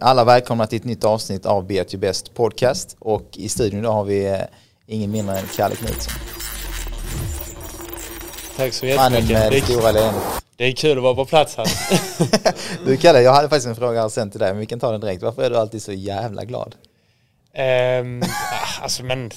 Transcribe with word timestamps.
Alla 0.00 0.24
välkomna 0.24 0.66
till 0.66 0.78
ett 0.78 0.84
nytt 0.84 1.04
avsnitt 1.04 1.46
av 1.46 1.66
Be 1.66 1.80
At 1.80 1.94
Your 1.94 2.00
Best 2.00 2.34
Podcast 2.34 2.96
och 2.98 3.28
i 3.36 3.48
studion 3.48 3.80
idag 3.80 3.92
har 3.92 4.04
vi 4.04 4.26
eh, 4.26 4.40
ingen 4.86 5.10
mindre 5.10 5.38
än 5.38 5.46
Kalle 5.56 5.74
Knutsson. 5.74 6.12
Tack 8.56 8.72
så 8.72 8.86
Mannen 8.86 9.12
jättemycket. 9.26 9.38
med 9.38 9.52
Det 9.52 9.60
stora 9.62 9.92
leendet. 9.92 10.22
det 10.56 10.64
är 10.64 10.72
kul 10.72 10.96
att 10.98 11.02
vara 11.02 11.14
på 11.14 11.24
plats 11.24 11.56
här. 11.56 11.66
Du 12.86 12.96
Kalle, 12.96 13.22
jag 13.22 13.32
hade 13.32 13.48
faktiskt 13.48 13.66
en 13.66 13.76
fråga 13.76 14.00
här 14.02 14.08
sen 14.08 14.30
till 14.30 14.40
dig, 14.40 14.52
men 14.52 14.60
vi 14.60 14.66
kan 14.66 14.80
ta 14.80 14.92
den 14.92 15.00
direkt. 15.00 15.22
Varför 15.22 15.42
är 15.42 15.50
du 15.50 15.56
alltid 15.56 15.82
så 15.82 15.92
jävla 15.92 16.44
glad? 16.44 16.74
Ah, 17.56 18.82
alltså 18.82 19.02
men, 19.02 19.30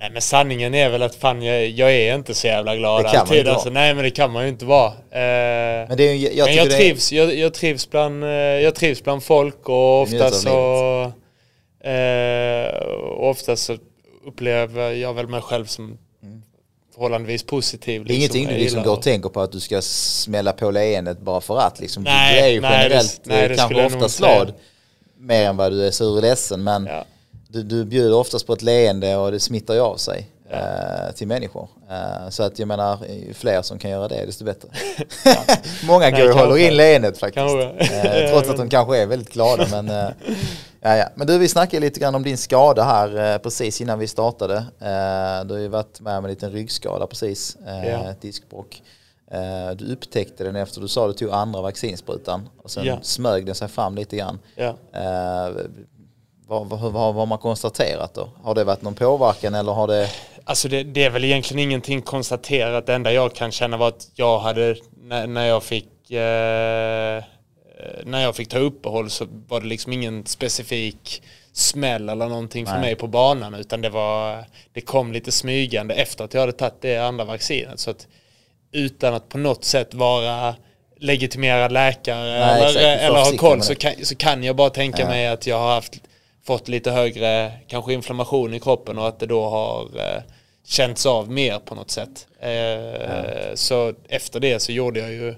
nej 0.00 0.10
men 0.12 0.22
sanningen 0.22 0.74
är 0.74 0.88
väl 0.90 1.02
att 1.02 1.14
fan 1.14 1.42
jag, 1.42 1.66
jag 1.68 1.92
är 1.92 2.14
inte 2.14 2.34
så 2.34 2.46
jävla 2.46 2.76
glad 2.76 3.00
Det 3.04 3.08
kan 3.08 3.12
man 3.12 3.20
alltid. 3.20 3.38
inte 3.38 3.52
Alltså, 3.52 3.70
nej 3.70 3.94
men 3.94 4.04
det 4.04 4.10
kan 4.10 4.30
man 4.32 4.42
ju 4.42 4.48
inte 4.48 4.64
vara. 4.64 4.86
Eh, 4.88 5.88
Men, 5.88 5.96
det 5.96 6.04
ju- 6.14 6.32
jag, 6.34 6.46
men 6.46 6.56
jag 6.56 6.68
det 6.68 6.74
är- 6.74 6.78
trivs, 6.78 7.12
jag, 7.12 7.34
jag, 7.34 7.54
trivs 7.54 7.90
bland, 7.90 8.24
eh, 8.24 8.30
jag 8.30 8.74
trivs 8.74 9.02
bland 9.04 9.22
folk 9.22 9.68
och 9.68 10.00
ofta 10.02 10.30
så 10.30 11.02
eh, 11.84 12.80
ofta 13.18 13.56
så 13.56 13.76
upplever 14.26 14.90
jag 14.90 15.14
väl 15.14 15.26
mig 15.28 15.40
själv 15.40 15.64
som 15.66 15.98
förhållandevis 16.94 17.42
positiv. 17.42 17.96
Mm. 17.96 18.06
Det 18.08 18.14
är 18.14 18.16
ingenting 18.16 18.46
du 18.46 18.52
Jag 18.52 18.60
liksom 18.60 18.82
går 18.82 18.92
och 18.92 19.02
tänker 19.02 19.28
på 19.28 19.40
att 19.40 19.52
du 19.52 19.60
ska 19.60 19.82
smälla 19.82 20.52
på 20.52 20.70
leendet 20.70 21.20
bara 21.20 21.40
för 21.40 21.58
att. 21.58 21.80
Liksom. 21.80 22.02
Nej, 22.02 22.34
du 22.34 22.46
är 22.46 22.48
ju 22.50 22.60
nej, 22.60 22.70
det- 22.70 22.82
generellt 22.84 23.20
nej, 23.24 23.42
eh, 23.42 23.48
det 23.48 23.56
kanske 23.56 23.76
jag 23.78 23.86
oftast 23.86 24.18
glad 24.18 24.54
mer 25.18 25.44
än 25.46 25.56
vad 25.56 25.72
du 25.72 25.86
är 25.86 25.90
sur 25.90 26.16
och 26.16 26.22
ledsen. 26.22 26.64
Men 26.64 26.86
Ja. 26.86 27.04
Du, 27.52 27.62
du 27.62 27.84
bjuder 27.84 28.14
oftast 28.16 28.46
på 28.46 28.52
ett 28.52 28.62
leende 28.62 29.16
och 29.16 29.32
det 29.32 29.40
smittar 29.40 29.74
ju 29.74 29.80
av 29.80 29.96
sig 29.96 30.28
eh, 30.50 31.14
till 31.14 31.26
människor. 31.28 31.68
Eh, 31.90 32.28
så 32.30 32.42
att 32.42 32.58
jag 32.58 32.68
menar, 32.68 32.98
ju 33.26 33.34
fler 33.34 33.62
som 33.62 33.78
kan 33.78 33.90
göra 33.90 34.08
det 34.08 34.26
desto 34.26 34.44
bättre. 34.44 34.68
Många 35.86 36.10
går 36.10 36.28
och 36.30 36.34
håller 36.36 36.56
in 36.58 36.76
leendet 36.76 37.18
faktiskt. 37.18 37.46
Eh, 37.46 38.30
trots 38.30 38.48
att 38.50 38.56
de 38.56 38.68
kanske 38.68 38.98
är 38.98 39.06
väldigt 39.06 39.32
glada. 39.32 39.66
Men, 39.70 40.12
ja, 40.80 40.96
ja. 40.96 41.04
men 41.14 41.26
du, 41.26 41.38
vi 41.38 41.48
snackade 41.48 41.80
lite 41.80 42.00
grann 42.00 42.14
om 42.14 42.22
din 42.22 42.38
skada 42.38 42.82
här 42.82 43.38
precis 43.38 43.80
innan 43.80 43.98
vi 43.98 44.06
startade. 44.06 44.64
Du 45.44 45.54
har 45.54 45.60
ju 45.60 45.68
varit 45.68 46.00
med 46.00 46.18
om 46.18 46.24
en 46.24 46.30
liten 46.30 46.52
ryggskada 46.52 47.06
precis, 47.06 47.56
Ja. 47.86 48.14
diskbråck. 48.20 48.82
Du 49.76 49.92
upptäckte 49.92 50.44
den 50.44 50.56
efter 50.56 50.80
du 50.80 50.88
sa 50.88 51.08
att 51.08 51.18
du 51.18 51.26
tog 51.26 51.34
andra 51.34 51.60
vaccinsprutan 51.62 52.48
och 52.62 52.70
sen 52.70 52.84
Ja. 52.84 52.98
smög 53.02 53.46
den 53.46 53.54
sig 53.54 53.68
fram 53.68 53.94
lite 53.94 54.16
grann. 54.16 54.38
Ja. 54.56 54.76
Vad, 56.50 56.66
vad, 56.66 56.92
vad, 56.92 57.14
har 57.14 57.26
man 57.26 57.38
konstaterat 57.38 58.14
då? 58.14 58.28
Har 58.42 58.54
det 58.54 58.64
varit 58.64 58.82
någon 58.82 58.94
påverkan 58.94 59.54
eller 59.54 59.72
har 59.72 59.86
det... 59.86 60.10
Alltså 60.44 60.68
det, 60.68 60.82
det 60.82 61.04
är 61.04 61.10
väl 61.10 61.24
egentligen 61.24 61.58
ingenting 61.58 62.02
konstaterat. 62.02 62.86
Det 62.86 62.94
enda 62.94 63.12
jag 63.12 63.34
kan 63.34 63.52
känna 63.52 63.76
var 63.76 63.88
att 63.88 64.08
jag 64.14 64.38
hade, 64.38 64.76
när, 65.02 65.26
när 65.26 65.46
jag 65.46 65.62
fick 65.62 66.10
eh, 66.10 67.24
när 68.04 68.22
jag 68.22 68.36
fick 68.36 68.48
ta 68.48 68.58
uppehåll 68.58 69.10
så 69.10 69.26
var 69.48 69.60
det 69.60 69.66
liksom 69.66 69.92
ingen 69.92 70.26
specifik 70.26 71.22
smäll 71.52 72.08
eller 72.08 72.28
någonting 72.28 72.66
för 72.66 72.72
Nej. 72.72 72.82
mig 72.82 72.94
på 72.94 73.06
banan 73.06 73.54
utan 73.54 73.80
det 73.80 73.90
var 73.90 74.44
det 74.72 74.80
kom 74.80 75.12
lite 75.12 75.32
smygande 75.32 75.94
efter 75.94 76.24
att 76.24 76.34
jag 76.34 76.40
hade 76.40 76.52
tagit 76.52 76.80
det 76.80 76.96
andra 76.96 77.24
vaccinet 77.24 77.80
så 77.80 77.90
att 77.90 78.06
utan 78.72 79.14
att 79.14 79.28
på 79.28 79.38
något 79.38 79.64
sätt 79.64 79.94
vara 79.94 80.54
legitimerad 80.96 81.72
läkare 81.72 82.40
Nej, 82.40 82.76
eller, 82.76 82.98
eller 82.98 83.18
ha 83.18 83.36
koll 83.36 83.62
så 83.62 83.74
kan, 83.74 83.92
så 84.02 84.14
kan 84.14 84.44
jag 84.44 84.56
bara 84.56 84.70
tänka 84.70 85.02
Ja. 85.02 85.08
mig 85.08 85.26
att 85.26 85.46
jag 85.46 85.58
har 85.58 85.74
haft 85.74 86.00
fått 86.50 86.68
lite 86.68 86.90
högre 86.90 87.52
kanske 87.68 87.92
inflammation 87.92 88.54
i 88.54 88.60
kroppen 88.60 88.98
och 88.98 89.08
att 89.08 89.18
det 89.18 89.26
då 89.26 89.48
har 89.48 89.82
eh, 89.82 90.22
känts 90.66 91.06
av 91.06 91.30
mer 91.30 91.58
på 91.58 91.74
något 91.74 91.90
sätt. 91.90 92.26
Eh, 92.40 93.54
Så 93.54 93.94
efter 94.08 94.40
det 94.40 94.60
så 94.60 94.72
gjorde 94.72 95.00
jag 95.00 95.12
ju 95.12 95.34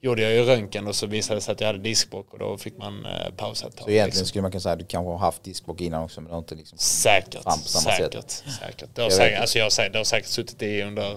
gjorde 0.00 0.22
jag 0.22 0.32
ju 0.32 0.42
röntgen 0.42 0.86
och 0.86 0.96
så 0.96 1.06
visade 1.06 1.36
det 1.36 1.40
sig 1.40 1.52
att 1.52 1.60
jag 1.60 1.66
hade 1.66 1.78
diskbråck 1.78 2.32
och 2.32 2.38
då 2.38 2.58
fick 2.58 2.78
man 2.78 3.06
eh, 3.06 3.32
pausa 3.36 3.66
ett 3.66 3.76
tag. 3.76 3.84
Så 3.84 3.90
egentligen 3.90 4.06
liksom. 4.06 4.26
skulle 4.26 4.42
man 4.42 4.50
kunna 4.50 4.60
säga 4.60 4.72
att 4.72 4.78
du 4.78 4.84
kanske 4.84 5.10
har 5.10 5.18
haft 5.18 5.44
diskbråck 5.44 5.80
innan 5.80 6.02
också 6.02 6.20
men 6.20 6.28
det 6.28 6.34
har 6.34 6.38
inte 6.38 6.54
liksom... 6.54 6.78
Säkert, 6.78 7.42
fram 7.42 7.58
på 7.58 7.68
samma 7.68 7.96
sätt. 7.96 8.12
säkert, 8.12 8.30
säkert. 8.60 8.88
Det 8.94 9.02
har, 9.02 9.10
Jag 9.10 9.16
säkert, 9.16 9.40
alltså 9.40 9.58
jag 9.58 9.64
har, 9.64 9.70
säkert, 9.70 9.92
det 9.92 9.98
har 9.98 10.04
säkert 10.04 10.28
suttit 10.28 10.62
i 10.62 10.82
under 10.82 11.16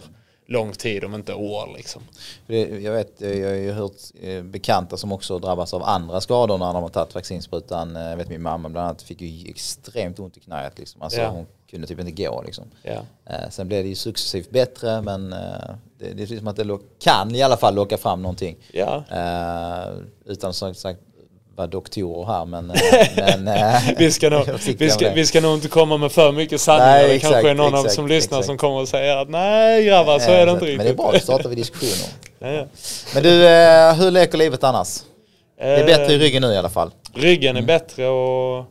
lång 0.49 0.71
tid 0.71 1.03
om 1.03 1.15
inte 1.15 1.33
år 1.33 1.73
liksom. 1.77 2.01
Jag 2.83 2.91
vet, 2.91 3.21
jag 3.21 3.27
har 3.47 3.55
ju 3.55 3.71
hört 3.71 3.91
eh, 4.21 4.43
bekanta 4.43 4.97
som 4.97 5.11
också 5.11 5.39
drabbas 5.39 5.73
av 5.73 5.83
andra 5.83 6.21
skador 6.21 6.57
när 6.57 6.73
de 6.73 6.83
har 6.83 6.89
tagit 6.89 7.15
vaccinsprutan. 7.15 7.95
Eh, 7.95 8.01
Jag 8.01 8.17
vet 8.17 8.29
min 8.29 8.41
mamma 8.41 8.69
bland 8.69 8.87
annat 8.87 9.01
fick 9.01 9.21
ju 9.21 9.49
extremt 9.49 10.19
ont 10.19 10.37
i 10.37 10.39
knät 10.39 10.79
liksom. 10.79 11.01
Alltså 11.01 11.19
Ja. 11.21 11.29
hon 11.29 11.45
kunde 11.69 11.87
typ 11.87 11.99
inte 11.99 12.23
gå 12.23 12.41
liksom. 12.45 12.65
Ja. 12.83 13.01
Eh, 13.25 13.49
Sen 13.49 13.67
blev 13.67 13.83
det 13.83 13.89
ju 13.89 13.95
successivt 13.95 14.49
bättre 14.49 15.01
men 15.01 15.33
eh, 15.33 15.39
det, 15.99 16.13
det 16.13 16.23
är 16.23 16.37
som 16.37 16.47
att 16.47 16.55
det 16.55 16.79
kan 16.99 17.35
i 17.35 17.41
alla 17.41 17.57
fall 17.57 17.75
locka 17.75 17.97
fram 17.97 18.21
någonting. 18.21 18.57
Ja. 18.73 19.03
Eh, 19.11 19.93
utan 20.25 20.53
som 20.53 20.73
sagt 20.75 20.99
vara 21.59 21.67
doktorer 21.67 22.25
här 22.25 22.45
men... 22.45 22.71
eh, 22.71 22.77
men 23.15 23.47
eh, 23.47 23.81
Vi 23.97 24.11
ska, 24.11 24.29
nog, 24.29 24.45
vi, 24.77 24.89
ska, 24.89 25.09
vi 25.13 25.25
ska 25.25 25.41
nog 25.41 25.53
inte 25.53 25.67
komma 25.67 25.97
med 25.97 26.11
för 26.11 26.31
mycket 26.31 26.61
sanningar. 26.61 26.91
Nej, 26.91 27.07
det 27.07 27.13
exakt, 27.13 27.33
kanske 27.33 27.49
är 27.49 27.55
någon 27.55 27.73
av 27.73 27.79
exakt, 27.79 27.95
som 27.95 28.07
lyssnar 28.07 28.37
exakt. 28.37 28.45
som 28.45 28.57
kommer 28.57 28.81
att 28.81 28.89
säga 28.89 29.19
att 29.19 29.29
nej 29.29 29.85
grabbar 29.85 30.19
så 30.19 30.31
är 30.31 30.45
det 30.45 30.51
Eh, 30.51 30.53
inte 30.53 30.65
riktigt. 30.65 30.77
Men 30.77 30.85
det 30.85 30.91
är 30.91 30.95
bra, 30.95 31.11
då 31.11 31.19
startar 31.19 31.49
vi 31.49 31.55
diskussioner. 31.55 32.13
Ja, 32.41 32.47
ja. 32.47 32.65
Men 33.13 33.23
du, 33.23 33.47
eh, 33.47 33.93
hur 33.93 34.11
leker 34.11 34.37
livet 34.37 34.63
annars? 34.63 35.01
Det 35.57 35.63
är 35.63 35.85
bättre 35.85 36.13
i 36.13 36.15
Eh, 36.15 36.19
ryggen 36.19 36.41
nu 36.41 36.47
i 36.47 36.57
alla 36.57 36.69
fall. 36.69 36.91
Ryggen 37.13 37.57
är 37.57 37.61
bättre 37.61 38.07
och, 38.07 38.65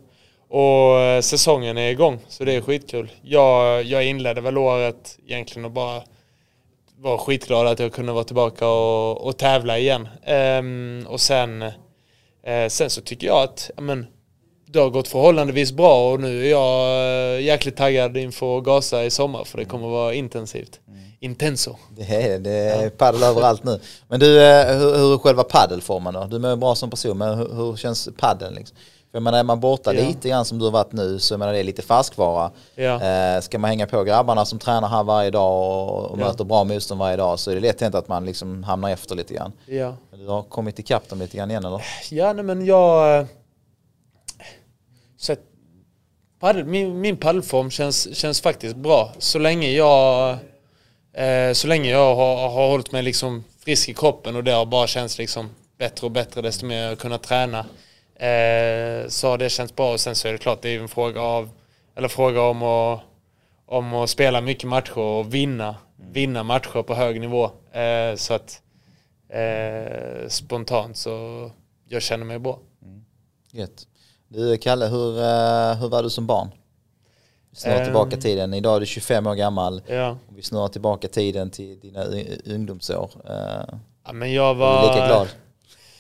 och 0.48 1.00
eh, 1.00 1.21
säsongen 1.21 1.78
är 1.78 1.91
igång. 1.91 2.19
Så 2.28 2.44
det 2.44 2.54
är 2.54 2.60
skitkul. 2.60 3.10
Jag, 3.22 3.82
jag 3.82 4.04
inledde 4.04 4.41
väl 4.41 4.59
året 4.59 5.19
egentligen 5.27 5.65
och 5.65 5.71
bara 5.71 6.03
var 7.00 7.19
skitglad 7.19 7.66
att 7.66 7.78
jag 7.78 7.93
kunde 7.93 8.12
vara 8.12 8.25
tillbaka 8.25 8.69
och, 8.69 9.27
och 9.27 9.37
tävla 9.37 9.78
igen. 9.78 10.09
Ehm, 10.25 11.06
och 11.09 11.21
sen, 11.21 11.72
eh, 12.48 12.69
sen 12.69 12.91
så 12.91 13.00
tycker 13.00 13.26
jag 13.26 13.42
att 13.42 13.70
ja, 13.76 13.82
men, 13.82 14.06
det 14.66 14.78
har 14.78 14.91
gått 14.91 15.09
förhållandevis 15.09 15.72
bra 15.72 16.12
och 16.12 16.20
nu 16.20 16.47
är 16.47 16.50
jag 16.50 17.34
eh, 17.36 17.44
jäkligt 17.44 17.76
taggad 17.76 18.16
inför 18.16 18.59
att 18.59 18.64
gasa 18.64 19.04
i 19.04 19.10
sommar 19.10 19.44
för 19.44 19.59
det 19.59 19.64
kommer 19.64 19.86
att 19.86 19.92
vara 19.92 20.14
intensivt. 20.14 20.81
Intenso. 21.20 21.76
Det 21.97 22.03
är, 22.32 22.38
det 22.38 22.50
är 22.50 22.91
paddel 22.91 23.22
överallt 23.22 23.64
nu. 23.64 23.81
Men 24.09 24.20
du, 24.20 24.42
eh, 24.42 24.66
hur, 24.78 24.97
hur 24.97 25.14
är 25.14 25.19
själva 25.19 25.44
paddelformen 25.44 26.14
då? 26.14 26.25
Du 26.25 26.48
är 26.48 26.56
bra 26.56 26.75
som 26.75 26.91
person, 26.91 27.19
men 27.19 27.38
hur, 27.38 27.54
hur 27.54 27.76
känns 27.76 28.09
paddeln 28.19 28.54
liksom? 28.54 28.76
För 29.10 29.16
jag 29.16 29.22
menar, 29.22 29.38
är 29.38 29.42
man 29.42 29.60
borta 29.60 29.94
Ja. 29.94 30.00
lite 30.06 30.28
grann 30.28 30.44
som 30.44 30.59
du 30.59 30.65
har 30.65 30.72
varit 30.72 30.92
nu 30.92 31.19
så 31.19 31.34
jag 31.34 31.38
menar, 31.38 31.53
det 31.53 31.59
är 31.59 31.65
lite 31.65 31.82
färskvara. 31.82 32.50
Ja. 32.75 33.03
Eh, 33.03 33.41
ska 33.41 33.59
man 33.59 33.69
hänga 33.69 33.86
på 33.86 34.04
grabbarna 34.04 34.44
som 34.44 34.59
tränar 34.59 34.88
här 34.88 35.03
varje 35.04 35.30
dag 35.30 35.62
och, 35.88 36.04
och 36.10 36.19
Ja. 36.20 36.26
möter 36.26 36.44
bra 36.44 36.65
motstånd 36.65 37.00
varje 37.00 37.16
dag 37.16 37.38
så 37.38 37.50
är 37.50 37.54
det 37.54 37.60
lätt 37.60 37.80
hänt 37.80 37.94
att 37.94 38.09
man 38.09 38.25
liksom 38.26 38.65
hamnar 38.65 38.91
efter 38.91 39.15
lite 39.15 39.34
grann. 39.34 39.53
Ja. 39.66 39.94
Du 40.18 40.26
har 40.26 40.42
kommit 40.42 40.78
ikapp 40.78 41.08
dem 41.08 41.18
lite 41.18 41.36
grann 41.36 41.50
igen 41.50 41.64
eller? 41.64 41.82
Ja, 42.10 42.32
nej, 42.32 42.44
men 42.44 42.66
jag... 42.66 43.18
Eh, 43.18 43.26
så 45.16 45.32
att, 45.32 45.40
paddel, 46.40 46.64
min, 46.64 47.00
min 47.00 47.16
paddelform 47.16 47.70
känns, 47.70 48.16
känns 48.16 48.40
faktiskt 48.40 48.76
bra. 48.76 49.12
Så 49.18 49.38
länge 49.38 49.70
jag, 49.70 50.30
eh, 51.12 51.52
så 51.52 51.66
länge 51.68 51.90
jag 51.90 52.14
har, 52.14 52.48
har 52.48 52.68
hållit 52.68 52.92
mig 52.92 53.02
liksom 53.02 53.44
frisk 53.64 53.88
i 53.88 53.94
kroppen 53.94 54.36
och 54.36 54.44
det 54.44 54.52
har 54.52 54.66
bara 54.66 54.86
känts 54.86 55.18
liksom 55.18 55.50
bättre 55.78 56.06
och 56.06 56.10
bättre 56.10 56.42
desto 56.42 56.66
mer 56.66 56.82
jag 56.82 56.88
har 56.88 56.96
kunnat 56.96 57.22
träna. 57.22 57.58
Eh, 58.14 59.08
så 59.08 59.28
har 59.28 59.38
det 59.38 59.50
känts 59.50 59.76
bra 59.76 59.92
och 59.92 60.00
sen 60.00 60.14
så 60.14 60.28
är 60.28 60.32
det 60.32 60.38
klart 60.38 60.62
det 60.62 60.68
är 60.68 60.72
ju 60.72 60.82
en 60.82 60.88
fråga 60.88 61.20
av, 61.20 61.50
eller 61.96 62.08
fråga 62.08 62.42
om 62.42 62.62
att, 62.62 63.00
om 63.66 63.94
att 63.94 64.10
spela 64.10 64.40
mycket 64.40 64.68
matcher 64.68 64.98
och 64.98 65.34
vinna, 65.34 65.76
vinna 66.12 66.42
matcher 66.42 66.82
på 66.82 66.94
hög 66.94 67.20
nivå. 67.20 67.50
Eh, 67.72 68.14
så 68.16 68.34
att 68.34 68.62
eh, 69.28 70.28
spontant 70.28 70.97
så 70.97 71.50
jag 71.89 72.03
känner 72.03 72.25
mig 72.25 72.39
bra. 72.39 72.59
Gött. 73.53 73.87
Du 74.28 74.56
Kalle, 74.59 74.87
hur, 74.87 75.19
eh, 75.19 75.75
hur 75.81 75.89
var 75.89 76.03
du 76.03 76.11
som 76.11 76.27
barn? 76.27 76.49
Vi 77.50 77.56
snurrar 77.56 77.77
Ehm. 77.78 77.84
tillbaka 77.84 78.16
tiden. 78.16 78.55
Idag 78.55 78.77
är 78.77 78.81
du 78.81 78.87
25 78.87 79.27
år 79.27 79.34
gammal. 79.34 79.83
Ja. 79.87 80.11
Och 80.28 80.39
vi 80.39 80.43
snurrar 80.43 80.69
tillbaka 80.69 81.09
tiden 81.09 81.50
till 81.50 81.81
dina 81.81 82.05
ungdomsår. 82.55 83.11
Eh, 83.28 83.75
ja 84.06 84.12
men 84.12 84.33
jag 84.33 84.50
är 84.50 84.55
var... 84.55 84.83
du 84.83 84.89
lika 84.94 85.06
glad? 85.06 85.28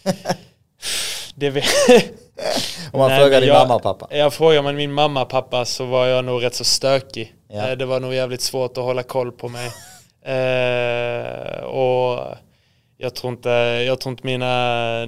Det 1.34 1.50
vet... 1.50 1.64
Om 2.92 2.98
man 3.00 3.08
Nej, 3.08 3.18
frågar 3.20 3.30
men 3.30 3.40
din 3.40 3.48
jag- 3.48 3.62
mamma 3.62 3.74
och 3.74 3.82
pappa. 3.82 4.08
Jag 4.10 4.32
frågar 4.34 4.62
man 4.62 4.76
min 4.76 4.92
mamma 4.92 5.22
och 5.22 5.28
pappa 5.28 5.64
så 5.64 5.84
var 5.84 6.06
jag 6.06 6.24
nog 6.24 6.42
rätt 6.42 6.54
så 6.54 6.64
stökig. 6.64 7.34
Ja. 7.48 7.68
Eh, 7.70 7.76
Det 7.76 7.86
var 7.86 8.00
nog 8.00 8.14
jävligt 8.14 8.40
svårt 8.40 8.78
att 8.78 8.84
hålla 8.84 9.02
koll 9.02 9.32
på 9.32 9.48
mig. 9.48 9.70
Och 11.64 12.24
jag 12.98 13.14
tror 13.14 13.32
inte, 13.32 13.48
jag 13.86 14.00
tror 14.00 14.10
inte 14.10 14.26
mina 14.26 15.06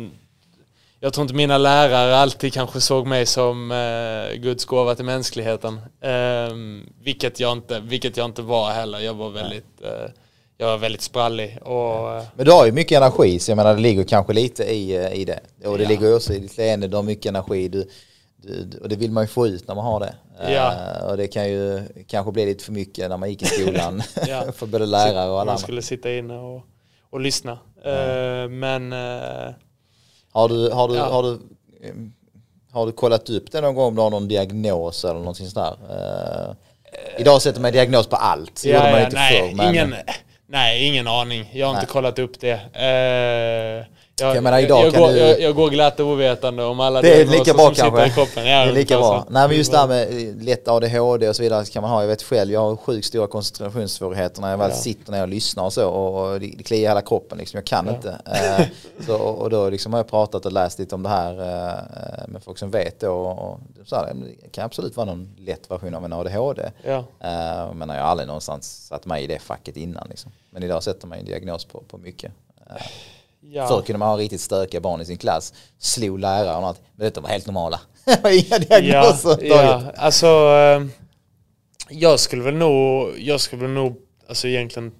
jag 1.02 1.12
tror 1.12 1.22
inte 1.22 1.34
mina 1.34 1.58
lärare 1.58 2.16
alltid 2.16 2.52
kanske 2.52 2.80
såg 2.80 3.06
mig 3.06 3.26
som 3.26 3.70
eh, 3.72 4.36
Guds 4.38 4.64
gåva 4.64 4.94
till 4.94 5.04
mänskligheten. 5.04 5.80
Eh, 6.00 6.54
vilket, 7.02 7.40
jag 7.40 7.52
inte, 7.52 7.80
vilket 7.80 8.16
jag 8.16 8.24
inte 8.24 8.42
var 8.42 8.70
heller. 8.70 8.98
Jag 8.98 9.14
var 9.14 9.30
väldigt, 9.30 9.82
eh, 9.84 10.10
jag 10.58 10.66
var 10.66 10.78
väldigt 10.78 11.02
sprallig. 11.02 11.58
Och, 11.62 12.12
eh, 12.16 12.22
Men 12.34 12.46
du 12.46 12.52
har 12.52 12.66
ju 12.66 12.72
mycket 12.72 12.96
energi 12.96 13.38
så 13.38 13.50
jag 13.50 13.56
menar 13.56 13.74
det 13.74 13.80
ligger 13.80 14.04
kanske 14.04 14.32
lite 14.32 14.64
i, 14.64 14.96
eh, 14.96 15.12
i 15.12 15.24
det. 15.24 15.40
Och 15.68 15.78
det 15.78 15.82
Ja. 15.84 15.88
ligger 15.88 16.14
också 16.16 16.32
i 16.34 16.38
ditt 16.38 16.56
leende, 16.56 16.88
du 16.88 16.96
har 16.96 17.02
mycket 17.02 17.26
energi. 17.26 17.68
Du, 17.68 17.88
du, 18.36 18.78
och 18.78 18.88
det 18.88 18.96
vill 18.96 19.10
man 19.10 19.24
ju 19.24 19.28
få 19.28 19.46
ut 19.46 19.68
när 19.68 19.74
man 19.74 19.84
har 19.84 20.00
det. 20.00 20.14
Ja. 20.52 20.72
Eh, 21.00 21.10
och 21.10 21.16
det 21.16 21.26
kan 21.28 21.48
ju 21.48 21.82
kanske 22.08 22.32
bli 22.32 22.46
lite 22.46 22.64
för 22.64 22.72
mycket 22.72 23.08
när 23.10 23.16
man 23.16 23.30
gick 23.30 23.42
i 23.42 23.46
skolan. 23.46 24.02
Ja. 24.28 24.44
för 24.56 24.66
både 24.66 24.86
lärare 24.86 25.12
och 25.12 25.18
alla 25.20 25.34
man 25.34 25.48
andra. 25.48 25.58
skulle 25.58 25.82
sitta 25.82 26.12
inne 26.12 26.38
och, 26.38 26.62
och 27.10 27.20
lyssna. 27.20 27.58
Eh, 27.84 28.48
men 28.48 28.92
eh, 28.92 29.54
Har 30.32 30.48
du, 30.48 30.70
har 30.70 30.88
du, 30.88 30.94
Ja. 30.94 31.04
har 31.04 31.22
du 31.22 31.32
eh, 31.82 31.94
har 32.72 32.86
du 32.86 32.92
kollat 32.92 33.30
upp 33.30 33.52
det 33.52 33.60
någon 33.60 33.74
gång 33.74 33.86
om 33.88 33.94
du 33.96 34.02
har 34.02 34.10
någon 34.10 34.28
diagnos 34.28 35.04
eller 35.04 35.18
någonting 35.20 35.46
sådär? 35.46 35.74
Idag 37.18 37.42
sätter 37.42 37.60
man 37.60 37.72
diagnos 37.72 38.06
på 38.06 38.16
allt. 38.16 38.58
Så 38.58 38.68
Ja, 38.68 38.74
gjorde 38.76 38.90
man 38.90 39.00
inte 39.04 39.16
nej, 39.16 39.48
förr. 39.50 39.56
Men, 39.56 39.68
ingen, 39.74 39.94
nej, 40.46 40.86
ingen 40.88 41.08
aning. 41.08 41.50
Jag 41.52 41.66
har 41.66 41.74
Nej. 41.74 41.80
inte 41.82 41.92
kollat 41.92 42.18
upp 42.18 42.40
det. 42.40 42.60
Eh, 44.20 44.26
jag, 44.28 44.36
Jag 44.36 44.42
menar, 44.44 44.58
idag 44.58 44.86
jag, 44.86 44.92
kan 44.92 45.02
går, 45.02 45.08
du- 45.12 45.18
jag, 45.18 45.40
jag 45.40 45.54
går 45.54 45.70
glatt 45.70 46.00
ovetande 46.00 46.64
om 46.64 46.80
alla 46.80 47.02
Det 47.02 47.20
är 47.20 47.26
lika 47.26 47.54
bra 47.54 47.64
som 47.66 47.74
sitter 47.74 47.90
kanske. 47.90 48.06
i 48.06 48.10
kroppen. 48.10 48.46
Ja, 48.46 48.64
det 48.64 48.70
är 48.70 48.72
lika 48.72 48.94
ungefär 48.96 49.12
bra. 49.14 49.26
Nej 49.30 49.48
men 49.48 49.56
just 49.56 49.72
det 49.72 49.78
här 49.78 49.86
med 49.88 50.42
lätt 50.44 50.68
ADHD 50.68 51.28
och 51.28 51.36
så 51.36 51.42
vidare 51.42 51.64
så 51.64 51.72
kan 51.72 51.82
man 51.82 51.90
ha. 51.90 52.00
Jag 52.00 52.08
vet 52.08 52.22
själv, 52.22 52.52
jag 52.52 52.60
har 52.60 52.76
sjukt 52.76 53.06
stora 53.06 53.26
koncentrationssvårigheter 53.26 54.40
när 54.40 54.50
jag 54.50 54.58
väl 54.58 54.70
Ja. 54.70 54.76
sitter 54.76 55.12
ner 55.12 55.22
och 55.22 55.28
lyssnar 55.28 55.64
och 55.64 55.72
så 55.72 55.88
och 55.90 56.40
det 56.40 56.46
det 56.58 56.62
kliar 56.62 56.80
i 56.80 56.86
hela 56.88 57.02
kroppen 57.02 57.38
liksom. 57.38 57.56
Jag 57.58 57.64
kan 57.64 57.86
Ja. 57.86 57.94
inte. 57.94 58.20
Eh, 58.26 58.66
så, 59.06 59.16
och 59.16 59.50
då 59.50 59.70
liksom 59.70 59.92
har 59.92 60.00
jag 60.00 60.08
pratat 60.08 60.46
och 60.46 60.52
läst 60.52 60.78
lite 60.78 60.94
om 60.94 61.02
det 61.02 61.08
här 61.08 61.32
eh, 61.40 62.28
med 62.28 62.42
folk 62.44 62.58
som 62.58 62.70
vet 62.70 63.00
då. 63.00 63.12
Och, 63.12 63.60
så 63.86 63.96
här, 63.96 64.12
det 64.42 64.48
kan 64.48 64.64
absolut 64.64 64.96
vara 64.96 65.06
någon 65.06 65.34
lätt 65.38 65.70
version 65.70 65.94
av 65.94 66.04
en 66.04 66.12
ADHD. 66.12 66.62
Ja. 66.84 66.96
Eh, 67.20 67.72
men 67.74 67.88
jag 67.88 67.96
har 67.96 68.08
aldrig 68.10 68.26
någonstans 68.26 68.86
satt 68.86 69.06
mig 69.06 69.24
i 69.24 69.26
det 69.26 69.38
facket 69.38 69.76
innan 69.76 70.06
liksom. 70.10 70.32
Men 70.50 70.62
idag 70.62 70.82
sätter 70.82 71.06
man 71.06 71.18
ju 71.18 71.20
en 71.20 71.26
diagnos 71.26 71.64
på, 71.64 71.82
på 71.88 71.98
mycket. 71.98 72.32
Eh, 73.42 73.48
Ja. 73.52 73.66
Förr 73.68 73.82
kunde 73.82 73.98
man 73.98 74.08
ha 74.08 74.16
riktigt 74.18 74.40
stökiga 74.40 74.80
barn 74.80 75.00
i 75.00 75.04
sin 75.04 75.18
klass, 75.18 75.54
slog 75.78 76.18
läraren 76.20 76.62
och 76.62 76.68
allt. 76.68 76.80
Men 76.96 77.04
detta 77.04 77.20
var 77.20 77.28
helt 77.28 77.46
normala. 77.46 77.80
Inga 78.30 78.58
diagnoser 78.58 79.38
Ja, 79.42 79.62
ja, 79.62 79.92
alltså 79.96 80.26
eh, 80.26 80.86
jag 81.90 82.20
skulle 82.20 82.42
väl 82.42 82.54
nog, 82.54 83.08
jag 83.18 83.40
skulle 83.40 83.62
väl 83.62 83.70
nog 83.70 83.96
alltså 84.28 84.48
egentligen 84.48 84.92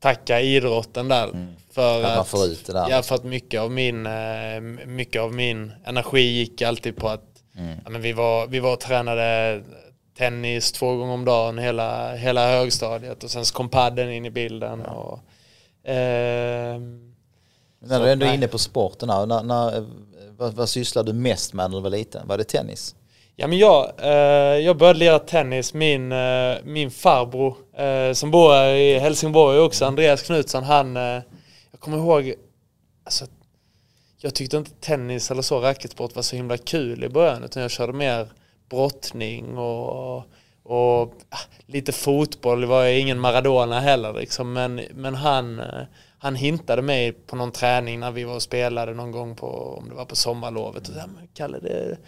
tacka 0.00 0.40
idrotten 0.40 1.08
där. 1.08 1.28
För 1.72 1.94
Mm. 1.94 2.04
Att 2.04 2.10
man 2.12 2.18
att, 2.20 2.28
får 2.28 2.44
ut 2.46 2.66
det 2.66 2.72
där. 2.72 2.86
ja, 2.90 3.02
för 3.02 3.14
att 3.14 3.24
mycket 3.24 3.60
av 3.60 3.70
min, 3.70 4.06
eh, 4.06 4.60
mycket 4.86 5.22
av 5.22 5.34
min 5.34 5.72
energi 5.84 6.20
gick 6.20 6.62
alltid 6.62 6.96
på 6.96 7.08
att 7.08 7.22
Mm. 7.58 7.78
ja, 7.84 7.90
men 7.90 8.02
vi, 8.02 8.12
var, 8.12 8.46
vi 8.46 8.60
var 8.60 8.72
och 8.72 8.80
tränade 8.80 9.60
tennis 10.18 10.72
två 10.72 10.96
gånger 10.96 11.12
om 11.14 11.24
dagen 11.24 11.58
hela, 11.58 12.14
hela 12.14 12.50
högstadiet 12.50 13.24
och 13.24 13.30
sen 13.30 13.44
så 13.46 13.54
kom 13.54 13.68
padden 13.68 14.12
in 14.12 14.24
i 14.26 14.30
bilden. 14.30 14.80
Och, 14.80 15.20
ehm, 15.84 17.11
Men 17.82 17.88
när 17.88 18.00
du 18.00 18.12
ändå 18.12 18.24
är 18.24 18.28
nej. 18.28 18.36
inne 18.36 18.48
på 18.48 18.58
sporten 18.58 19.10
här, 19.10 19.26
när, 19.26 19.42
när, 19.42 19.86
vad, 20.36 20.54
vad 20.54 20.68
sysslar 20.68 21.02
du 21.02 21.12
mest 21.12 21.52
med 21.52 21.70
när 21.70 21.76
du 21.76 21.82
var 21.82 21.90
liten? 21.90 22.26
Var 22.28 22.38
det 22.38 22.44
tennis? 22.44 22.94
Ja 23.36 23.46
men 23.46 23.58
jag, 23.58 23.92
eh, 23.98 24.58
jag 24.58 24.76
började 24.76 24.98
lira 24.98 25.18
tennis, 25.18 25.74
min, 25.74 26.12
eh, 26.12 26.56
min 26.64 26.90
farbror 26.90 27.56
eh, 27.76 28.12
som 28.12 28.30
bor 28.30 28.52
här 28.52 28.74
i 28.74 28.98
Helsingborg 28.98 29.58
också, 29.58 29.84
Andreas 29.84 30.22
Knutsson, 30.22 30.64
han, 30.64 30.96
eh, 30.96 31.02
jag 31.70 31.80
kommer 31.80 31.98
ihåg, 31.98 32.34
alltså, 33.04 33.26
jag 34.18 34.34
tyckte 34.34 34.56
inte 34.56 34.70
tennis 34.70 35.30
eller 35.30 35.42
så 35.42 35.60
racketsport 35.60 36.16
var 36.16 36.22
så 36.22 36.36
himla 36.36 36.56
kul 36.56 37.04
i 37.04 37.08
början 37.08 37.44
utan 37.44 37.62
jag 37.62 37.70
körde 37.70 37.92
mer 37.92 38.28
brottning 38.70 39.58
och, 39.58 40.16
och 40.62 41.14
ah, 41.28 41.38
lite 41.66 41.92
fotboll, 41.92 42.60
det 42.60 42.66
var 42.66 42.84
ingen 42.84 43.20
Maradona 43.20 43.80
heller 43.80 44.12
liksom, 44.12 44.52
men, 44.52 44.80
men 44.94 45.14
han, 45.14 45.60
eh, 45.60 45.82
han 46.22 46.34
hintade 46.34 46.82
mig 46.82 47.12
på 47.12 47.36
någon 47.36 47.52
träning 47.52 48.00
när 48.00 48.10
vi 48.10 48.24
var 48.24 48.34
och 48.34 48.42
spelade 48.42 48.94
någon 48.94 49.10
gång 49.10 49.36
på, 49.36 49.46
om 49.78 49.88
det 49.88 49.94
var 49.94 50.04
på 50.04 50.16
sommarlovet. 50.16 50.88
Och 50.88 50.94
sa, 50.94 51.06
men 51.06 51.28
Kalle 51.34 51.58
det, 51.58 51.98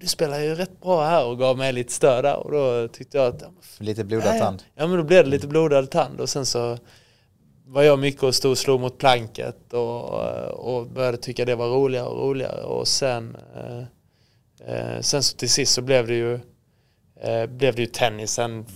du 0.00 0.06
spelar 0.06 0.40
ju 0.40 0.54
rätt 0.54 0.80
bra 0.80 1.04
här. 1.04 1.24
Och 1.24 1.38
gav 1.38 1.58
mig 1.58 1.72
lite 1.72 1.92
stöd 1.92 2.24
där. 2.24 2.36
Och 2.36 2.52
då 2.52 2.88
tyckte 2.88 3.16
jag 3.18 3.26
att 3.26 3.42
Lite 3.78 4.04
blodad 4.04 4.38
tand? 4.38 4.62
Ja 4.74 4.86
men 4.86 4.96
då 4.96 5.04
blev 5.04 5.24
det 5.24 5.30
lite 5.30 5.46
blodad 5.46 5.90
tand. 5.90 6.20
Och 6.20 6.28
sen 6.28 6.46
så 6.46 6.78
var 7.66 7.82
jag 7.82 7.98
mycket 7.98 8.22
och 8.22 8.34
stod 8.34 8.50
och 8.50 8.58
slog 8.58 8.80
mot 8.80 8.98
planket 8.98 9.72
och, 9.72 10.04
och 10.50 10.86
började 10.86 11.16
tycka 11.16 11.44
det 11.44 11.54
var 11.54 11.68
roligare 11.68 12.06
och 12.06 12.18
roligare. 12.18 12.62
Och 12.62 12.88
sen 12.88 13.36
eh, 13.56 13.84
eh, 14.74 15.00
sen 15.00 15.22
så 15.22 15.36
till 15.36 15.50
sist 15.50 15.74
så 15.74 15.82
blev 15.82 16.06
det 16.06 16.14
ju 16.14 16.34
eh, 17.20 17.46
blev 17.46 17.74
det 17.74 17.82
ju 17.82 17.86
tennisen 17.86 18.66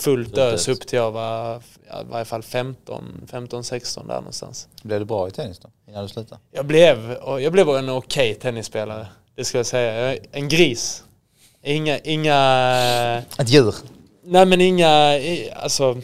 fullt 0.00 0.38
ös 0.38 0.68
upp 0.68 0.86
till 0.86 0.96
jag 0.96 1.10
var 1.10 1.62
ja, 1.88 2.00
i 2.00 2.04
varje 2.10 2.24
fall 2.24 2.42
15, 2.42 3.26
15, 3.30 3.64
16 3.64 4.06
där 4.06 4.14
någonstans. 4.14 4.68
Blev 4.82 4.98
du 4.98 5.04
bra 5.04 5.28
i 5.28 5.30
tennis 5.30 5.58
då? 5.58 5.68
Innan 5.88 6.02
du 6.02 6.08
slutade? 6.08 6.40
Jag 6.52 6.66
blev, 6.66 7.16
jag 7.40 7.52
blev 7.52 7.68
en 7.68 7.88
okej 7.88 8.34
tennisspelare, 8.34 9.06
det 9.36 9.44
ska 9.44 9.58
jag 9.58 9.66
säga. 9.66 10.16
En 10.32 10.48
gris. 10.48 11.04
Inga, 11.62 11.98
inga 11.98 13.22
Ett 13.38 13.48
djur? 13.48 13.74
Nej 14.24 14.46
men 14.46 14.60
inga, 14.60 15.20
alltså 15.56 15.96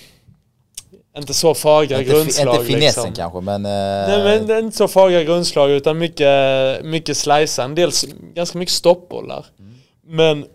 inte 1.16 1.34
så 1.34 1.54
fagra 1.54 1.98
Inte, 1.98 2.10
grundslag 2.10 2.54
inte 2.54 2.66
finessen 2.66 3.04
liksom. 3.04 3.12
kanske 3.14 3.40
men... 3.40 3.62
Nej 3.62 4.18
eh, 4.18 4.24
men 4.24 4.46
det 4.46 4.54
är 4.54 4.58
inte 4.58 4.76
så 4.76 4.88
fagra 4.88 5.22
grundslag 5.24 5.70
utan 5.70 5.98
mycket, 5.98 6.84
mycket 6.84 7.16
slicean, 7.16 7.74
dels 7.74 8.04
ganska 8.34 8.58
mycket 8.58 8.74
stoppbollar. 8.74 9.46
Mm. 9.58 9.74
Men 10.06 10.46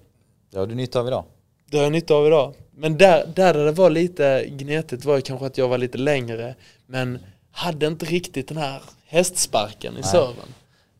Det 0.51 0.59
har 0.59 0.67
du 0.67 0.75
nytta 0.75 0.99
av 0.99 1.07
idag. 1.07 1.23
det 1.71 1.77
har 1.77 1.83
jag 1.83 1.91
nytta 1.91 2.13
av 2.13 2.27
idag. 2.27 2.53
Men 2.81 2.97
där, 2.97 3.25
där 3.35 3.53
det 3.53 3.71
var 3.71 3.89
lite 3.89 4.45
gnetigt 4.49 5.05
var 5.05 5.15
ju 5.15 5.21
kanske 5.21 5.45
att 5.45 5.57
jag 5.57 5.67
var 5.67 5.77
lite 5.77 5.97
längre 5.97 6.55
men 6.87 7.19
hade 7.51 7.87
inte 7.87 8.05
riktigt 8.05 8.47
den 8.47 8.57
här 8.57 8.81
hästsparken 9.07 9.93
i 9.93 10.01
Nej. 10.01 10.03
serven. 10.03 10.53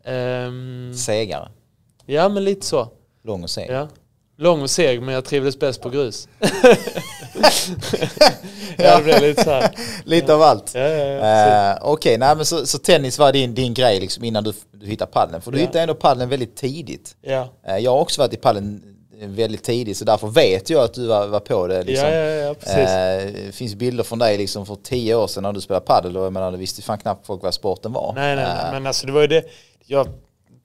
Ehm, 0.06 0.94
Segare. 0.96 1.50
ja 2.06 2.30
men 2.30 2.44
lite 2.44 2.66
så. 2.66 2.88
Lång 3.24 3.44
och 3.44 3.50
seg. 3.50 3.70
Ja. 3.72 3.88
Lång 4.38 4.62
och 4.62 4.70
seg 4.70 5.02
men 5.02 5.14
jag 5.14 5.26
trivdes 5.26 5.60
bäst 5.60 5.82
på 5.82 5.90
grus. 5.90 6.28
ja 8.78 8.98
det 8.98 9.04
blev 9.04 9.22
lite 9.22 9.44
så 9.44 9.50
här. 9.50 9.76
Lite 10.04 10.34
av 10.34 10.42
allt. 10.42 10.72
Ja, 10.76 10.82
ja, 10.82 11.06
ja. 11.06 11.72
Eh, 11.72 11.78
Okej, 11.82 12.18
nej 12.18 12.36
men 12.36 12.46
så, 12.46 12.66
så 12.66 12.78
tennis 12.78 13.20
var 13.20 13.32
din, 13.34 13.54
din 13.56 13.74
grej 13.74 14.00
liksom 14.00 14.24
innan 14.24 14.44
du, 14.44 14.54
du 14.72 14.86
hittade 14.86 15.12
paddeln. 15.12 15.42
För 15.42 15.52
du 15.52 15.58
Ja. 15.58 15.62
hittade 15.62 15.82
ändå 15.82 15.96
paddeln 15.96 16.30
väldigt 16.30 16.56
tidigt. 16.56 17.16
Ja. 17.22 17.50
Eh, 17.68 17.78
jag 17.78 17.92
har 17.92 18.00
också 18.00 18.22
varit 18.22 18.34
i 18.34 18.38
paddeln 18.38 18.91
väldigt 19.28 19.64
tidigt 19.64 19.98
så 19.98 20.06
därför 20.06 20.28
vet 20.28 20.70
jag 20.70 20.84
att 20.84 20.94
du 20.94 21.08
var, 21.08 21.28
var 21.28 21.40
på 21.40 21.68
det. 21.68 21.84
Liksom. 21.84 22.08
Ja, 22.08 22.14
ja, 22.16 22.30
ja, 22.48 22.54
precis. 22.54 22.76
Eh, 22.78 23.46
det 23.46 23.52
finns 23.56 23.76
bilder 23.76 24.04
från 24.04 24.20
dig 24.20 24.38
liksom 24.38 24.66
för 24.66 24.76
tio 24.76 25.16
år 25.16 25.28
sedan 25.28 25.44
när 25.44 25.54
du 25.54 25.62
spelade 25.62 25.86
paddel 25.86 26.18
och 26.18 26.26
jag 26.26 26.34
menar, 26.34 26.52
du 26.52 26.58
visste 26.58 26.82
fan 26.82 26.98
knappt 26.98 27.26
folk 27.28 27.44
vad 27.44 27.54
sporten 27.54 27.94
var. 27.94 28.14
nej, 28.16 28.36
nej, 28.36 28.46
Eh, 28.46 28.72
men 28.72 28.88
alltså 28.88 29.06
det 29.06 29.12
var 29.12 29.22
ju 29.22 29.28
det. 29.28 29.44
Jag 29.86 30.08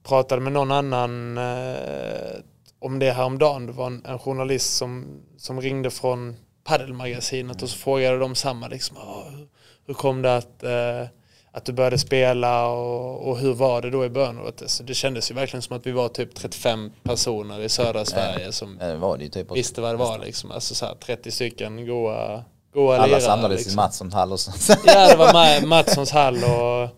pratade 0.07 0.41
med 0.41 0.53
någon 0.53 0.71
annan 0.71 1.37
eh, 1.37 2.39
om 2.79 2.99
det 2.99 3.11
häromdagen. 3.11 3.65
Det 3.65 3.73
var 3.73 3.87
en, 3.87 4.05
en 4.05 4.19
journalist 4.19 4.73
som, 4.77 5.05
som 5.37 5.61
ringde 5.61 5.89
från 5.89 6.35
paddelmagasinet 6.63 7.61
och 7.63 7.69
så 7.69 7.77
frågade 7.77 8.17
de 8.19 8.35
samma 8.35 8.67
liksom. 8.67 8.97
"Ah, 8.97 9.23
hur, 9.29 9.47
hur 9.87 9.93
kom 9.93 10.21
det 10.21 10.35
att, 10.37 10.63
eh, 10.63 11.07
att 11.57 11.65
du 11.65 11.73
började 11.73 11.97
spela 11.97 12.67
och, 12.67 13.27
och 13.29 13.37
hur 13.37 13.53
var 13.53 13.81
det 13.81 13.89
då 13.89 14.05
i 14.05 14.09
början? 14.09 14.39
Alltså, 14.61 14.83
det 14.83 14.93
kändes 14.93 15.31
ju 15.31 15.35
verkligen 15.35 15.61
som 15.61 15.77
att 15.77 15.87
vi 15.87 15.91
var 15.91 16.09
typ 16.09 16.35
35 16.35 16.91
personer 17.03 17.61
i 17.61 17.69
södra 17.69 18.05
Sverige 18.05 18.51
som 18.51 18.79
eh, 18.81 18.87
det 18.87 18.95
var 18.97 19.17
det 19.17 19.29
typ. 19.29 19.51
visste 19.55 19.81
vad 19.81 19.93
det 19.93 19.97
var 19.97 20.19
liksom. 20.19 20.51
Alltså 20.51 20.75
så 20.75 20.85
här, 20.85 20.95
30 20.95 21.31
stycken 21.31 21.85
goa, 21.87 22.43
goa 22.73 22.95
Alla 22.95 23.05
lirare, 23.05 23.21
samlades 23.21 23.57
liksom. 23.57 23.73
i 23.73 23.75
Mattsson 23.75 24.11
hall 24.13 24.31
och 24.31 24.39
så. 24.39 24.51
Ja, 24.85 25.07
det 25.07 25.15
var 25.17 25.27
Ma- 25.33 25.65
Mattssons 25.65 26.11
hall 26.11 26.37
och 26.43 26.89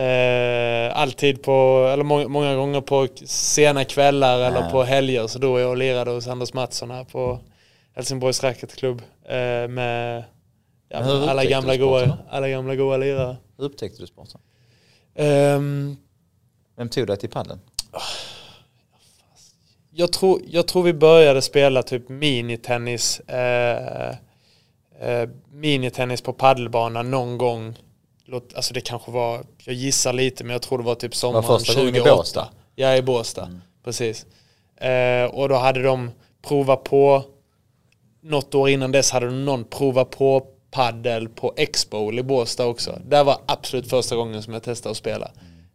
eh, 0.00 0.98
alltid 0.98 1.42
på, 1.42 1.88
eller 1.92 2.04
många, 2.04 2.28
många 2.28 2.54
gånger 2.56 2.80
på 2.80 3.08
sena 3.26 3.84
kvällar 3.84 4.38
eller 4.38 4.60
Ja. 4.60 4.68
på 4.70 4.82
helger 4.82 5.26
så 5.26 5.38
då 5.38 5.60
jag 5.60 5.70
och 5.70 5.76
lirade 5.76 6.10
hos 6.10 6.26
Anders 6.28 6.52
Mattsson 6.52 6.90
här 6.90 7.04
på 7.04 7.38
Helsingborgs 7.96 8.42
Racketklubb 8.42 9.02
eh, 9.28 9.68
med 9.68 10.24
ja, 11.00 11.30
alla, 11.30 11.44
gamla 11.44 11.76
goa, 11.76 12.18
alla 12.30 12.48
gamla 12.48 12.76
goa 12.76 12.96
lirare. 12.96 13.36
Hur 13.56 13.64
upptäckte 13.64 14.02
du 14.02 14.06
sporten? 14.06 14.40
Ehm, 15.14 15.96
Vem 16.76 16.88
tog 16.88 17.06
dig 17.06 17.16
till 17.16 17.30
paddeln? 17.30 17.60
jag, 19.90 20.12
tror, 20.12 20.40
jag 20.46 20.66
tror 20.66 20.82
vi 20.82 20.92
började 20.92 21.42
spela 21.42 21.82
typ 21.82 22.08
minitennis 22.08 23.20
eh, 23.20 24.08
eh, 25.00 25.28
minitennis 25.52 26.20
på 26.20 26.32
paddelbana 26.32 27.02
någon 27.02 27.38
gång. 27.38 27.78
Låt, 28.24 28.54
alltså 28.54 28.74
det 28.74 28.80
kanske 28.80 29.10
var, 29.10 29.44
jag 29.64 29.74
gissar 29.74 30.12
lite 30.12 30.44
men 30.44 30.52
jag 30.52 30.62
tror 30.62 30.78
det 30.78 30.84
var 30.84 30.94
typ 30.94 31.14
sommaren 31.14 31.44
Var 31.44 31.58
första 31.58 31.74
gången 31.80 31.94
i 31.94 31.98
28. 31.98 32.16
Båstad? 32.16 32.48
Ja 32.74 32.96
i 32.96 33.02
Båstad, 33.02 33.60
precis. 33.84 34.26
Eh, 34.76 35.24
och 35.24 35.48
då 35.48 35.54
hade 35.54 35.82
de 35.82 36.10
provat 36.42 36.84
på, 36.84 37.24
något 38.20 38.54
år 38.54 38.68
innan 38.68 38.92
dess 38.92 39.10
hade 39.10 39.26
de 39.26 39.44
någon 39.44 39.64
provat 39.64 40.10
på 40.10 40.46
paddel 40.74 41.28
på 41.28 41.54
Expo 41.56 42.12
i 42.12 42.22
Båstad 42.22 42.66
också. 42.66 42.98
Det 43.06 43.22
var 43.22 43.40
absolut 43.46 43.90
första 43.90 44.16
gången 44.16 44.42
som 44.42 44.52
jag 44.52 44.62
testade 44.62 44.90
att 44.90 44.96
spela. 44.96 45.30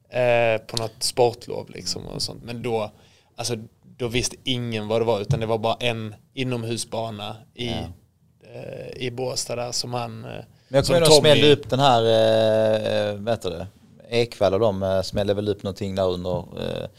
Eh, 0.09 0.61
på 0.67 0.77
något 0.77 1.03
sportlov 1.03 1.69
liksom 1.69 2.07
och 2.07 2.21
sånt. 2.21 2.43
Men 2.43 2.61
då, 2.61 2.91
alltså, 3.35 3.55
då 3.97 4.07
visste 4.07 4.35
ingen 4.43 4.87
vad 4.87 5.01
det 5.01 5.05
var 5.05 5.19
utan 5.21 5.39
det 5.39 5.45
var 5.45 5.57
bara 5.57 5.75
en 5.79 6.15
inomhusbana 6.33 7.35
i, 7.55 7.69
eh, 7.69 8.97
i 8.97 9.11
Båstad 9.11 9.55
där 9.55 9.71
som 9.71 9.93
han... 9.93 10.25
Eh, 10.25 10.31
Men 10.31 10.43
jag 10.77 10.85
kommer 10.85 10.99
ihåg 10.99 11.09
Tommy- 11.09 11.19
smällde 11.19 11.51
upp 11.53 11.69
den 11.69 11.79
här, 11.79 12.01
eh, 12.01 13.15
vad 13.15 13.33
heter 13.33 13.49
det, 13.49 13.67
Ekvall 14.09 14.53
och 14.53 14.59
de 14.59 14.83
eh, 14.83 15.01
smällde 15.01 15.33
väl 15.33 15.49
upp 15.49 15.63
någonting 15.63 15.95
där 15.95 16.07
under 16.09 16.37
eh, 16.37 16.89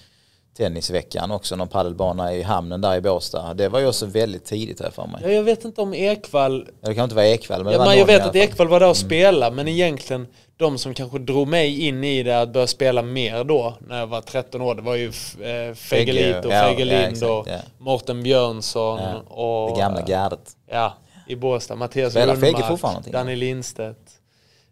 tennisveckan 0.57 1.31
också, 1.31 1.57
någon 1.57 1.69
padelbana 1.69 2.35
i 2.35 2.43
hamnen 2.43 2.81
där 2.81 2.97
i 2.97 3.01
Båstad. 3.01 3.55
Det 3.55 3.69
var 3.69 3.81
ju 3.81 3.87
också 3.87 4.07
väldigt 4.07 4.45
tidigt 4.45 4.81
här 4.81 4.91
för 4.91 5.07
mig. 5.07 5.21
Ja, 5.25 5.31
jag 5.31 5.43
vet 5.43 5.65
inte 5.65 5.81
om 5.81 5.95
Ekvall... 5.95 6.69
Det 6.81 6.95
kan 6.95 7.05
inte 7.05 7.17
vara 7.17 7.27
Ekvall, 7.27 7.65
men 7.65 7.73
Ja, 7.73 7.85
men 7.85 7.99
jag 7.99 8.07
vet 8.07 8.27
att. 8.27 8.37
Ekvall 8.37 8.69
var 8.69 8.81
där 8.81 8.89
och 8.89 8.97
spelade, 8.97 9.57
men 9.57 9.69
egentligen 9.69 10.27
de 10.57 10.79
som 10.79 10.95
kanske 10.95 11.19
drog 11.19 11.49
mig 11.49 11.87
in 11.87 12.05
i 12.05 12.23
det 12.23 12.41
att 12.41 12.53
börja 12.53 12.67
spela 12.67 13.03
mer 13.03 13.45
då, 13.45 13.75
när 13.89 13.99
jag 13.99 14.07
var 14.07 14.21
13 14.21 14.61
år, 14.61 14.75
det 14.75 14.83
var 14.83 14.95
ju 14.95 15.07
eh, 15.07 15.75
Fegelind 15.75 16.45
och 16.47 16.53
ja, 16.53 16.65
Fegelind 16.69 17.17
ja, 17.21 17.39
och. 17.39 17.49
Mårten 17.79 18.23
Björnsson 18.23 19.01
och... 19.29 19.71
Det 19.71 19.81
gamla 19.81 20.03
gardet. 20.03 20.57
Ja, 20.71 20.95
i 21.27 21.37
Båstad. 21.37 21.75
Mattias 21.77 22.13
Spelar 22.13 22.37
Lundmark? 22.37 23.13
Danny 23.13 23.37
Lindstedt. 23.37 23.99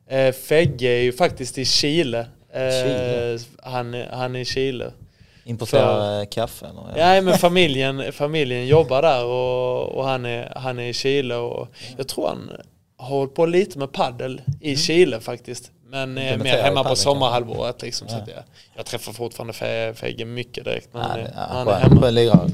Eh, 0.08 0.32
Fegge 0.32 0.88
är 0.88 1.02
ju 1.02 1.12
faktiskt 1.12 1.58
i 1.58 1.64
Chile. 1.64 2.26
Eh, 2.52 2.70
Chile? 2.70 3.38
Han, 3.62 3.94
är- 3.94 4.08
han 4.12 4.36
är 4.36 4.40
i 4.40 4.44
Chile. 4.44 4.92
Importera 5.48 6.26
kaffe 6.26 6.66
eller? 6.66 7.14
Ja, 7.14 7.20
men 7.22 7.38
familjen, 7.38 8.12
familjen 8.12 8.66
jobbar 8.66 9.02
där 9.02 9.24
och, 9.24 9.88
och 9.88 10.04
han, 10.04 10.26
är, 10.26 10.52
han 10.56 10.78
är 10.78 10.82
i 10.82 10.92
Chile 10.92 11.34
och 11.34 11.68
jag 11.96 12.08
tror 12.08 12.26
han 12.28 12.50
har 12.96 13.08
hållit 13.16 13.34
på 13.34 13.46
lite 13.46 13.78
med 13.78 13.92
paddel 13.92 14.40
i 14.60 14.76
Chile 14.76 15.20
faktiskt. 15.20 15.70
Men 15.90 16.18
är 16.18 16.38
mer 16.38 16.62
hemma 16.62 16.84
på 16.84 16.96
sommarhalvåret 16.96 17.82
liksom. 17.82 18.08
Så 18.08 18.14
Ja. 18.16 18.22
att 18.22 18.28
jag, 18.28 18.42
jag 18.76 18.86
träffar 18.86 19.12
fortfarande 19.12 19.52
Fe- 19.52 19.94
Fegge 19.94 20.24
mycket 20.24 20.64
direkt. 20.64 20.88
Men 20.92 21.02
Ja, 21.02 21.18
eh, 21.18 21.26
han 21.34 21.68
är 21.68 21.72
hemma. 21.74 22.50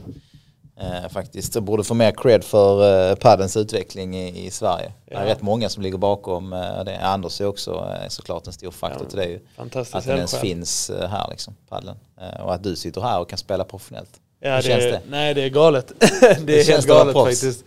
Eh, 0.80 1.08
faktiskt. 1.08 1.54
Jag 1.54 1.64
borde 1.64 1.84
få 1.84 1.94
mer 1.94 2.10
cred 2.10 2.44
för 2.44 3.08
eh, 3.10 3.14
paddens 3.16 3.56
utveckling 3.56 4.16
i, 4.16 4.46
i 4.46 4.50
Sverige. 4.50 4.92
Det 5.06 5.14
är 5.14 5.20
Ja. 5.22 5.26
rätt 5.30 5.42
många 5.42 5.68
som 5.68 5.82
ligger 5.82 5.98
bakom 5.98 6.52
eh, 6.52 6.84
det. 6.84 6.98
Anders 6.98 7.40
är 7.40 7.46
också 7.46 7.72
eh, 8.02 8.08
såklart 8.08 8.46
en 8.46 8.52
stor 8.52 8.70
faktor 8.70 9.02
Ja, 9.06 9.10
till 9.10 9.18
det. 9.18 9.24
Ju. 9.26 9.40
Fantastisk 9.56 9.96
Att 9.96 10.04
den 10.04 10.16
ens 10.16 10.34
finns 10.38 10.90
eh, 10.90 11.08
här 11.08 11.26
liksom, 11.30 11.54
paddeln. 11.68 11.96
Eh, 12.20 12.40
och 12.44 12.54
att 12.54 12.62
du 12.62 12.76
sitter 12.76 13.00
här 13.00 13.20
och 13.20 13.28
kan 13.28 13.38
spela 13.38 13.64
professionellt. 13.64 14.10
Ja, 14.40 14.50
Hur 14.50 14.56
det, 14.56 14.62
känns 14.62 14.82
det? 14.84 15.00
Nej, 15.08 15.34
det 15.34 15.42
är 15.42 15.48
galet. 15.48 15.92
det 16.20 16.26
är 16.60 16.64
helt 16.64 16.66
det 16.66 16.78
att 16.78 16.88
vara 16.88 16.98
galet 16.98 17.14
faktiskt. 17.16 17.64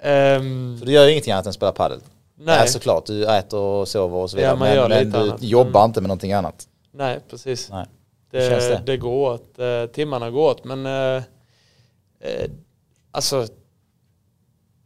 Ehm, 0.00 0.76
Så 0.78 0.84
du 0.84 0.92
gör 0.92 1.04
ju 1.04 1.10
ingenting 1.10 1.32
annat 1.32 1.46
än 1.46 1.52
spela 1.52 1.72
paddel? 1.72 2.00
nej, 2.38 2.58
Ja, 2.60 2.66
såklart, 2.66 3.06
du 3.06 3.26
äter 3.26 3.58
och 3.60 3.88
sover 3.88 4.16
och 4.16 4.30
så 4.30 4.36
vidare. 4.36 4.50
Ja, 4.52 4.56
men 4.56 4.88
men 4.90 5.10
du 5.12 5.18
annat. 5.18 5.42
jobbar 5.42 5.80
Mm. 5.80 5.88
inte 5.90 6.00
med 6.00 6.08
någonting 6.08 6.32
annat? 6.32 6.66
nej, 6.92 7.18
precis. 7.30 7.70
Nej. 7.70 7.86
Det, 8.30 8.48
det? 8.48 8.82
det 8.86 8.96
går 8.96 9.30
åt. 9.32 9.58
Eh, 9.58 9.86
timmarna 9.92 10.30
går 10.30 10.50
åt. 10.50 10.64
Men 10.64 10.86
eh, 12.20 12.50
alltså 13.10 13.46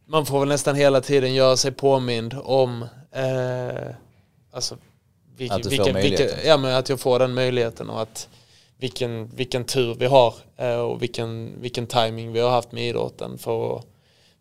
man 0.05 0.25
får 0.25 0.39
väl 0.39 0.49
nästan 0.49 0.75
hela 0.75 1.01
tiden 1.01 1.33
göra 1.33 1.57
sig 1.57 1.71
påmind 1.71 2.35
om 2.43 2.81
eh, 3.11 3.95
alltså, 4.51 4.77
vilken, 5.37 5.55
Att 5.55 5.63
du 5.63 5.69
vilken, 5.69 5.95
vilken, 5.95 6.29
ja, 6.45 6.57
men 6.57 6.75
att 6.75 6.89
jag 6.89 6.99
får 6.99 7.19
den 7.19 7.33
möjligheten 7.33 7.89
och 7.89 8.01
att 8.01 8.29
vilken, 8.77 9.27
vilken 9.27 9.63
tur 9.65 9.95
vi 9.95 10.05
har 10.05 10.33
eh, 10.57 10.75
och 10.75 11.01
vilken, 11.01 11.61
vilken 11.61 11.87
timing 11.87 12.31
vi 12.31 12.39
har 12.39 12.49
haft 12.49 12.71
med 12.71 12.89
idrotten 12.89 13.37
för, 13.37 13.83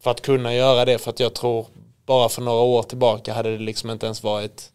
för 0.01 0.11
att 0.11 0.21
kunna 0.21 0.55
göra 0.55 0.85
det. 0.85 0.99
För 0.99 1.11
att 1.11 1.21
jag 1.21 1.35
tror 1.35 1.67
bara 2.07 2.29
för 2.29 2.43
några 2.43 2.61
år 2.61 2.83
tillbaka 2.83 3.35
hade 3.35 3.51
det 3.51 3.65
liksom 3.65 3.91
inte 3.91 4.07
ens 4.07 4.23
varit 4.23 4.71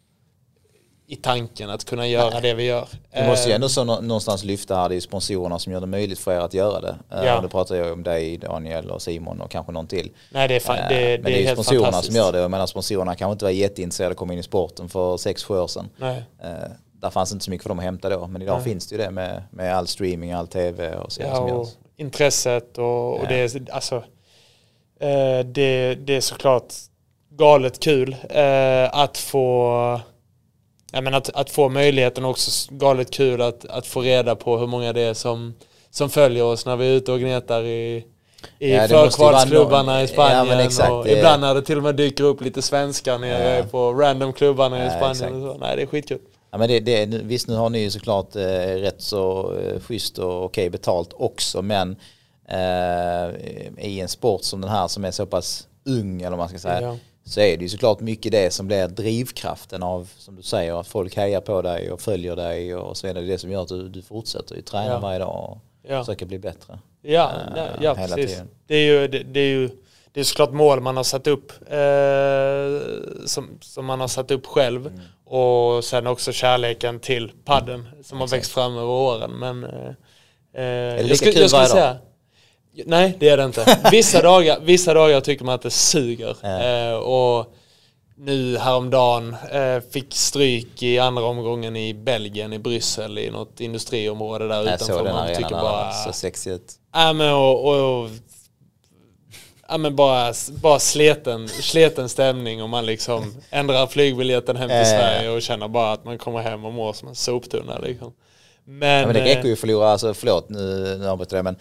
i 1.12 1.16
tanken 1.16 1.70
att 1.70 1.84
kunna 1.84 2.06
göra 2.06 2.40
det 2.40 2.54
vi 2.54 2.62
gör. 2.64 2.88
Du 3.14 3.24
måste 3.26 3.48
ju 3.48 3.52
Eh, 3.52 3.54
ändå 3.54 3.68
så 3.68 3.84
nå- 3.84 4.00
någonstans 4.00 4.44
lyfta 4.44 4.76
här, 4.76 4.88
det 4.88 4.96
är 4.96 5.00
sponsorerna 5.00 5.58
som 5.58 5.72
gör 5.72 5.80
det 5.80 5.86
möjligt 5.86 6.18
för 6.18 6.32
er 6.32 6.38
att 6.40 6.54
göra 6.54 6.80
det. 6.80 6.96
Eh, 7.12 7.24
Ja. 7.24 7.40
Då 7.40 7.48
pratar 7.48 7.74
jag 7.74 7.92
om 7.92 8.02
dig, 8.02 8.36
Daniel 8.38 8.90
och 8.90 9.02
Simon 9.02 9.40
och 9.40 9.50
kanske 9.50 9.72
någon 9.72 9.86
till. 9.86 10.10
Nej 10.30 10.48
det 10.48 10.54
är, 10.56 10.60
fan, 10.60 10.78
Eh, 10.78 10.88
det, 10.88 10.94
det 11.16 11.22
Men 11.22 11.24
det 11.24 11.30
är 11.32 11.34
är 11.36 11.40
ju 11.40 11.46
helt 11.46 11.56
sponsorerna 11.66 12.02
som 12.02 12.14
gör 12.14 12.32
det. 12.32 12.38
Jag 12.38 12.50
menar 12.50 12.66
sponsorerna 12.66 13.14
kanske 13.14 13.32
inte 13.32 13.44
var 13.44 13.52
jätteintresserade 13.52 14.10
att 14.12 14.16
komma 14.18 14.32
in 14.32 14.38
i 14.38 14.42
sporten 14.42 14.88
för 14.88 15.16
sex 15.16 15.44
sju 15.44 15.54
år 15.58 15.66
sedan. 15.66 15.88
Nej. 15.96 16.22
Där 16.92 17.10
fanns 17.10 17.32
inte 17.32 17.44
så 17.44 17.50
mycket 17.50 17.62
för 17.62 17.68
dem 17.68 17.78
att 17.78 17.84
hämta 17.84 18.08
då. 18.08 18.26
Men 18.26 18.42
idag 18.42 18.54
Nej. 18.54 18.64
finns 18.64 18.88
det 18.88 18.94
ju 18.96 19.02
det 19.02 19.10
med, 19.10 19.42
med 19.50 19.76
all 19.76 19.86
streaming, 19.86 20.32
all 20.32 20.46
tv 20.48 20.94
och 20.94 21.12
så 21.12 21.22
Ja, 21.22 21.34
som 21.34 21.44
och 21.44 21.50
görs. 21.50 21.68
intresset 21.96 22.78
och, 22.78 23.20
och 23.20 23.26
det, 23.28 23.34
är, 23.34 23.70
alltså, 23.72 24.02
det, 25.44 25.94
det 25.94 26.16
är 26.16 26.20
såklart 26.20 26.74
galet 27.30 27.80
kul 27.80 28.16
att 28.90 29.18
få 29.18 30.00
Ja, 30.92 31.00
men 31.00 31.14
att, 31.14 31.30
att 31.34 31.50
få 31.50 31.68
möjligheten 31.68 32.24
också 32.24 32.50
galet 32.74 33.10
kul 33.10 33.42
att, 33.42 33.64
att 33.64 33.86
få 33.86 34.00
reda 34.00 34.36
på 34.36 34.58
hur 34.58 34.66
många 34.66 34.92
det 34.92 35.00
är 35.00 35.14
som, 35.14 35.54
som 35.90 36.10
följer 36.10 36.44
oss 36.44 36.66
när 36.66 36.76
vi 36.76 36.86
är 36.86 36.92
ute 36.92 37.12
och 37.12 37.20
gnetar 37.20 37.62
i, 37.62 38.04
i 38.58 38.72
Ja, 38.74 38.88
förkvalsklubbarna 38.88 40.02
i 40.02 40.08
Spanien. 40.08 40.68
ja, 40.78 40.90
och 40.92 41.08
Ibland 41.08 41.40
när 41.40 41.54
det 41.54 41.62
till 41.62 41.76
och 41.76 41.82
med 41.82 41.94
dyker 41.96 42.24
upp 42.24 42.40
lite 42.40 42.62
svenskar 42.62 43.18
nere 43.18 43.56
Ja. 43.58 43.64
på 43.70 43.92
randomklubbarna 43.92 44.78
i 44.82 44.84
Ja, 44.84 44.90
Spanien. 44.90 45.10
exakt. 45.10 45.32
Och 45.32 45.40
så. 45.40 45.56
Nej, 45.58 45.76
det 45.76 45.82
är 45.82 45.86
skitkul. 45.86 46.18
Ja, 46.52 46.58
men 46.58 46.68
det, 46.68 46.80
det, 46.80 47.06
visst 47.06 47.48
nu 47.48 47.54
har 47.54 47.70
ni 47.70 47.78
ju 47.78 47.90
såklart 47.90 48.36
eh, 48.36 48.42
rätt 48.74 49.02
så 49.02 49.52
eh, 49.56 49.80
schysst 49.80 50.18
och 50.18 50.44
okej 50.44 50.70
betalt 50.70 51.10
också 51.12 51.62
men 51.62 51.96
eh, 52.48 53.30
i 53.78 54.00
en 54.00 54.08
sport 54.08 54.44
som 54.44 54.60
den 54.60 54.70
här 54.70 54.88
som 54.88 55.04
är 55.04 55.10
så 55.10 55.26
pass 55.26 55.66
ung 55.86 56.20
eller 56.20 56.30
vad 56.30 56.38
man 56.38 56.48
ska 56.48 56.58
säga. 56.58 56.98
Så 57.30 57.40
är 57.40 57.56
det 57.56 57.62
ju 57.62 57.68
såklart 57.68 58.00
mycket 58.00 58.32
det 58.32 58.52
som 58.52 58.66
blir 58.66 58.88
drivkraften 58.88 59.82
av 59.82 60.10
som 60.18 60.36
du 60.36 60.42
säger 60.42 60.80
att 60.80 60.86
folk 60.86 61.16
hejar 61.16 61.40
på 61.40 61.62
dig 61.62 61.90
och 61.92 62.00
följer 62.00 62.36
dig 62.36 62.74
och 62.74 62.96
så 62.96 63.06
vidare. 63.06 63.22
Det 63.24 63.28
är 63.28 63.32
det 63.32 63.38
som 63.38 63.50
gör 63.50 63.62
att 63.62 63.68
du, 63.68 63.88
du 63.88 64.02
fortsätter 64.02 64.54
ju 64.54 64.62
träna 64.62 64.86
Ja. 64.86 64.98
varje 64.98 65.18
dag 65.18 65.50
och 65.50 65.58
Ja. 65.90 66.04
försöka 66.04 66.26
bli 66.26 66.38
bättre. 66.38 66.78
Ja, 67.02 67.30
nej, 67.54 67.68
ja 67.80 67.94
hela 67.94 68.16
precis. 68.16 68.30
tiden. 68.32 68.48
Det 68.66 68.74
är 68.74 68.84
ju, 69.00 69.08
det, 69.08 69.18
det 69.22 69.40
är 69.40 69.48
ju 69.48 69.70
det 70.12 70.20
är 70.20 70.24
såklart 70.24 70.52
mål 70.52 70.80
man 70.80 70.96
har 70.96 71.04
satt 71.04 71.26
upp 71.26 71.52
eh, 71.70 73.26
som, 73.26 73.48
som 73.60 73.86
man 73.86 74.00
har 74.00 74.08
satt 74.08 74.30
upp 74.30 74.46
själv 74.46 74.86
Mm. 74.86 75.00
och 75.24 75.84
sen 75.84 76.06
också 76.06 76.32
kärleken 76.32 77.00
till 77.00 77.32
padden 77.44 77.88
som 78.04 78.20
har 78.20 78.26
växt 78.28 78.52
fram 78.52 78.72
över 78.76 78.86
åren. 78.92 79.30
Men, 79.30 79.64
eh, 79.64 79.70
eh, 79.80 79.94
det 80.52 80.96
jag 80.96 81.02
lika 81.04 81.16
skulle- 81.16 81.32
kul 81.32 81.40
jag 81.40 81.50
skulle 81.50 81.62
varje 81.68 81.86
dag? 81.86 81.96
Nej, 82.72 83.16
det 83.20 83.28
är 83.28 83.36
det 83.36 83.44
inte. 83.44 83.78
Vissa 83.90 84.22
dagar, 84.22 84.60
vissa 84.60 84.94
dagar 84.94 85.20
tycker 85.20 85.44
man 85.44 85.54
att 85.54 85.62
det 85.62 85.70
suger. 85.70 86.36
Ja. 86.42 86.62
Eh, 86.62 86.94
och 86.94 87.54
nu 88.16 88.58
häromdagen 88.58 89.36
eh, 89.52 89.80
fick 89.92 90.14
stryk 90.14 90.82
i 90.82 90.98
andra 90.98 91.24
omgången 91.24 91.76
i 91.76 91.94
Belgien, 91.94 92.52
i 92.52 92.58
Bryssel, 92.58 93.18
i 93.18 93.30
något 93.30 93.60
industriområde 93.60 94.48
där 94.48 94.64
Jag 94.64 94.74
utanför. 94.74 95.04
Man 95.04 95.34
tycker 95.34 95.50
bara, 95.50 95.92
så 95.92 96.12
sexig 96.12 96.50
ut. 96.50 96.72
Ja 96.92 97.12
men 97.12 97.34
och, 97.34 97.64
och, 97.64 98.02
och 98.02 98.10
ja, 99.68 99.78
men 99.78 99.96
bara, 99.96 100.32
bara 100.62 100.78
sleten, 100.78 101.48
sleten 101.48 102.08
stämning 102.08 102.62
och 102.62 102.68
man 102.68 102.86
liksom 102.86 103.34
ändrar 103.50 103.86
flygbiljetten 103.86 104.56
hem 104.56 104.68
till. 104.68 104.86
Sverige 104.86 105.30
och 105.30 105.42
känner 105.42 105.68
bara 105.68 105.92
att 105.92 106.04
man 106.04 106.18
kommer 106.18 106.40
hem 106.40 106.64
och 106.64 106.72
mår 106.72 106.92
som 106.92 107.08
en 107.08 107.14
soptunna 107.14 107.78
liksom. 107.78 108.12
Men, 108.78 109.00
Ja, 109.00 109.06
men 109.06 109.14
det 109.14 109.20
eh, 109.20 109.24
räcker 109.24 109.44
ju 109.46 109.52
att 109.52 109.58
förlora, 109.58 109.88
alltså 109.88 110.14
förlåt 110.14 110.48
nu, 110.48 110.96
nu 111.00 111.08
avbryter 111.08 111.36
jag 111.36 111.44
men 111.44 111.56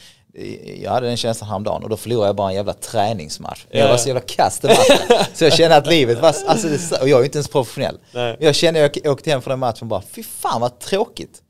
jag 0.81 0.91
hade 0.91 1.07
den 1.07 1.17
känslan 1.17 1.49
häromdagen 1.49 1.83
och 1.83 1.89
då 1.89 1.97
förlorade 1.97 2.27
jag 2.29 2.35
bara 2.35 2.49
en 2.49 2.55
jävla 2.55 2.73
träningsmatch. 2.73 3.65
Ja, 3.69 3.79
Jag 3.79 3.87
var 3.89 3.97
så 3.97 4.07
jävla 4.07 4.21
kass 4.21 4.61
så 5.33 5.43
jag 5.43 5.53
kände 5.53 5.75
att 5.75 5.87
livet 5.87 6.21
var, 6.21 6.35
alltså, 6.47 6.67
och 7.01 7.09
jag 7.09 7.15
är 7.17 7.19
ju 7.19 7.25
inte 7.25 7.37
ens 7.37 7.47
professionell. 7.47 7.97
Nej. 8.13 8.37
Jag 8.39 8.55
kände, 8.55 8.79
jag 8.79 9.11
åkte 9.13 9.29
hem 9.29 9.41
från 9.41 9.51
den 9.51 9.59
matchen 9.59 9.79
och 9.81 9.87
bara, 9.87 10.01
fy 10.11 10.23
fan 10.23 10.61
vad 10.61 10.79
tråkigt. 10.79 11.41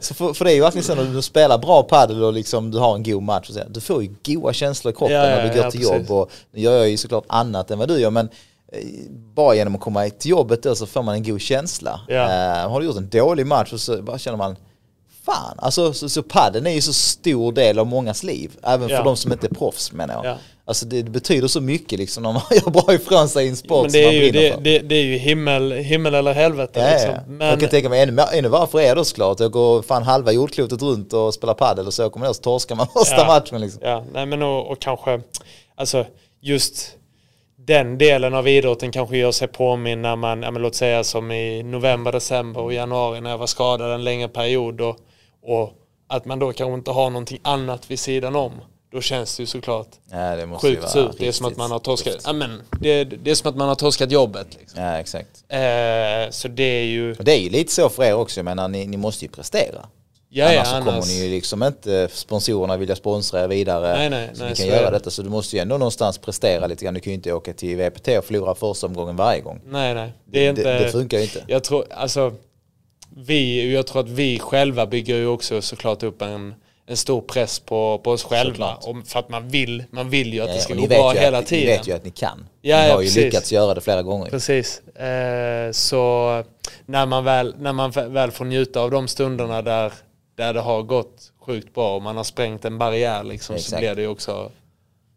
Så 0.00 0.14
för, 0.14 0.32
för 0.32 0.44
det 0.44 0.52
är 0.52 0.54
ju 0.54 0.60
verkligen 0.60 0.84
så 0.84 0.94
när 0.94 1.04
du 1.04 1.22
spelar 1.22 1.58
bra 1.58 1.82
padel 1.82 2.22
och 2.24 2.32
liksom 2.32 2.70
du 2.70 2.78
har 2.78 2.94
en 2.94 3.02
god 3.02 3.22
match, 3.22 3.48
och 3.48 3.54
så, 3.54 3.60
du 3.68 3.80
får 3.80 4.02
ju 4.02 4.14
goda 4.26 4.52
känslor 4.52 4.92
i 4.94 4.96
kroppen 4.96 5.16
Ja, 5.16 5.30
ja, 5.30 5.36
när 5.36 5.42
du 5.48 5.48
går 5.54 5.64
ja, 5.64 5.70
till 5.70 5.80
precis. 5.80 5.96
jobb 6.08 6.10
och 6.10 6.30
nu 6.52 6.60
gör 6.60 6.76
jag 6.78 6.88
ju 6.88 6.96
såklart 6.96 7.24
annat 7.26 7.70
än 7.70 7.78
vad 7.78 7.88
du 7.88 7.98
gör 8.00 8.10
men 8.10 8.28
eh, 8.72 8.80
bara 9.34 9.54
genom 9.54 9.74
att 9.74 9.80
komma 9.80 10.08
till 10.10 10.30
jobbet 10.30 10.62
då 10.62 10.74
så 10.74 10.86
får 10.86 11.02
man 11.02 11.14
en 11.14 11.22
god 11.22 11.40
känsla. 11.40 12.00
Eh, 12.08 12.70
har 12.70 12.80
du 12.80 12.86
gjort 12.86 12.96
en 12.96 13.08
dålig 13.08 13.46
match 13.46 13.72
och 13.72 13.80
så 13.80 14.02
bara 14.02 14.18
känner 14.18 14.38
man 14.38 14.56
Fan, 15.24 15.54
alltså 15.58 15.92
så, 15.92 16.08
så 16.08 16.22
padden 16.22 16.66
är 16.66 16.70
ju 16.70 16.80
så 16.80 16.92
stor 16.92 17.52
del 17.52 17.78
av 17.78 17.86
mångas 17.86 18.22
liv. 18.22 18.50
Även 18.62 18.88
för 18.88 18.94
Ja. 18.96 19.02
de 19.02 19.16
som 19.16 19.32
inte 19.32 19.46
är 19.46 19.54
proffs 19.54 19.92
menar 19.92 20.14
jag. 20.14 20.26
Ja. 20.26 20.36
Alltså 20.66 20.86
det, 20.86 21.02
det 21.02 21.10
betyder 21.10 21.48
så 21.48 21.60
mycket 21.60 21.98
liksom 21.98 22.22
när 22.22 22.32
man 22.32 22.42
gör 22.50 22.70
bra 22.70 22.94
ifrån 22.94 23.28
sig 23.28 23.46
i 23.46 23.48
en 23.48 23.56
sport 23.56 23.82
men 23.82 23.92
det 23.92 24.02
är, 24.02 24.06
man 24.06 24.14
ju, 24.14 24.30
det, 24.30 24.52
för. 24.54 24.60
det, 24.60 24.78
det 24.78 24.94
är 24.94 25.02
ju 25.02 25.16
himmel, 25.16 25.72
himmel 25.72 26.14
eller 26.14 26.32
helvete 26.32 26.80
Ja, 26.80 26.90
liksom. 26.92 27.10
ja. 27.10 27.20
Men, 27.26 27.48
Jag 27.48 27.60
kan 27.60 27.68
tänka 27.68 27.88
mig 27.88 28.02
ännu, 28.02 28.22
ännu 28.32 28.48
värre 28.48 28.66
för 28.66 28.80
er 28.80 28.96
då 28.96 29.04
såklart. 29.04 29.40
Jag 29.40 29.50
går 29.50 29.82
fan 29.82 30.02
halva 30.02 30.32
jordklotet 30.32 30.82
runt 30.82 31.12
och 31.12 31.34
spelar 31.34 31.54
padel 31.54 31.86
och 31.86 31.94
så 31.94 32.10
kommer 32.10 32.26
ner 32.26 32.30
och 32.30 32.36
så 32.36 32.42
torskar 32.42 32.74
man 32.76 32.86
första 32.98 33.16
Ja. 33.16 33.26
matchen 33.26 33.60
liksom. 33.60 33.80
Ja, 33.84 34.04
nej 34.12 34.26
men 34.26 34.42
och, 34.42 34.70
och 34.70 34.80
kanske, 34.80 35.20
alltså 35.76 36.06
just 36.40 36.90
den 37.66 37.98
delen 37.98 38.34
av 38.34 38.48
idrotten 38.48 38.92
kanske 38.92 39.16
gör 39.16 39.32
sig 39.32 39.48
påminn 39.48 40.02
när 40.02 40.16
man, 40.16 40.42
ja, 40.42 40.50
men 40.50 40.62
låt 40.62 40.74
säga 40.74 41.04
som 41.04 41.32
i 41.32 41.62
november, 41.62 42.12
december 42.12 42.60
och 42.60 42.72
januari 42.72 43.20
när 43.20 43.30
jag 43.30 43.38
var 43.38 43.46
skadad 43.46 43.92
en 43.94 44.04
längre 44.04 44.28
period 44.28 44.80
och, 44.80 44.96
och 45.44 45.72
att 46.06 46.24
man 46.24 46.38
då 46.38 46.52
kanske 46.52 46.74
inte 46.74 46.90
har 46.90 47.10
någonting 47.10 47.38
annat 47.42 47.90
vid 47.90 47.98
sidan 47.98 48.36
om. 48.36 48.52
Då 48.92 49.00
känns 49.00 49.36
det 49.36 49.42
ju 49.42 49.46
såklart 49.46 49.88
Ja, 50.10 50.36
det 50.36 50.46
måste 50.46 50.68
ju 50.68 50.76
sjukt 50.76 50.90
surt. 50.90 51.14
Det 51.18 51.28
är 51.28 51.32
som 51.32 51.46
att 51.46 51.56
man 51.56 51.70
har 51.70 51.78
torskat, 51.78 52.16
ja, 52.24 52.32
men, 52.32 52.62
det, 52.80 53.04
det 53.04 53.30
är 53.30 53.34
som 53.34 53.50
att 53.50 53.56
man 53.56 53.68
har 53.68 53.74
torskat 53.74 54.10
jobbet. 54.10 54.46
Liksom. 54.60 54.82
Ja, 54.82 54.98
exakt. 54.98 55.44
Eh, 55.48 56.30
så 56.30 56.48
det 56.48 56.62
är 56.62 56.84
ju, 56.84 57.14
Och 57.14 57.24
det 57.24 57.32
är 57.32 57.40
ju 57.40 57.50
lite 57.50 57.72
så 57.72 57.88
för 57.88 58.04
er 58.04 58.14
också, 58.14 58.38
jag 58.38 58.44
menar 58.44 58.68
ni, 58.68 58.86
ni 58.86 58.96
måste 58.96 59.24
ju 59.24 59.30
prestera. 59.30 59.86
ja, 60.28 60.52
ja, 60.52 60.60
annars 60.60 60.68
så 60.68 60.74
kommer 60.78 60.92
annars, 60.92 61.08
ni 61.08 61.24
ju 61.24 61.30
liksom 61.30 61.62
inte 61.62 62.08
sponsorerna 62.12 62.76
vilja 62.76 62.96
sponsra 62.96 63.44
er 63.44 63.48
vidare. 63.48 63.96
Nej, 63.96 64.10
nej, 64.10 64.30
så 64.34 64.40
nej, 64.42 64.50
ni 64.50 64.56
kan 64.56 64.66
göra 64.66 64.90
det. 64.90 64.96
detta. 64.98 65.10
Så 65.10 65.22
du 65.22 65.28
måste 65.30 65.56
ju 65.56 65.62
ändå 65.62 65.78
någonstans 65.78 66.18
prestera 66.18 66.66
lite 66.66 66.84
grann. 66.84 66.94
Du 66.94 67.00
kan 67.00 67.10
ju 67.10 67.14
inte 67.14 67.32
åka 67.32 67.52
till 67.52 67.76
VPT 67.76 68.08
och 68.18 68.24
förlora 68.24 68.54
första 68.54 68.86
omgången 68.86 69.16
varje 69.16 69.40
gång. 69.40 69.60
nej 69.66 69.94
nej. 69.94 70.12
Det 70.24 70.46
är 70.46 70.50
inte, 70.50 70.62
det, 70.62 70.78
det 70.78 70.90
funkar 70.92 71.18
ju 71.18 71.24
inte. 71.24 71.44
Jag 71.46 71.64
tror, 71.64 71.84
alltså, 71.90 72.32
vi, 73.16 73.72
jag 73.74 73.86
tror 73.86 74.00
att 74.00 74.08
vi 74.08 74.38
själva 74.38 74.86
bygger 74.86 75.16
ju 75.16 75.26
också 75.26 75.62
såklart 75.62 76.02
upp 76.02 76.22
en, 76.22 76.54
en 76.86 76.96
stor 76.96 77.20
press 77.20 77.58
på, 77.58 78.00
på 78.04 78.10
oss 78.10 78.24
själva. 78.24 78.74
Och 78.74 79.06
för 79.06 79.18
att 79.18 79.28
man 79.28 79.48
vill, 79.48 79.84
man 79.90 80.10
vill 80.10 80.34
ju 80.34 80.40
att 80.40 80.48
det 80.48 80.54
Ja, 80.54 80.60
ska 80.60 80.74
och 80.74 80.80
gå 80.80 80.86
bra 80.86 81.12
hela 81.12 81.38
att, 81.38 81.46
tiden. 81.46 81.66
Ni 81.66 81.76
vet 81.76 81.88
ju 81.88 81.92
att 81.92 82.04
ni 82.04 82.10
kan. 82.10 82.46
Ja, 82.62 82.76
ni 82.82 82.88
ja, 82.88 82.94
har 82.94 83.00
ju 83.00 83.06
precis. 83.06 83.24
lyckats 83.24 83.52
göra 83.52 83.74
det 83.74 83.80
flera 83.80 84.02
gånger. 84.02 84.30
Precis. 84.30 84.80
Eh, 84.80 85.72
så 85.72 86.42
när 86.86 87.06
man, 87.06 87.24
väl, 87.24 87.54
när 87.58 87.72
man 87.72 87.90
väl 87.90 88.30
får 88.30 88.44
njuta 88.44 88.80
av 88.80 88.90
de 88.90 89.08
stunderna 89.08 89.62
där, 89.62 89.92
där 90.36 90.54
det 90.54 90.60
har 90.60 90.82
gått 90.82 91.32
sjukt 91.46 91.74
bra 91.74 91.96
och 91.96 92.02
man 92.02 92.16
har 92.16 92.24
sprängt 92.24 92.64
en 92.64 92.78
barriär 92.78 93.24
liksom, 93.24 93.56
så 93.56 93.60
Exakt. 93.60 93.80
blir 93.80 93.94
det 93.94 94.02
ju 94.02 94.08
också... 94.08 94.50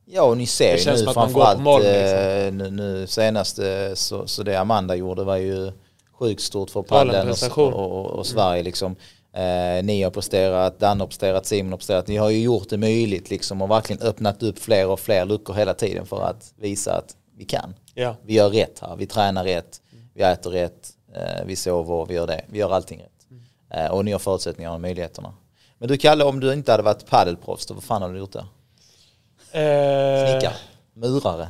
Ja 0.09 0.23
och 0.23 0.37
ni 0.37 0.45
ser 0.45 0.73
Det 0.73 0.99
ju 0.99 1.05
nu 1.05 1.13
framförallt 1.13 1.59
eh, 1.59 2.53
nu, 2.53 2.71
nu 2.71 3.07
senast 3.07 3.59
eh, 3.59 3.93
så, 3.93 4.27
så 4.27 4.43
det 4.43 4.55
Amanda 4.55 4.95
gjorde 4.95 5.23
var 5.23 5.37
ju 5.37 5.71
sjukt 6.19 6.41
stort 6.41 6.69
för 6.69 6.81
paddeln 6.81 7.29
och, 7.57 7.59
och, 7.59 8.05
och, 8.05 8.25
Sverige 8.25 8.63
liksom. 8.63 8.95
Eh, 9.33 9.83
ni 9.83 10.03
har 10.03 10.11
presterat, 10.11 10.79
Dan 10.79 10.99
har 10.99 11.07
presterat, 11.07 11.45
Simon 11.45 11.71
har 11.71 11.77
presterat. 11.77 12.07
Ni 12.07 12.17
har 12.17 12.29
ju 12.29 12.39
gjort 12.41 12.69
det 12.69 12.77
möjligt 12.77 13.29
liksom 13.29 13.61
och 13.61 13.71
verkligen 13.71 14.01
öppnat 14.01 14.43
upp 14.43 14.59
fler 14.59 14.87
och 14.87 14.99
fler 14.99 15.25
luckor 15.25 15.53
hela 15.53 15.73
tiden 15.73 16.05
för 16.05 16.21
att 16.23 16.53
visa 16.55 16.93
att 16.93 17.15
vi 17.37 17.45
kan. 17.45 17.73
Ja, 17.93 18.15
Vi 18.25 18.33
gör 18.33 18.49
rätt 18.49 18.79
här, 18.79 18.95
vi 18.95 19.05
tränar 19.07 19.43
rätt, 19.43 19.81
vi 20.13 20.21
äter 20.23 20.51
rätt, 20.51 20.89
eh, 21.15 21.45
vi 21.45 21.55
sover, 21.55 22.05
vi 22.05 22.13
gör 22.13 22.27
det. 22.27 22.45
Vi 22.47 22.59
gör 22.59 22.73
allting 22.73 22.99
rätt. 22.99 23.11
Eh, 23.73 23.91
och 23.91 24.05
ni 24.05 24.11
har 24.11 24.19
förutsättningarna 24.19 24.75
och 24.75 24.81
möjligheterna. 24.81 25.33
Men 25.77 25.87
du 25.87 25.97
Kalle, 25.97 26.23
om 26.23 26.39
du 26.39 26.53
inte 26.53 26.71
hade 26.71 26.83
varit 26.83 27.05
paddelproffs, 27.05 27.65
då 27.65 27.73
vad 27.73 27.83
fan 27.83 28.01
hade 28.01 28.13
du 28.13 28.19
gjort 28.19 28.31
då? 28.31 28.39
eh, 28.39 30.29
Snickare, 30.31 30.53
murare, 30.93 31.47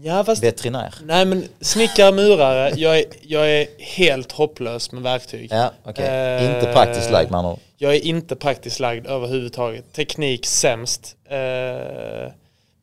Ja, 0.00 0.24
fast, 0.24 0.42
veterinär. 0.42 0.94
nej 1.04 1.24
men 1.24 1.44
snickare, 1.60 2.12
murare, 2.12 2.72
jag 2.76 2.98
är, 2.98 3.04
jag 3.22 3.50
är 3.50 3.66
helt 3.78 4.32
hopplös 4.32 4.92
med 4.92 5.02
verktyg. 5.02 5.48
Ja, 5.52 5.70
okej. 5.84 6.06
Eh, 6.06 6.54
Inte 6.54 6.72
praktiskt 6.72 7.10
lagd 7.10 7.34
andra 7.34 7.52
ord. 7.52 7.58
Jag 7.76 7.94
är 7.94 8.00
inte 8.00 8.36
praktiskt 8.36 8.80
lagd 8.80 9.06
överhuvudtaget. 9.06 9.92
Teknik 9.92 10.46
sämst. 10.46 11.16
Eh, 11.28 12.32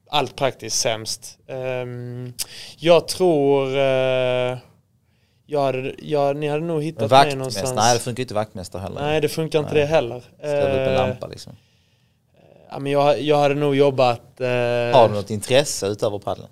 allt 0.10 0.36
praktiskt 0.36 0.80
sämst. 0.80 1.38
Ehm, 1.48 2.34
jag 2.78 3.08
tror... 3.08 3.78
Eh, 3.78 4.58
jag 5.46 5.62
hade, 5.62 5.94
jag, 6.02 6.36
ni 6.36 6.48
hade 6.48 6.66
nog 6.66 6.84
hittat 6.84 7.12
mig 7.12 7.36
någonstans. 7.36 7.74
nej 7.76 7.94
det 7.94 8.00
funkar 8.00 8.22
inte 8.22 8.34
vaktmästare 8.34 8.82
heller. 8.82 9.02
Nej, 9.02 9.22
det 9.22 9.30
funkar 9.30 9.60
inte 9.60 9.74
det 9.74 9.86
heller. 9.86 10.24
Ställa 10.38 10.62
upp 10.70 10.88
en 10.88 10.94
Eh, 10.94 11.08
lampa 11.08 11.28
liksom. 11.28 11.54
ja, 12.72 12.80
men 12.80 12.92
jag, 12.92 13.22
jag 13.22 13.38
hade 13.38 13.56
nog 13.56 13.76
jobbat... 13.76 14.40
Eh, 14.42 14.48
Har 14.48 15.08
du 15.08 15.14
något 15.16 15.30
intresse 15.30 15.88
utöver 15.88 16.20
paddeln? 16.20 16.48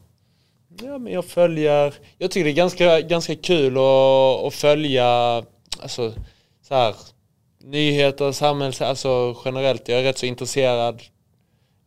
Ja, 0.83 0.97
men 0.97 1.13
jag 1.13 1.25
följer... 1.25 1.93
Jag 2.17 2.31
tycker 2.31 2.45
det 2.45 2.51
är 2.51 2.53
ganska, 2.53 3.01
ganska 3.01 3.35
kul 3.35 3.77
att, 3.77 4.45
att 4.45 4.53
följa 4.53 5.43
alltså, 5.79 6.13
så 6.67 6.75
här, 6.75 6.95
nyheter, 7.63 8.31
samhälls... 8.31 8.81
Alltså 8.81 9.35
generellt. 9.45 9.87
Jag 9.89 9.99
är 9.99 10.03
rätt 10.03 10.17
så 10.17 10.25
intresserad 10.25 11.01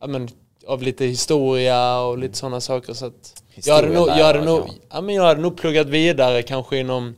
ja, 0.01 0.07
men, 0.07 0.29
av 0.67 0.83
lite 0.83 1.05
historia 1.05 1.99
och 1.99 2.17
lite 2.17 2.37
sådana 2.37 2.61
saker. 2.61 2.93
Så 2.93 3.05
att 3.05 3.43
jag, 3.55 3.75
hade 3.75 3.89
nog, 3.89 4.07
jag, 4.07 4.25
hade 4.25 4.45
nog, 4.45 4.69
ja, 4.89 5.01
men 5.01 5.15
jag 5.15 5.23
hade 5.23 5.41
nog 5.41 5.57
pluggat 5.57 5.87
vidare 5.87 6.41
kanske 6.41 6.77
inom 6.77 7.15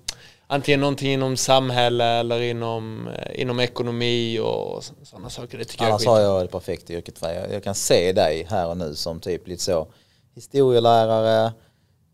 antingen 0.48 0.80
någonting 0.80 1.14
inom 1.14 1.38
samhälle 1.38 2.06
eller 2.06 2.42
inom, 2.42 3.08
eh, 3.08 3.42
inom 3.42 3.60
ekonomi 3.60 4.40
och 4.40 4.84
sådana 5.04 5.30
saker. 5.30 5.58
Det 5.58 5.66
tycker 5.66 5.84
jag 5.84 5.90
Annars 5.90 6.02
skit. 6.02 6.10
har 6.10 6.20
jag 6.20 6.44
det 6.44 6.48
perfekta 6.48 6.94
yrket 6.94 7.20
för 7.20 7.34
jag, 7.34 7.54
jag 7.54 7.64
kan 7.64 7.76
se 7.76 8.14
dig 8.14 8.48
här 8.50 8.68
och 8.68 8.78
nu 8.78 8.96
som 8.96 9.20
typ 9.20 9.48
lite 9.48 9.64
så 9.64 9.88
historielärare, 10.36 11.52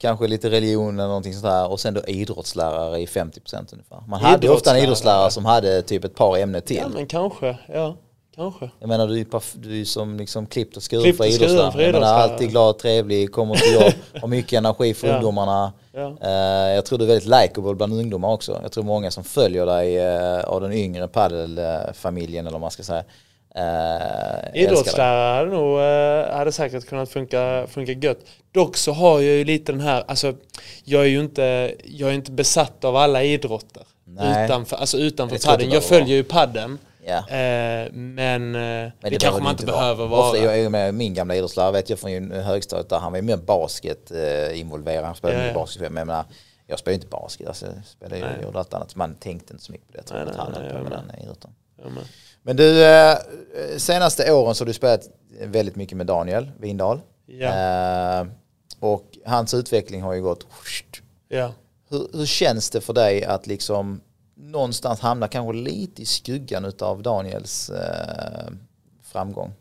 kanske 0.02 0.28
lite 0.28 0.50
religion 0.50 1.00
eller 1.00 1.08
någonting 1.08 1.34
sånt 1.34 1.44
där 1.46 1.72
och 1.72 1.80
sen 1.80 1.94
då 1.94 2.02
idrottslärare 2.08 3.00
i 3.00 3.06
50% 3.06 3.74
ungefär. 3.74 4.04
Man 4.08 4.20
hade 4.22 4.34
ofta 4.34 4.38
en 4.38 4.44
Idrottslärare. 4.44 4.84
idrottslärare 4.84 5.32
som 5.32 5.46
hade 5.46 5.82
typ 5.82 6.04
ett 6.04 6.16
par 6.16 6.38
ämnen 6.38 6.62
till. 6.62 6.78
Ja, 6.78 6.88
men 6.94 7.08
kanske. 7.08 7.58
Ja, 7.74 7.96
kanske. 8.36 8.70
Jag 8.80 8.88
menar 8.88 9.08
du 9.08 9.14
är 9.14 9.18
ju 9.18 9.26
du 9.54 9.82
är 9.82 9.86
som 9.86 10.18
liksom 10.18 10.46
klippt 10.46 10.78
och 10.78 10.92
skuren 10.92 11.14
för 11.14 11.24
och 11.24 11.28
idrottslärare. 11.30 11.72
för 11.72 11.80
Jag 11.80 11.86
menar 11.94 11.98
idrottslärare. 12.08 12.32
alltid 12.34 12.50
glad, 12.50 12.78
trevlig, 12.80 13.32
kommer 13.32 13.56
till 13.56 13.74
jobb, 13.74 13.94
har 14.22 14.28
mycket 14.28 14.54
energi 14.58 14.94
för 14.94 15.08
Ja. 15.08 15.14
ungdomarna. 15.16 15.74
Ja. 15.92 16.18
Eh, 16.22 16.76
jag 16.76 16.86
tror 16.86 16.98
du 17.00 17.04
är 17.04 17.08
väldigt 17.08 17.26
likeable 17.42 17.74
bland 17.76 17.94
ungdomar 17.94 18.30
också. 18.30 18.60
Jag 18.62 18.72
tror 18.72 18.84
många 18.84 19.12
som 19.12 19.24
följer 19.24 19.66
dig 19.66 19.98
eh, 19.98 20.40
av 20.44 20.62
den 20.62 20.74
yngre 20.74 21.08
paddelfamiljen 21.08 22.46
eller 22.46 22.52
vad 22.54 22.62
man 22.62 22.72
ska 22.72 22.84
säga. 22.84 23.04
Uh, 23.58 24.62
Idrottslärare 24.62 25.38
hade 25.38 25.52
nog 25.52 25.80
eh, 25.80 26.38
hade 26.38 26.52
säkert 26.52 26.86
kunnat 26.86 27.10
funka, 27.10 27.68
funka 27.70 27.92
gött. 27.92 28.20
Dock 28.52 28.78
så 28.78 28.92
har 28.92 29.20
jag 29.20 29.36
ju 29.36 29.44
lite 29.44 29.72
den 29.72 29.82
här, 29.82 30.04
alltså 30.08 30.34
jag 30.84 31.02
är 31.02 31.08
ju 31.08 31.20
inte, 31.20 31.76
jag 31.84 32.10
är 32.10 32.14
inte 32.14 32.32
besatt 32.32 32.84
av 32.84 32.96
alla 32.96 33.24
idrotter. 33.24 33.84
Nej. 34.06 34.46
Utanför, 34.46 34.78
alltså 34.78 34.98
utanför 34.98 35.36
Det 35.36 35.42
tror 35.42 35.52
jag 35.52 35.60
padden. 35.60 35.74
Jag 35.74 35.84
följer 35.84 36.16
ju 36.16 36.24
padden. 36.24 36.78
Ja. 37.06 37.18
Eh, 37.18 37.92
men, 37.92 38.56
eh, 38.56 38.62
Men 38.62 38.94
det, 39.02 39.20
kanske 39.20 39.44
man 39.44 39.52
inte 39.52 39.66
behöver 39.66 40.08
vara. 40.08 40.22
Ofta, 40.22 40.38
jag 40.38 40.60
är 40.60 40.70
med 40.70 40.94
min 40.94 41.14
gamla 41.14 41.36
idrottslärare 41.36 41.72
vet 41.72 41.90
jag 41.90 42.00
från 42.00 42.32
högstadiet 42.32 42.90
där 42.90 43.00
han 43.00 43.12
var 43.12 43.18
ju 43.20 43.24
mer 43.24 43.38
basket 43.38 44.12
eh, 44.12 44.60
involverad. 44.60 45.06
Han 45.06 45.16
spelade 45.16 45.48
ja. 45.48 45.54
basket. 45.54 45.82
Men 45.82 45.98
jag, 45.98 46.08
menar, 46.08 46.26
jag 46.68 46.80
spelar 46.80 46.92
ju 46.92 46.96
inte 46.96 47.08
basket. 47.08 47.48
Alltså, 47.48 47.66
jag 47.66 47.86
spelade 47.86 48.18
ju 48.18 48.26
Nej. 48.26 48.34
jag 48.36 48.44
gjorde 48.44 48.60
allt 48.60 48.74
annat. 48.74 48.96
Man 48.96 49.16
tänkte 49.16 49.54
inte 49.54 49.66
så 49.66 49.72
mycket 49.72 49.88
på 49.88 49.94
det. 49.98 50.04
Nej, 50.14 50.26
Nej, 50.26 50.34
nej, 50.34 50.44
han 50.44 50.62
nej, 50.62 50.72
på 50.72 50.76
jag 50.76 50.84
med 50.84 50.92
med. 50.92 51.04
den 51.08 51.24
idrotten. 51.24 51.52
Men. 52.44 52.56
Du, 52.56 52.86
eh, 52.86 53.18
senaste 53.78 54.34
åren 54.34 54.56
så 54.56 54.64
har 54.64 54.68
du 54.68 54.74
spelat 54.74 55.10
väldigt 55.42 55.76
mycket 55.76 55.98
med 55.98 56.08
Daniel 56.08 56.52
Windahl. 56.60 57.02
Ja. 57.26 57.48
Eh, 57.48 58.28
och 58.80 59.18
hans 59.26 59.54
utveckling 59.54 60.02
har 60.02 60.14
ju 60.14 60.22
gått... 60.22 60.48
ja. 61.30 61.54
Hur, 61.90 62.08
hur 62.14 62.26
känns 62.26 62.70
det 62.70 62.82
för 62.82 62.94
dig 62.94 63.24
att 63.24 63.48
liksom 63.48 64.02
någonstans 64.36 65.00
hamna 65.00 65.28
kanske 65.28 65.54
lite 65.54 66.02
i 66.02 66.06
skuggan 66.06 66.74
av 66.80 67.02
Daniels 67.02 67.70
eh, 67.70 68.52
framgång? 69.04 69.54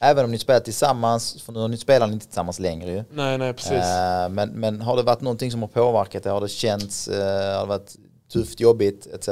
Även 0.00 0.24
om 0.24 0.30
ni 0.30 0.38
spelar 0.38 0.60
tillsammans, 0.60 1.42
för 1.42 1.52
nu 1.52 1.60
har 1.60 1.68
ni 1.68 2.12
inte 2.12 2.26
tillsammans 2.26 2.58
längre 2.58 2.90
ju. 2.90 3.04
Nej, 3.10 3.38
nej, 3.38 3.52
precis. 3.52 3.84
Men, 4.30 4.48
men 4.48 4.80
har 4.80 4.96
det 4.96 5.02
varit 5.02 5.20
någonting 5.20 5.50
som 5.50 5.62
har 5.62 5.68
påverkat 5.68 6.22
det? 6.22 6.30
Har 6.30 6.40
det 6.40 6.48
känts, 6.48 7.08
har 7.08 7.60
det 7.60 7.66
varit 7.66 7.96
tufft, 8.32 8.60
jobbigt 8.60 9.06
etc? 9.06 9.28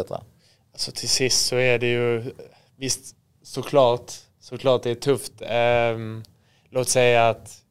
Alltså 0.73 0.93
till 0.93 1.09
sist 1.09 1.47
så 1.47 1.57
är 1.57 1.79
det 1.79 1.87
ju, 1.87 2.35
visst 2.77 3.17
såklart, 3.43 4.13
såklart 4.41 4.83
det 4.83 4.91
är 4.91 4.95
tufft. 4.95 5.33
Ehm, 5.41 6.23
låt 6.71 6.89
säga 6.89 7.29
att 7.29 7.63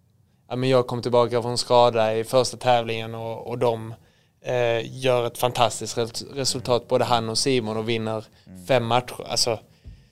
ja, 0.49 0.55
men 0.55 0.69
jag 0.69 0.87
kom 0.87 1.01
tillbaka 1.01 1.41
från 1.41 1.57
skada 1.57 2.15
i 2.15 2.23
första 2.23 2.57
tävlingen 2.57 3.15
och, 3.15 3.47
och 3.47 3.57
de 3.57 3.93
eh, 4.41 4.97
gör 4.99 5.27
ett 5.27 5.37
fantastiskt 5.37 5.97
res- 5.97 6.23
resultat, 6.33 6.87
både 6.87 7.05
han 7.05 7.29
och 7.29 7.37
Simon 7.37 7.77
och 7.77 7.89
vinner 7.89 8.25
fem 8.67 8.85
matcher. 8.85 9.25
Alltså 9.27 9.59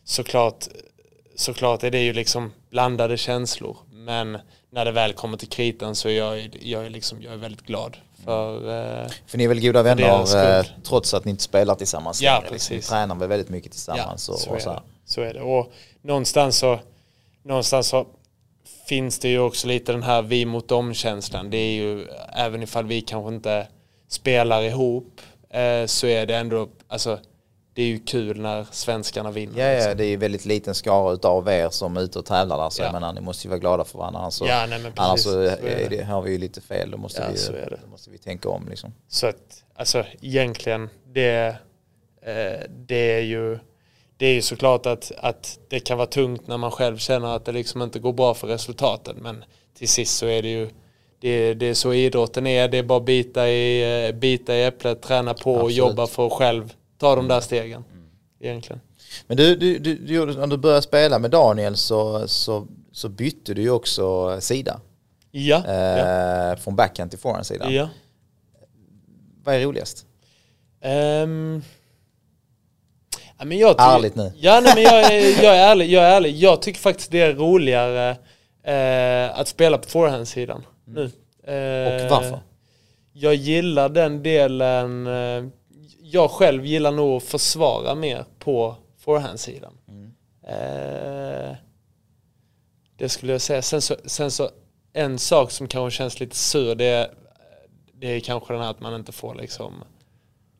såklart, 0.03 0.67
såklart 1.35 1.83
är 1.83 1.91
det 1.91 1.99
ju 2.03 2.13
liksom 2.13 2.53
blandade 2.69 3.17
känslor. 3.17 3.77
Men 3.91 4.37
när 4.71 4.85
det 4.85 4.91
väl 4.91 5.13
kommer 5.13 5.37
till 5.37 5.49
kritan 5.49 5.95
så 5.95 6.09
är 6.09 6.17
jag, 6.17 6.57
jag, 6.61 6.85
är 6.85 6.89
liksom, 6.89 7.21
jag 7.21 7.33
är 7.33 7.37
väldigt 7.37 7.65
glad. 7.65 7.97
För, 8.25 8.55
eh, 8.55 9.09
För 9.27 9.37
ni 9.37 9.43
är 9.43 9.47
väl 9.47 9.61
goda 9.61 9.83
vänner 9.83 10.59
eh, 10.59 10.65
trots 10.83 11.13
att 11.13 11.25
ni 11.25 11.31
inte 11.31 11.43
spelar 11.43 11.75
tillsammans 11.75 12.21
Ja, 12.21 12.39
längre, 12.39 12.53
liksom. 12.53 12.73
Ni 12.73 12.77
precis. 12.79 12.89
tränar 12.89 13.15
väl 13.15 13.29
väldigt 13.29 13.49
mycket 13.49 13.71
tillsammans 13.71 14.29
och, 14.29 14.39
så, 14.39 14.49
och 14.49 14.55
är 14.55 14.59
så 14.59 14.69
här. 14.69 14.75
det. 14.75 15.11
så 15.11 15.21
är 15.21 15.33
det. 15.33 15.41
Och 15.41 15.71
någonstans 16.01 16.57
så, 16.57 16.79
någonstans 17.43 17.87
så 17.87 18.07
finns 18.87 19.19
det 19.19 19.29
ju 19.29 19.39
också 19.39 19.67
lite 19.67 19.91
den 19.91 20.03
här 20.03 20.21
vi 20.21 20.45
mot 20.45 20.67
dem-känslan. 20.67 21.49
Det 21.49 21.57
är 21.57 21.71
ju, 21.73 22.07
även 22.33 22.63
ifall 22.63 22.85
vi 22.85 23.01
kanske 23.01 23.33
inte 23.33 23.67
spelar 24.07 24.61
ihop, 24.61 25.21
eh, 25.49 25.85
så 25.85 26.07
är 26.07 26.25
det 26.25 26.35
ändå, 26.35 26.67
alltså 26.87 27.19
det 27.79 27.83
är 27.83 27.87
ju 27.87 27.99
kul 27.99 28.39
när 28.41 28.65
svenskarna 28.71 29.31
vinner. 29.31 29.59
Ja, 29.59 29.65
ja, 29.65 29.75
liksom. 29.75 29.97
det 29.97 30.05
är 30.05 30.09
ju 30.09 30.17
väldigt 30.17 30.45
liten 30.45 30.75
skara 30.75 31.13
utav 31.13 31.47
er 31.49 31.69
som 31.69 31.97
är 31.97 32.01
ute 32.01 32.19
och 32.19 32.25
tävlar 32.25 32.57
där. 32.63 32.69
Så 32.69 32.81
Ja. 32.81 32.85
jag 32.85 32.93
menar, 32.93 33.13
ni 33.13 33.21
måste 33.21 33.47
ju 33.47 33.49
vara 33.49 33.59
glada 33.59 33.83
för 33.85 33.97
varandra. 33.97 34.19
Annars 34.19 34.33
så, 34.33 34.45
Ja, 34.45 34.65
nej, 34.69 34.79
men 34.79 34.91
annars 34.95 35.11
precis. 35.11 35.23
så 35.23 35.31
Så 35.31 35.39
är 35.67 35.89
det. 35.89 36.03
har 36.03 36.21
vi 36.21 36.31
ju 36.31 36.37
lite 36.37 36.61
fel. 36.61 36.91
Då 36.91 36.97
måste, 36.97 37.21
Ja, 37.21 37.53
vi, 37.53 37.75
då 37.81 37.87
måste 37.91 38.09
vi 38.09 38.17
tänka 38.17 38.49
om 38.49 38.67
liksom. 38.69 38.93
Så 39.07 39.27
att, 39.27 39.63
alltså 39.75 40.05
egentligen, 40.21 40.89
det, 41.13 41.55
eh, 42.21 42.69
det 42.87 43.13
är 43.13 43.21
ju 43.21 43.59
det 44.17 44.25
är 44.25 44.33
ju 44.33 44.41
såklart 44.41 44.85
att, 44.85 45.11
att 45.17 45.59
det 45.69 45.79
kan 45.79 45.97
vara 45.97 46.07
tungt 46.07 46.47
när 46.47 46.57
man 46.57 46.71
själv 46.71 46.97
känner 46.97 47.35
att 47.35 47.45
det 47.45 47.51
liksom 47.51 47.81
inte 47.81 47.99
går 47.99 48.13
bra 48.13 48.33
för 48.33 48.47
resultaten. 48.47 49.15
Men 49.21 49.43
till 49.77 49.89
sist 49.89 50.17
så 50.17 50.25
är 50.25 50.41
det 50.41 50.49
ju 50.49 50.69
det, 51.21 51.53
det 51.53 51.65
är 51.65 51.73
så 51.73 51.93
idrotten 51.93 52.47
är. 52.47 52.67
Det 52.67 52.77
är 52.77 52.83
bara 52.83 52.99
bita 52.99 53.49
i, 53.49 54.05
eh, 54.07 54.15
bita 54.15 54.55
i 54.55 54.63
äpplet, 54.65 55.01
träna 55.01 55.33
på 55.33 55.51
och 55.53 55.57
Absolut. 55.59 55.77
jobba 55.77 56.07
för 56.07 56.29
själv 56.29 56.73
ta 56.99 57.15
de 57.15 57.27
där 57.27 57.39
stegen. 57.41 57.83
Egentligen. 58.39 58.81
Men 59.27 59.37
du, 59.37 59.55
du, 59.55 59.79
du, 59.79 59.95
du, 59.95 60.25
när 60.25 60.47
du 60.47 60.57
började 60.57 60.81
spela 60.81 61.19
med 61.19 61.31
Daniel 61.31 61.75
så, 61.77 62.27
så, 62.27 62.67
så 62.91 63.09
bytte 63.09 63.53
du 63.53 63.61
ju 63.61 63.69
också 63.71 64.37
sida. 64.41 64.79
Ja, 65.31 65.63
Eh, 65.67 65.73
ja, 65.75 66.55
Från 66.55 66.75
backhand 66.75 67.11
till 67.11 67.19
forehand-sidan. 67.19 67.73
ja. 67.73 67.89
Vad 69.43 69.55
är 69.55 69.59
roligast? 69.59 70.05
Ehm, 70.81 71.61
ja, 73.37 73.45
men 73.45 73.57
jag 73.57 73.75
Ärligt 73.79 74.15
nu. 74.15 74.31
Ja, 74.35 74.59
nej, 74.63 74.71
men 74.75 74.83
jag, 74.83 75.13
är, 75.13 75.43
jag 75.43 75.57
är 75.57 75.71
ärlig. 75.71 75.89
Jag 75.91 76.03
är 76.03 76.15
ärlig. 76.15 76.35
Jag 76.35 76.61
tycker 76.61 76.79
faktiskt 76.79 77.11
det 77.11 77.21
är 77.21 77.33
roligare 77.33 78.09
eh, 78.63 79.39
att 79.39 79.47
spela 79.47 79.77
på 79.77 79.89
forehandsidan 79.89 80.65
nu. 80.85 81.03
Eh, 81.03 81.09
Mm. 81.47 82.05
Och 82.05 82.11
varför? 82.11 82.39
Jag 83.13 83.35
gillar 83.35 83.89
den 83.89 84.23
delen. 84.23 85.07
Eh, 86.09 86.13
jag 86.13 86.31
själv 86.31 86.65
gillar 86.65 86.91
nog 86.91 87.17
att 87.17 87.23
försvara 87.23 87.95
mer 87.95 88.25
på 88.39 88.75
forehandsidan. 88.97 89.73
Mm. 89.87 90.11
Eh, 90.43 91.55
det 92.97 93.09
skulle 93.09 93.31
jag 93.31 93.41
säga. 93.41 93.61
Sen 93.61 93.81
så, 93.81 93.95
sen 94.05 94.31
så 94.31 94.49
en 94.93 95.19
sak 95.19 95.51
som 95.51 95.67
kanske 95.67 95.97
känns 95.97 96.19
lite 96.19 96.35
sur 96.35 96.75
det 96.75 96.85
är, 96.85 97.11
det 97.93 98.07
är 98.07 98.19
kanske 98.19 98.53
den 98.53 98.61
här 98.61 98.69
att 98.69 98.79
man 98.79 98.95
inte 98.95 99.11
får 99.11 99.35
liksom 99.35 99.83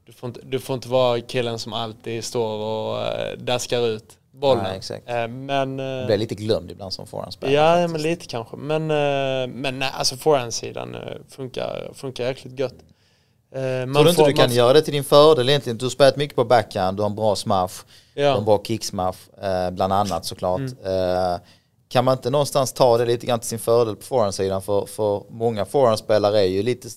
du 0.05 0.13
får 0.13 0.27
inte, 0.27 0.41
du 0.43 0.59
får 0.59 0.73
inte 0.73 0.89
vara 0.89 1.21
killen 1.21 1.59
som 1.59 1.73
alltid 1.73 2.23
står 2.23 2.57
och 2.57 3.01
äh, 3.01 3.37
daskar 3.37 3.87
ut 3.87 4.17
bollen. 4.31 4.63
Nej, 4.63 4.77
exakt. 4.77 5.09
Äh, 5.09 5.27
men, 5.27 5.77
Du 5.77 6.05
blir 6.05 6.17
lite 6.17 6.35
glömd 6.35 6.71
ibland 6.71 6.93
som 6.93 7.07
forehandspelare. 7.07 7.55
Ja, 7.55 7.73
faktiskt. 7.73 7.91
men 7.91 8.01
lite 8.01 8.25
kanske. 8.25 8.57
Men, 8.57 8.87
men 9.61 9.79
nej, 9.79 9.89
alltså 9.93 10.17
forehandsidan 10.17 10.95
funkar, 11.29 11.91
funkar 11.93 12.23
jäkligt 12.23 12.59
gött. 12.59 12.75
Äh, 13.55 13.61
man 13.61 13.93
Tror 13.93 14.03
du 14.03 14.09
inte 14.09 14.21
får- 14.21 14.27
du 14.27 14.33
kan 14.33 14.47
man- 14.49 14.55
göra 14.55 14.73
det 14.73 14.81
till 14.81 14.93
din 14.93 15.03
fördel 15.03 15.49
egentligen? 15.49 15.77
Du 15.77 15.85
har 15.85 15.89
spelat 15.89 16.15
mycket 16.17 16.35
på 16.35 16.43
backhand, 16.45 16.97
du 16.97 17.01
har 17.03 17.09
en 17.09 17.15
bra 17.15 17.35
smash, 17.35 17.69
du 18.15 18.21
har 18.23 18.29
en 18.29 18.35
Ja. 18.35 18.41
bra 18.41 18.63
kicksmash, 18.63 19.15
eh, 19.41 19.71
bland 19.71 19.93
annat 19.93 20.25
såklart. 20.25 20.59
Mm. 20.59 20.73
Eh, 21.33 21.39
kan 21.89 22.05
man 22.05 22.11
inte 22.17 22.29
någonstans 22.29 22.73
ta 22.73 22.97
det 22.97 23.05
lite 23.05 23.25
grann 23.25 23.39
till 23.39 23.49
sin 23.49 23.59
fördel 23.59 23.95
på 23.95 24.01
forehandsidan? 24.03 24.61
För, 24.61 24.85
för 24.85 25.23
många 25.29 25.65
forehandspelare 25.65 26.39
är 26.39 26.45
ju 26.47 26.63
lite, 26.63 26.87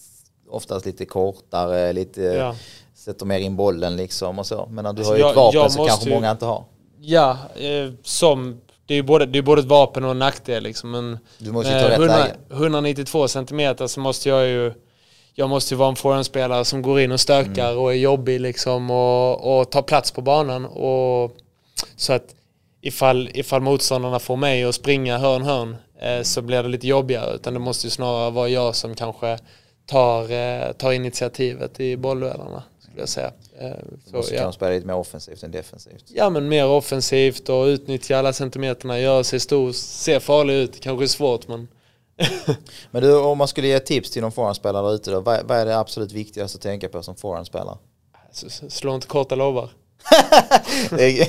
oftast 0.51 0.87
lite 0.87 1.05
kortare, 1.05 1.93
lite, 1.93 2.23
Ja. 2.23 2.55
sätter 2.95 3.27
mer 3.27 3.39
in 3.39 3.57
bollen 3.57 3.97
liksom 3.97 4.39
och 4.39 4.47
så. 4.47 4.67
Men 4.71 4.85
du 4.85 4.89
Alltså, 4.89 5.05
har 5.13 5.17
ju 5.17 5.21
jag- 5.21 5.31
ett 5.31 5.37
vapen 5.37 5.71
som 5.71 5.87
kanske 5.87 6.09
ju- 6.09 6.15
många 6.15 6.31
inte 6.31 6.45
har. 6.47 6.65
Ja, 7.01 7.31
eh, 7.57 7.91
som, 8.03 8.61
det 8.87 8.95
är 8.95 8.97
ju 8.97 9.03
både, 9.03 9.27
det 9.27 9.39
är 9.39 9.43
både 9.43 9.61
ett 9.61 9.69
vapen 9.69 10.05
och 10.05 10.11
en 10.11 10.19
nackdel 10.19 10.63
liksom. 10.63 10.91
Men 10.91 11.19
Du 11.39 11.53
måste 11.53 11.73
ju 11.73 11.81
ta 11.81 11.89
rätt 11.89 11.99
100, 11.99 12.19
läge. 12.19 12.35
192 12.51 13.29
centimeter 13.29 13.87
så 13.87 14.01
måste 14.01 14.29
jag 14.29 14.47
ju 14.49 14.73
jag 15.35 15.49
måste 15.51 15.75
ju 15.75 15.79
vara 15.79 15.89
en 15.89 15.97
forehandspelare 15.97 16.65
som 16.65 16.83
går 16.83 17.01
in 17.01 17.13
och 17.13 17.21
stökar 17.21 17.71
Mm. 17.71 17.83
och 17.83 17.93
är 17.93 17.97
jobbig 17.97 18.41
liksom 18.41 18.91
och, 18.91 19.59
och 19.61 19.71
tar 19.71 19.83
plats 19.83 20.11
på 20.11 20.21
banan. 20.21 20.65
Och, 20.67 21.37
så 21.97 22.13
att 22.13 22.35
ifall, 22.81 23.31
ifall 23.35 23.61
motståndarna 23.61 24.19
får 24.19 24.37
mig 24.37 24.65
att 24.65 24.75
springa 24.75 25.19
hörn 25.19 25.43
hörn 25.43 25.77
eh, 26.01 26.23
så 26.23 26.43
blir 26.43 26.63
det 26.63 26.69
lite 26.69 26.87
jobbigare. 26.87 27.35
Utan 27.35 27.55
det 27.55 27.61
måste 27.61 27.87
ju 27.87 27.91
snarare 27.91 28.31
vara 28.31 28.49
jag 28.49 28.75
som 28.77 28.95
kanske 28.95 29.39
tar, 29.87 30.31
eh, 30.31 30.73
tar 30.73 30.93
initiativet 30.93 31.81
i 31.81 31.97
bollduellerna 31.97 32.63
skulle 32.81 33.01
jag 33.03 33.09
säga. 33.09 33.33
Eh, 33.61 33.71
Du 33.71 34.11
så, 34.11 34.17
måste 34.17 34.35
ja. 34.35 34.43
kanske 34.43 34.57
spela 34.59 34.71
lite 34.75 34.87
mer 34.87 34.95
offensivt 34.97 35.43
än 35.43 35.51
defensivt. 35.51 36.05
Ja 36.09 36.31
men 36.31 36.49
mer 36.49 36.67
offensivt 36.67 37.49
och 37.49 37.65
utnyttja 37.65 38.19
alla 38.19 38.33
centimeterna, 38.33 39.01
göra 39.01 39.25
sig 39.25 39.41
stor, 39.41 39.73
se 39.73 40.21
farlig 40.21 40.55
ut, 40.55 40.81
kanske 40.81 41.05
är 41.05 41.07
svårt 41.07 41.49
men 41.49 41.69
Men 42.91 43.03
du, 43.03 43.17
om 43.21 43.39
man 43.39 43.49
skulle 43.49 43.67
ge 43.69 43.79
tips 43.81 44.11
till 44.11 44.23
någon 44.23 44.33
forehandspelare 44.33 44.87
där 44.87 44.95
ute 44.95 45.11
då, 45.11 45.21
vad, 45.21 45.41
vad 45.45 45.59
är 45.59 45.67
det 45.67 45.79
absolut 45.79 46.13
viktigaste 46.13 46.57
att 46.57 46.63
tänka 46.63 46.89
på 46.89 47.03
som 47.03 47.15
forehandspelare? 47.17 47.77
s- 48.33 48.75
slå 48.75 48.95
inte 48.95 49.07
korta 49.07 49.35
lobbar. 49.35 49.69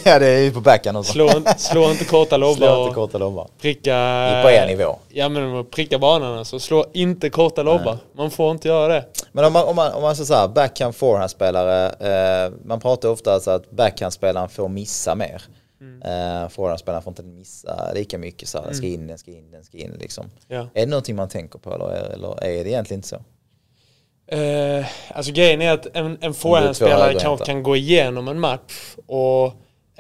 Ja, 0.05 0.19
det 0.19 0.27
är 0.27 0.39
ju 0.39 0.51
på 0.51 0.61
backhand 0.61 0.97
också. 0.97 1.11
Slå, 1.11 1.29
slå 1.57 1.91
inte 1.91 2.05
korta 2.05 2.29
Slå 2.35 2.37
lobbar 2.37 2.53
inte 2.77 2.89
och 2.89 2.95
korta 2.95 3.17
lobbar. 3.17 3.47
pricka... 3.61 3.91
I- 4.39 4.43
På 4.43 4.49
er 4.49 4.67
nivå. 4.67 4.95
Ja 5.09 5.29
men 5.29 5.65
pricka 5.65 5.99
banan 5.99 6.37
alltså, 6.37 6.59
slå 6.59 6.85
inte 6.93 7.29
korta 7.29 7.63
lobbar. 7.63 7.97
Man 8.15 8.31
får 8.31 8.51
inte 8.51 8.67
göra 8.67 8.93
det. 8.93 9.05
Men 9.31 9.45
om 9.45 9.53
man, 9.53 9.63
om 9.67 9.75
man, 9.75 9.93
om 9.93 10.01
man 10.01 10.15
säger 10.15 10.25
så 10.25 10.33
här, 10.33 10.47
backhand 10.47 10.95
forehandspelare, 10.95 11.89
eh, 12.45 12.51
man 12.65 12.79
pratar 12.79 13.09
ofta 13.09 13.33
alltså 13.33 13.51
att 13.51 13.71
backhandspelaren 13.71 14.49
får 14.49 14.67
missa 14.69 15.15
mer. 15.15 15.43
Mm. 15.83 16.01
Eh, 16.43 16.49
forehandspelaren 16.49 17.03
får 17.03 17.11
inte 17.11 17.23
missa 17.23 17.91
lika 17.93 18.17
mycket 18.17 18.49
så 18.49 18.57
här, 18.57 18.65
den 18.65 18.75
ska 18.75 18.87
in, 18.87 19.07
den 19.07 19.17
ska 19.17 19.31
in, 19.31 19.51
den 19.51 19.63
ska 19.63 19.77
in 19.77 19.97
liksom. 19.99 20.25
Ja. 20.47 20.67
Är 20.73 20.79
det 20.79 20.85
någonting 20.85 21.15
man 21.15 21.29
tänker 21.29 21.59
på 21.59 21.73
eller, 21.73 22.13
eller 22.13 22.43
är 22.43 22.63
det 22.63 22.69
egentligen 22.69 22.97
inte 22.97 23.07
så? 23.07 23.21
Eh, 24.27 24.85
alltså 25.09 25.31
grejen 25.31 25.61
är 25.61 25.71
att 25.71 25.95
en, 25.95 26.17
en 26.21 26.33
forehandspelare 26.33 27.19
kanske 27.19 27.45
kan 27.45 27.63
gå 27.63 27.75
igenom 27.75 28.27
en 28.27 28.39
match 28.39 28.95
och, 29.05 29.45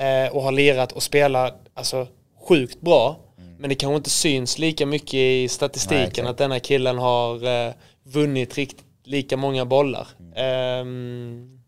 eh, 0.03 0.31
och 0.31 0.41
ha 0.43 0.51
lirat 0.51 0.91
och 0.91 1.03
spela 1.03 1.53
alltså, 1.73 2.07
sjukt 2.47 2.81
bra. 2.81 3.19
Men 3.63 3.69
det 3.69 3.75
kanske 3.75 3.95
inte 3.95 4.09
syns 4.09 4.57
lika 4.59 4.85
mycket 4.85 5.13
i 5.13 5.39
Nej, 5.39 5.47
statistiken 5.47 6.07
exakt. 6.07 6.29
att 6.29 6.37
denna 6.37 6.59
killen 6.59 6.97
har 6.97 7.65
eh, 7.67 7.73
vunnit 8.03 8.55
riktigt 8.57 8.85
lika 9.03 9.37
många 9.37 9.65
bollar. 9.65 10.07
Ehm, 10.35 11.59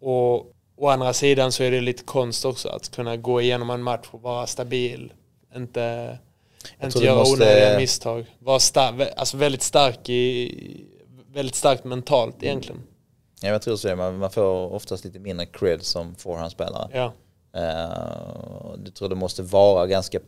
och 0.00 0.52
å 0.78 0.88
andra 0.88 1.12
sidan 1.12 1.52
så 1.52 1.62
är 1.62 1.70
det 1.70 1.80
lite 1.80 2.04
konst 2.04 2.44
också 2.44 2.68
att 2.68 2.88
kunna 2.90 3.16
gå 3.16 3.40
igenom 3.40 3.70
en 3.70 3.82
match 3.82 4.06
och 4.10 4.22
vara 4.22 4.46
stabil. 4.46 5.12
Inte, 5.56 6.18
inte 6.82 6.98
du 6.98 7.04
göra 7.04 7.18
måste- 7.18 7.34
onödiga 7.44 7.78
misstag. 7.78 8.26
Vara 8.38 8.58
star- 8.58 9.12
alltså 9.16 9.36
väldigt 9.36 9.62
stark 9.62 10.08
i 10.08 10.84
väldigt 11.32 11.54
starkt 11.54 11.84
mentalt 11.84 12.42
egentligen. 12.42 12.82
Ja, 13.42 13.48
jag 13.48 13.62
tror 13.62 13.76
så. 13.76 13.96
Man, 13.96 14.18
man 14.18 14.30
får 14.30 14.72
oftast 14.72 15.04
lite 15.04 15.18
mindre 15.18 15.46
cred 15.46 15.82
som 15.82 16.14
forehandspelare. 16.14 16.88
Ja. 16.92 17.12
Uh, 17.56 18.78
du 18.78 18.90
tror 18.90 19.08
det 19.08 19.14
måste 19.14 19.42
vara 19.42 19.86
ganska 19.86 20.18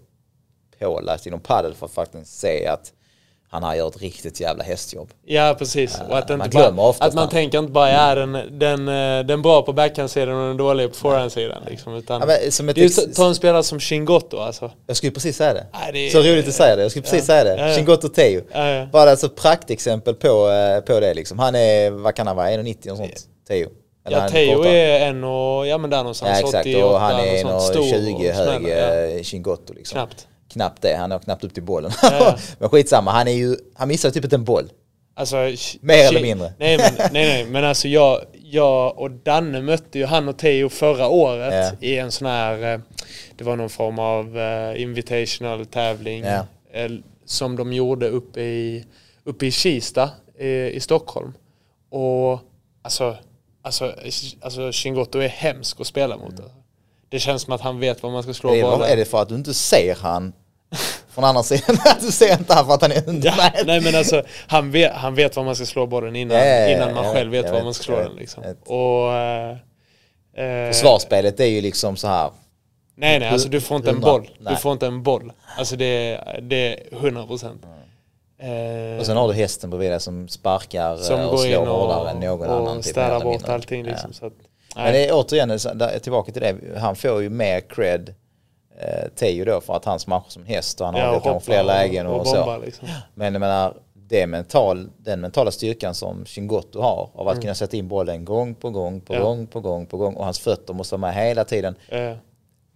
påläst 0.79 1.27
inom 1.27 1.41
padel 1.41 1.75
för 1.75 1.87
att 1.87 1.93
faktiskt 1.93 2.39
se 2.39 2.67
att 2.67 2.93
han 3.51 3.77
gör 3.77 3.89
ett 3.89 4.01
riktigt 4.03 4.41
jävla 4.41 4.65
hästjobb. 4.65 5.11
Ja, 5.27 5.55
precis. 5.59 6.01
och 6.09 6.19
att, 6.19 6.29
det 6.29 6.37
man 6.37 6.51
glömmer 6.51 6.71
bara, 6.73 6.87
oftast 6.89 7.09
att 7.09 7.15
man 7.15 7.29
tänker 7.29 7.59
inte 7.59 7.73
bara 7.73 7.89
är 7.89 8.17
den, 8.17 8.59
den, 8.59 8.89
eh, 8.89 9.27
den 9.27 9.43
bra 9.43 9.63
på 9.63 9.73
backhandsidan 9.73 10.35
och 10.37 10.49
den 10.49 10.57
dåliga 10.57 10.89
på 10.89 10.95
forehandsidan. 10.95 11.63
Liksom, 11.71 11.95
utan 11.95 12.23
Ja, 12.29 12.51
som 12.51 12.69
ett 12.69 12.75
det 12.77 12.81
är 12.83 13.07
ju 13.07 13.13
ta 13.13 13.29
en 13.29 13.35
spelare 13.35 13.63
som 13.63 13.81
Chingotto 13.81 14.39
alltså. 14.39 14.71
Jag 14.87 14.97
skulle 14.97 15.13
precis 15.13 15.37
säga 15.37 15.55
det. 15.55 15.67
Nej, 15.73 15.93
det 15.93 15.99
är- 15.99 16.11
Så 16.11 16.19
roligt 16.19 16.49
att 16.49 16.55
säga 16.55 16.77
det. 16.77 16.83
Jag 16.83 16.91
skulle 16.91 17.03
precis 17.03 17.19
Ja. 17.19 17.25
säga 17.25 17.45
det. 17.45 17.57
Ja, 17.63 17.69
ja. 17.69 17.75
Chingotto 17.77 18.09
Teo. 18.09 18.43
Ja, 18.53 18.69
ja. 18.71 18.87
Bara 18.93 19.11
alltså 19.11 19.29
praktexempel 19.29 20.15
på, 20.15 20.51
eh, 20.51 20.81
på 20.81 21.01
det 21.01 21.15
liksom. 21.15 21.39
Han 21.39 21.55
är, 21.55 21.91
vad 21.91 22.15
kan 22.15 22.27
han 22.27 22.37
vara, 22.37 22.51
1,90 22.51 22.91
och 22.91 22.97
sånt? 22.97 23.21
Teo. 23.49 23.69
Eller 24.07 24.19
Ja, 24.19 24.29
Teo 24.29 24.65
är 24.65 25.01
en 25.07 25.25
och, 25.25 25.67
ja 25.67 25.79
men 25.79 25.91
där 25.91 25.99
någonstans, 25.99 26.39
Ja 26.41 26.47
exakt 26.49 26.67
88, 26.67 26.87
och 26.87 27.01
han 27.01 27.21
är 27.21 27.45
något 27.45 27.63
sånt, 27.63 27.75
stor 27.75 27.83
1,20 27.99 28.29
och 28.31 28.35
hög 28.35 28.63
ja. 28.63 29.17
eh, 29.19 29.23
Chingotto 29.23 29.73
liksom. 29.73 29.97
Knappt. 29.97 30.27
Knappt 30.53 30.83
det, 30.83 30.97
han 30.97 31.11
har 31.11 31.19
knappt 31.19 31.45
upp 31.45 31.55
till 31.55 31.63
bollen. 31.63 31.93
Ja. 32.03 32.39
men 32.59 32.69
skitsamma, 32.69 33.11
han 33.11 33.29
är 33.29 33.33
ju, 33.33 33.57
han 33.75 33.89
missar 33.89 34.11
typ 34.11 34.25
inte 34.25 34.37
en 34.37 34.45
boll. 34.45 34.71
Alltså, 35.15 35.37
Mer 35.81 36.09
eller 36.09 36.23
mindre. 36.23 36.53
Nej 36.59 36.79
men, 36.79 36.95
nej, 37.13 37.27
nej, 37.27 37.45
men 37.47 37.65
alltså 37.65 37.89
jag, 37.89 38.21
jag 38.43 38.99
och 38.99 39.11
Danne 39.11 39.61
mötte 39.63 39.99
ju 39.99 40.05
han 40.07 40.29
och 40.29 40.39
Theo 40.39 40.69
förra 40.69 41.09
året 41.09 41.55
Ja. 41.81 41.87
i 41.89 41.99
en 41.99 42.13
sån 42.13 42.27
här, 42.27 42.75
eh, 42.75 42.81
det 43.37 43.45
var 43.45 43.57
någon 43.57 43.71
form 43.71 43.99
av 43.99 44.39
eh, 44.39 44.83
invitational 44.83 45.67
tävling 45.67 46.25
Ja. 46.25 46.47
eh, 46.73 46.91
som 47.25 47.57
de 47.57 47.73
gjorde 47.73 48.09
uppe 48.09 48.41
i, 48.41 48.85
uppe 49.25 49.47
i 49.47 49.51
Kista 49.51 50.11
eh, 50.39 50.47
i 50.49 50.81
Stockholm. 50.81 51.33
Och 51.91 52.41
alltså, 52.83 53.17
alltså, 53.63 53.95
alltså 54.41 54.73
Chingotto 54.73 55.19
är 55.19 55.29
hemsk 55.29 55.81
att 55.81 55.87
spela 55.87 56.17
mot. 56.17 56.27
Alltså. 56.27 56.51
Det 57.09 57.19
känns 57.19 57.43
som 57.43 57.53
att 57.53 57.61
han 57.61 57.81
vet 57.81 58.03
vad 58.03 58.13
man 58.13 58.23
ska 58.23 58.35
slå 58.35 58.51
bollen. 58.63 58.91
är 58.91 58.97
det 58.97 59.05
för 59.05 59.23
att 59.23 59.29
du 59.29 59.35
inte 59.35 59.55
ser 59.55 59.95
han 60.01 60.33
från 61.11 61.25
andra 61.25 61.43
sidan? 61.43 61.77
Du 62.01 62.13
ser 62.13 62.33
inte 62.33 62.55
han 62.55 62.67
för 62.67 62.75
att 62.75 62.83
han 62.83 62.93
är 62.93 63.09
under 63.09 63.29
Ja, 63.39 63.51
nej 63.67 63.81
men 63.81 63.95
alltså 63.95 64.23
han 64.47 64.71
vet, 64.71 64.93
han 64.93 65.15
vet 65.15 65.37
var 65.37 65.45
man 65.45 65.57
ska 65.57 65.65
slå 65.67 65.87
bollen 65.87 66.17
innan, 66.17 66.37
Ja, 66.39 66.45
ja, 66.45 66.69
innan 66.69 66.95
man 66.95 67.05
själv 67.15 67.31
vet, 67.31 67.45
vet 67.45 67.53
var 67.53 67.63
man 67.63 67.75
ska 67.75 67.85
slå 67.85 67.97
den 67.97 68.13
liksom. 68.17 68.45
Och, 68.67 69.13
eh, 69.13 69.51
eh, 70.37 70.71
Försvarsspelet 70.73 71.41
är 71.41 71.45
ju 71.47 71.61
liksom 71.61 71.97
så 71.97 72.09
här. 72.09 72.31
nej 72.97 73.19
nej 73.19 73.29
alltså 73.29 73.49
du 73.49 73.61
får 73.61 73.77
inte 73.77 73.89
en 73.91 73.95
Hundra. 73.95 74.11
boll. 74.13 74.31
Nej. 74.41 74.55
Du 74.55 74.61
får 74.61 74.73
inte 74.73 74.87
en 74.87 75.03
boll. 75.03 75.33
Alltså 75.59 75.77
det 75.77 76.21
det 76.43 76.57
är 76.93 76.97
100 76.97 77.27
procent. 77.27 77.63
Eh, 78.43 78.99
Och 79.01 79.07
sen 79.07 79.17
har 79.17 79.29
du 79.29 79.35
hästen 79.35 79.71
bredvid 79.71 79.91
dig 79.91 80.01
som 80.01 80.29
sparkar 80.29 80.97
som 80.97 81.21
eh, 81.21 81.27
och 81.27 81.41
slår 81.41 81.67
hårdare 81.67 82.11
än 82.11 82.17
och, 82.17 82.23
någon 82.23 82.49
annan. 82.51 82.77
och 82.79 82.83
typ, 82.85 82.93
städar 82.93 83.11
eller 83.17 83.25
bort 83.25 83.49
allting 83.49 83.85
liksom. 83.85 84.13
Så 84.13 84.27
att, 84.27 84.33
Men 84.77 84.93
det 84.93 85.09
är 85.09 85.11
återigen, 85.13 85.59
tillbaka 86.03 86.33
till 86.33 86.43
det, 86.43 86.57
han 86.79 86.97
får 86.97 87.23
ju 87.23 87.29
mer 87.31 87.61
cred 87.61 88.15
eh, 88.83 89.09
Teo 89.15 89.45
då 89.45 89.61
för 89.61 89.77
att 89.77 89.85
han 89.85 89.99
smaschar 89.99 90.31
som 90.31 90.45
häst 90.47 90.81
och 90.81 90.87
han 90.87 90.95
har 90.95 91.01
Ja, 91.03 91.17
och 91.17 91.23
kanske 91.23 91.45
fler 91.47 91.59
hoppar 91.63 91.75
lägen 91.75 92.07
och, 92.07 92.21
och 92.21 92.27
så. 92.27 92.37
bombar, 92.37 92.59
liksom. 92.65 92.89
Men 93.15 93.33
jag 93.35 93.41
menar, 93.41 93.75
det 93.95 94.27
mental, 94.27 94.89
den 94.99 95.21
mentala 95.21 95.51
styrkan 95.51 95.95
som 95.95 96.25
Chingotto 96.27 96.81
har 96.81 97.11
av 97.15 97.29
att 97.29 97.33
Mm. 97.35 97.43
kunna 97.43 97.55
sätta 97.55 97.77
in 97.77 97.89
bollen 97.89 98.25
gång 98.25 98.55
på 98.55 98.71
gång 98.71 99.01
på 99.01 99.15
Ja. 99.15 99.21
gång 99.23 99.47
på 99.47 99.61
gång 99.61 99.87
på 99.87 99.97
gång 99.97 100.15
och 100.15 100.25
hans 100.25 100.39
fötter 100.39 100.75
måste 100.75 100.95
vara 100.97 101.01
med 101.13 101.15
hela 101.27 101.45
tiden 101.45 101.75
Eh, 101.89 102.17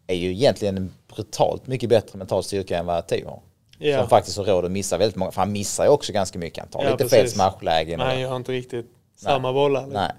är 0.07 0.15
ju 0.15 0.31
egentligen 0.33 0.77
en 0.77 0.93
brutalt 1.15 1.67
mycket 1.67 1.89
bättre 1.89 2.19
mental 2.19 2.45
styrka 2.45 2.79
än 2.79 2.87
vad 2.87 3.07
Teo 3.07 3.29
har. 3.29 3.41
Ja. 3.79 3.99
Som 3.99 4.09
faktiskt 4.09 4.37
har 4.37 4.45
råd 4.45 4.65
att 4.65 4.71
missa 4.71 4.99
väldigt 4.99 5.17
många, 5.17 5.31
för 5.31 5.41
han 5.41 5.53
missar 5.53 5.85
ju 5.85 5.91
också 5.91 6.13
ganska 6.13 6.39
mycket. 6.39 6.59
Han 6.59 6.69
tar 6.69 6.85
Ja, 6.85 6.91
lite 6.91 7.09
fel 7.09 7.29
smashlägen. 7.31 8.01
och- 8.01 8.07
han 8.07 8.21
gör 8.21 8.37
inte 8.37 8.53
riktigt 8.53 8.87
samma 9.17 9.53
bollar. 9.53 9.81
liksom. 9.81 10.01
Nej. 10.03 10.13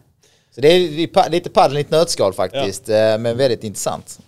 Så 0.52 0.62
det 0.62 0.68
är 0.68 1.30
lite 1.30 1.50
padel 1.50 1.78
ett 1.78 1.90
nötskal 1.92 2.34
faktiskt, 2.34 2.90
eh, 2.90 2.96
men 2.96 3.38
väldigt 3.38 3.64
intressant. 3.64 4.20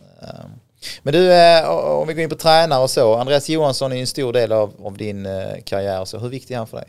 Men 1.04 1.13
du, 1.13 1.34
eh, 1.34 1.70
om 1.70 2.08
vi 2.08 2.13
går 2.13 2.24
in 2.24 2.30
på 2.30 2.36
tränare 2.36 2.84
och 2.84 2.90
så. 2.90 3.16
Andreas 3.16 3.50
Johansson 3.50 3.92
är 3.92 3.96
en 3.96 4.08
stor 4.08 4.34
del 4.34 4.52
av, 4.52 4.74
av 4.86 4.98
din 4.98 5.26
eh, 5.26 5.62
karriär. 5.66 6.06
Så 6.06 6.18
hur 6.18 6.30
viktig 6.30 6.54
är 6.54 6.58
han 6.58 6.68
för 6.68 6.78
dig? 6.78 6.88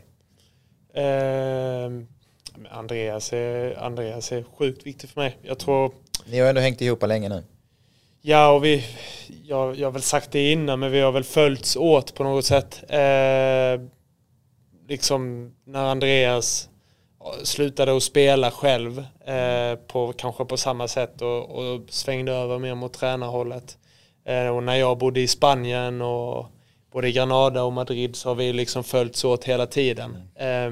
Men 2.55 2.67
Andreas, 2.71 3.33
är, 3.33 3.79
Andreas 3.79 4.31
är 4.31 4.45
sjukt 4.57 4.85
viktig 4.85 5.09
för 5.09 5.21
mig. 5.21 5.37
Jag 5.41 5.59
tror 5.59 5.91
Ni 6.25 6.39
har 6.39 6.49
ändå 6.49 6.61
hängt 6.61 6.81
ihop 6.81 7.07
länge 7.07 7.29
nu. 7.29 7.43
Ja, 8.21 8.51
och 8.51 8.65
vi, 8.65 8.85
jag, 9.43 9.75
jag 9.75 9.87
har 9.87 9.91
väl 9.91 10.01
sagt 10.01 10.31
det 10.31 10.51
innan, 10.51 10.79
men 10.79 10.91
vi 10.91 10.99
har 10.99 11.11
väl 11.11 11.23
följts 11.23 11.75
åt 11.75 12.15
på 12.15 12.23
något 12.23 12.45
sätt. 12.45 12.83
Eh, 12.89 13.81
liksom 14.87 15.51
när 15.65 15.85
Andreas 15.85 16.69
slutade 17.43 17.97
att 17.97 18.03
spela 18.03 18.51
själv 18.51 19.05
eh, 19.25 19.75
på, 19.87 20.13
kanske 20.13 20.45
på 20.45 20.57
samma 20.57 20.87
sätt 20.87 21.21
och, 21.21 21.49
och 21.49 21.81
svängde 21.89 22.31
över 22.31 22.59
mer 22.59 22.75
mot 22.75 22.93
tränarhållet. 22.93 23.77
Eh, 24.25 24.47
och 24.47 24.63
när 24.63 24.75
jag 24.75 24.97
bodde 24.97 25.21
i 25.21 25.27
Spanien 25.27 26.01
och 26.01 26.45
både 26.91 27.07
i 27.09 27.11
Granada 27.11 27.63
och 27.63 27.73
Madrid 27.73 28.15
så 28.15 28.29
har 28.29 28.35
vi 28.35 28.53
liksom 28.53 28.83
följts 28.83 29.25
åt 29.25 29.43
hela 29.43 29.65
tiden. 29.65 30.17
Eh, 30.35 30.71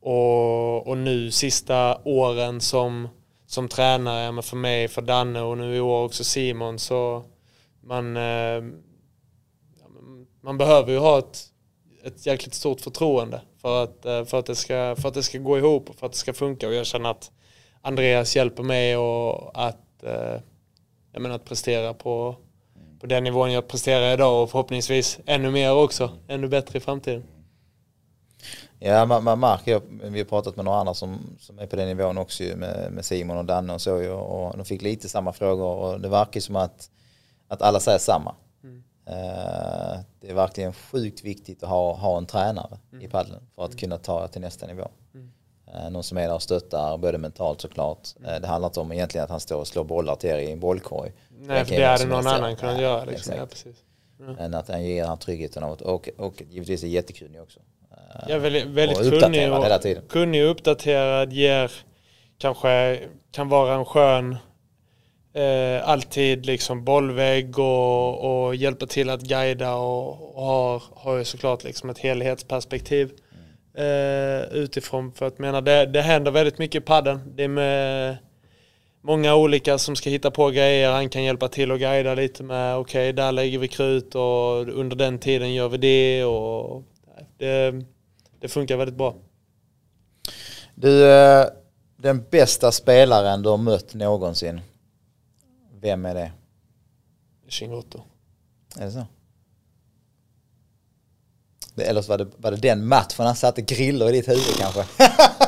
och, 0.00 0.86
och 0.86 0.98
nu 0.98 1.30
sista 1.30 1.98
åren 2.04 2.60
som, 2.60 3.08
som 3.46 3.68
tränare, 3.68 4.42
för 4.42 4.56
mig, 4.56 4.88
för 4.88 5.02
Danne 5.02 5.40
och 5.40 5.58
nu 5.58 5.76
i 5.76 5.80
år 5.80 6.04
också 6.04 6.24
Simon 6.24 6.78
så 6.78 7.24
man, 7.80 8.16
eh, 8.16 8.62
man 10.40 10.58
behöver 10.58 10.92
ju 10.92 10.98
ha 10.98 11.18
ett, 11.18 11.51
ett 12.04 12.26
jäkligt 12.26 12.54
stort 12.54 12.80
förtroende 12.80 13.40
för 13.58 13.84
att, 13.84 14.06
eh, 14.06 14.24
för, 14.24 14.38
att 14.38 14.46
det 14.46 14.56
ska, 14.56 14.96
för 14.98 15.08
att 15.08 15.14
det 15.14 15.22
ska 15.22 15.38
gå 15.38 15.58
ihop 15.58 15.90
och 15.90 15.96
för 15.96 16.06
att 16.06 16.12
det 16.12 16.18
ska 16.18 16.32
funka 16.32 16.68
och 16.68 16.74
jag 16.74 16.86
känner 16.86 17.10
att 17.10 17.30
Andreas 17.82 18.36
hjälper 18.36 18.62
mig 18.62 18.96
och 18.96 19.50
att, 19.66 20.02
eh, 20.02 20.40
jag 21.12 21.22
menar, 21.22 21.36
att 21.36 21.44
prestera 21.44 21.94
på, 21.94 22.36
på 23.00 23.06
den 23.06 23.24
nivån 23.24 23.52
jag 23.52 23.68
presterar 23.68 24.14
idag 24.14 24.42
och 24.42 24.50
förhoppningsvis 24.50 25.18
ännu 25.26 25.50
mer 25.50 25.74
också, 25.74 26.10
ännu 26.28 26.48
bättre 26.48 26.78
i 26.78 26.80
framtiden. 26.80 27.24
Ja, 28.78 29.06
man, 29.06 29.24
man 29.24 29.40
märker, 29.40 29.82
vi 30.02 30.18
har 30.18 30.24
pratat 30.24 30.56
med 30.56 30.64
några 30.64 30.78
andra 30.78 30.94
som, 30.94 31.36
som 31.38 31.58
är 31.58 31.66
på 31.66 31.76
den 31.76 31.88
nivån 31.88 32.18
också 32.18 32.42
med, 32.42 32.92
med 32.92 33.04
Simon 33.04 33.36
och 33.36 33.44
Danne 33.44 33.74
och 33.74 33.80
så 33.80 34.12
och 34.12 34.56
de 34.56 34.64
fick 34.64 34.82
lite 34.82 35.08
samma 35.08 35.32
frågor 35.32 35.66
och 35.66 36.00
det 36.00 36.08
verkar 36.08 36.40
som 36.40 36.56
att, 36.56 36.90
att 37.48 37.62
alla 37.62 37.80
säger 37.80 37.98
samma. 37.98 38.34
Mm. 39.12 39.24
Uh, 39.24 40.00
det 40.20 40.30
är 40.30 40.34
verkligen 40.34 40.72
sjukt 40.72 41.24
viktigt 41.24 41.62
att 41.62 41.68
ha, 41.68 41.92
ha 41.92 42.18
en 42.18 42.26
tränare 42.26 42.78
mm. 42.92 43.04
i 43.04 43.08
paddeln 43.08 43.40
för 43.54 43.64
att 43.64 43.70
mm. 43.70 43.78
kunna 43.78 43.98
ta 43.98 44.28
till 44.28 44.40
nästa 44.40 44.66
nivå. 44.66 44.88
Mm. 45.14 45.32
Uh, 45.74 45.90
någon 45.90 46.02
som 46.02 46.18
är 46.18 46.28
där 46.28 46.34
och 46.34 46.42
stöttar, 46.42 46.98
både 46.98 47.18
mentalt 47.18 47.60
såklart. 47.60 48.08
Uh, 48.20 48.40
det 48.40 48.46
handlar 48.46 48.68
inte 48.68 48.80
om 48.80 48.92
egentligen 48.92 49.24
att 49.24 49.30
han 49.30 49.40
står 49.40 49.60
och 49.60 49.66
slår 49.66 49.84
bollar 49.84 50.16
till 50.16 50.30
er 50.30 50.38
i 50.38 50.52
en 50.52 50.60
bollkorg. 50.60 51.12
Nej, 51.40 51.64
för 51.64 51.76
det 51.76 51.84
hade 51.84 52.06
någon 52.06 52.26
annan 52.26 52.56
kunnat 52.56 52.80
göra. 52.80 53.04
Liksom. 53.04 53.34
Ja, 53.36 53.46
precis. 53.46 53.76
Mm. 54.20 54.38
Än 54.38 54.54
att 54.54 54.68
han 54.68 54.84
ger 54.84 55.06
den 55.06 55.18
tryggheten 55.18 55.62
och, 55.62 55.82
och, 55.82 56.08
och 56.16 56.42
givetvis 56.50 56.82
är 56.82 56.88
jättekunnig 56.88 57.42
också. 57.42 57.60
Ja, 58.28 58.38
väldigt, 58.38 58.66
väldigt 58.66 58.98
och 58.98 59.20
kunnig, 59.20 59.52
och, 59.52 59.64
hela 59.64 59.78
tiden. 59.78 60.02
kunnig 60.08 60.44
och 60.44 60.50
uppdaterad, 60.50 61.32
ger, 61.32 61.72
kanske 62.38 63.00
kan 63.30 63.48
vara 63.48 63.74
en 63.74 63.84
skön, 63.84 64.36
eh, 65.34 65.88
alltid 65.88 66.46
liksom 66.46 66.84
bollvägg 66.84 67.58
och, 67.58 68.44
och 68.44 68.54
hjälpa 68.54 68.86
till 68.86 69.10
att 69.10 69.22
guida 69.22 69.74
och, 69.74 70.36
och 70.36 70.44
har, 70.44 70.82
har 70.94 71.16
ju 71.16 71.24
såklart 71.24 71.64
liksom 71.64 71.90
ett 71.90 71.98
helhetsperspektiv 71.98 73.12
eh, 73.74 74.42
utifrån. 74.52 75.12
För 75.12 75.26
att 75.26 75.38
mena, 75.38 75.60
det, 75.60 75.86
det 75.86 76.02
händer 76.02 76.30
väldigt 76.30 76.58
mycket 76.58 76.82
i 76.82 76.84
padden. 76.84 77.34
Det 77.36 77.44
är 77.44 77.48
med 77.48 78.16
många 79.00 79.34
olika 79.34 79.78
som 79.78 79.96
ska 79.96 80.10
hitta 80.10 80.30
på 80.30 80.50
grejer. 80.50 80.92
Han 80.92 81.08
kan 81.08 81.24
hjälpa 81.24 81.48
till 81.48 81.72
och 81.72 81.78
guida 81.78 82.14
lite 82.14 82.42
med 82.42 82.76
okej, 82.76 83.10
okay, 83.10 83.12
där 83.12 83.32
lägger 83.32 83.58
vi 83.58 83.68
krut 83.68 84.14
och 84.14 84.68
under 84.68 84.96
den 84.96 85.18
tiden 85.18 85.54
gör 85.54 85.68
vi 85.68 85.78
det. 85.78 86.24
Och 86.24 86.82
det, 87.38 87.84
det 88.40 88.48
funkar 88.48 88.76
väldigt 88.76 88.96
bra. 88.96 89.14
Du, 90.74 91.12
eh, 91.12 91.46
den 91.96 92.24
bästa 92.30 92.72
spelaren 92.72 93.42
du 93.42 93.48
har 93.48 93.56
mött 93.56 93.94
någonsin, 93.94 94.60
vem 95.82 96.04
är 96.04 96.14
det? 96.14 96.32
Chingotto. 97.48 98.00
Är 98.78 98.84
det 98.84 98.92
så? 98.92 99.06
Eller 101.76 102.02
så 102.02 102.08
var 102.08 102.18
det, 102.18 102.26
var 102.36 102.50
det 102.50 102.56
den 102.56 102.86
matchen 102.86 103.26
han 103.26 103.36
satte 103.36 103.62
griller 103.62 104.08
i 104.08 104.12
ditt 104.12 104.28
huvud 104.28 104.56
kanske? 104.58 104.84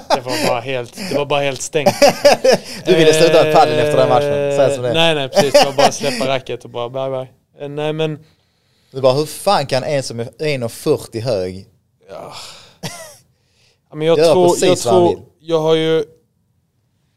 Det 0.08 0.20
var 0.20 0.48
bara 0.48 0.60
helt, 0.60 0.96
det 1.10 1.18
var 1.18 1.26
bara 1.26 1.42
helt 1.42 1.62
stängt. 1.62 1.94
Du 2.84 2.96
ville 2.96 3.12
sluta 3.12 3.44
med 3.44 3.54
padel 3.54 3.78
efter 3.78 3.96
den 3.96 4.08
matchen? 4.08 4.56
Säg 4.56 4.74
som 4.74 4.82
det. 4.82 4.92
Nej, 4.92 5.14
nej, 5.14 5.28
precis. 5.28 5.52
Det 5.52 5.64
var 5.64 5.72
bara 5.72 5.92
släppa 5.92 6.28
racket 6.28 6.64
och 6.64 6.70
bara 6.70 6.88
bye 6.88 7.18
bye. 7.18 7.64
Eh, 7.64 7.68
nej, 7.68 7.92
men... 7.92 8.24
Du 8.90 9.00
bara, 9.00 9.12
hur 9.12 9.26
fan 9.26 9.66
kan 9.66 9.84
en 9.84 10.02
som 10.02 10.20
är 10.20 10.24
1,40 10.24 11.20
hög 11.20 11.66
ja. 12.08 12.32
Men 13.94 14.06
jag 14.06 14.16
tror, 14.16 14.56
jag 14.60 14.78
tror, 14.78 15.20
jag 15.40 15.60
har 15.60 15.74
ju, 15.74 16.04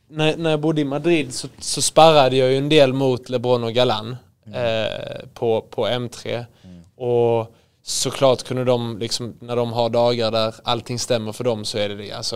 när, 0.08 0.38
när 0.38 0.50
jag 0.50 0.60
bodde 0.60 0.82
i 0.82 0.86
Madrid 0.86 1.34
så, 1.34 1.48
så 1.60 1.82
sparrade 1.82 2.36
jag 2.36 2.52
ju 2.52 2.58
en 2.58 2.70
del 2.70 2.94
mot 2.94 3.30
LeBron 3.30 3.64
och 3.64 3.74
Galan 3.74 4.16
mm. 4.46 4.86
eh, 4.86 5.28
på, 5.34 5.62
på 5.62 5.88
M3. 5.88 6.46
Mm. 6.64 6.84
Och 6.96 7.56
såklart 7.84 8.44
kunde 8.44 8.64
de, 8.64 8.98
liksom, 8.98 9.38
när 9.40 9.56
de 9.56 9.74
har 9.74 9.90
dagar 9.90 10.32
där 10.32 10.56
allting 10.64 11.00
stämmer 11.00 11.32
för 11.32 11.44
dem 11.44 11.66
så 11.66 11.78
är 11.78 11.90
det 11.90 11.96
det. 11.96 12.12
Alltså, 12.12 12.36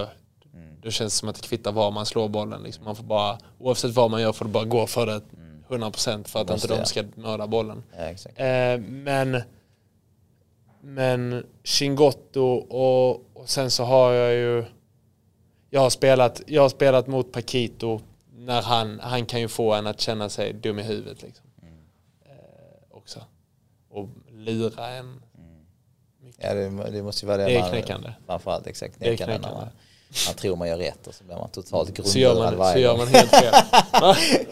mm. 0.53 0.81
Det 0.81 0.91
känns 0.91 1.15
som 1.15 1.29
att 1.29 1.36
det 1.36 1.47
kvittar 1.47 1.71
var 1.71 1.91
man 1.91 2.05
slår 2.05 2.29
bollen. 2.29 2.63
Liksom. 2.63 2.84
Man 2.84 2.95
får 2.95 3.03
bara, 3.03 3.38
oavsett 3.60 3.91
vad 3.91 4.12
man 4.12 4.21
gör 4.21 4.34
får 4.34 4.45
du 4.45 4.51
bara 4.51 4.65
gå 4.65 4.88
för 4.88 5.05
det 5.05 5.21
100% 5.69 6.27
för 6.27 6.41
att 6.41 6.49
inte 6.49 6.67
de 6.67 6.86
ska 6.86 7.03
mörda 7.15 7.47
bollen. 7.47 7.84
Ja, 7.97 8.45
eh, 8.45 8.79
men 8.79 9.41
men 10.84 11.45
Chingotto 11.63 12.41
och, 12.69 13.12
och 13.12 13.49
sen 13.49 13.71
så 13.71 13.84
har 13.84 14.12
jag 14.12 14.34
ju 14.34 14.65
jag 15.73 15.81
har 15.81 15.89
spelat, 15.89 16.41
jag 16.45 16.62
har 16.62 16.69
spelat 16.69 17.07
mot 17.07 17.31
Paquito 17.31 18.01
när 18.36 18.62
han, 18.62 18.99
han 18.99 19.25
kan 19.25 19.39
ju 19.39 19.47
få 19.47 19.73
en 19.73 19.88
att 19.88 20.01
känna 20.01 20.29
sig 20.29 20.53
dum 20.53 20.79
i 20.79 20.84
huvudet 20.84 21.21
liksom. 21.21 21.45
Mm. 21.62 21.73
Eh, 22.25 22.97
också. 22.97 23.19
Och 23.89 24.10
lura 24.31 24.88
en. 24.88 25.05
Mm. 25.05 25.21
Ja 26.38 26.53
det, 26.53 26.91
det, 26.91 27.03
måste 27.03 27.25
ju 27.25 27.27
vara 27.27 27.38
det, 27.38 27.43
det 27.43 27.55
är 27.55 27.69
knäckande. 27.69 28.13
Framförallt 28.25 28.67
exakt 28.67 28.97
knäckande. 28.97 29.38
När 29.38 29.51
man, 29.51 29.67
man 30.27 30.36
tror 30.36 30.55
man 30.55 30.67
gör 30.67 30.77
rätt 30.77 31.07
och 31.07 31.15
så 31.15 31.23
blir 31.23 31.36
man 31.36 31.49
totalt 31.49 31.93
grundlurad 31.93 32.53
varje 32.53 32.73
Så 32.73 32.79
gör 32.79 32.97
man 32.97 33.07
helt 33.07 33.29
fel. 33.29 33.53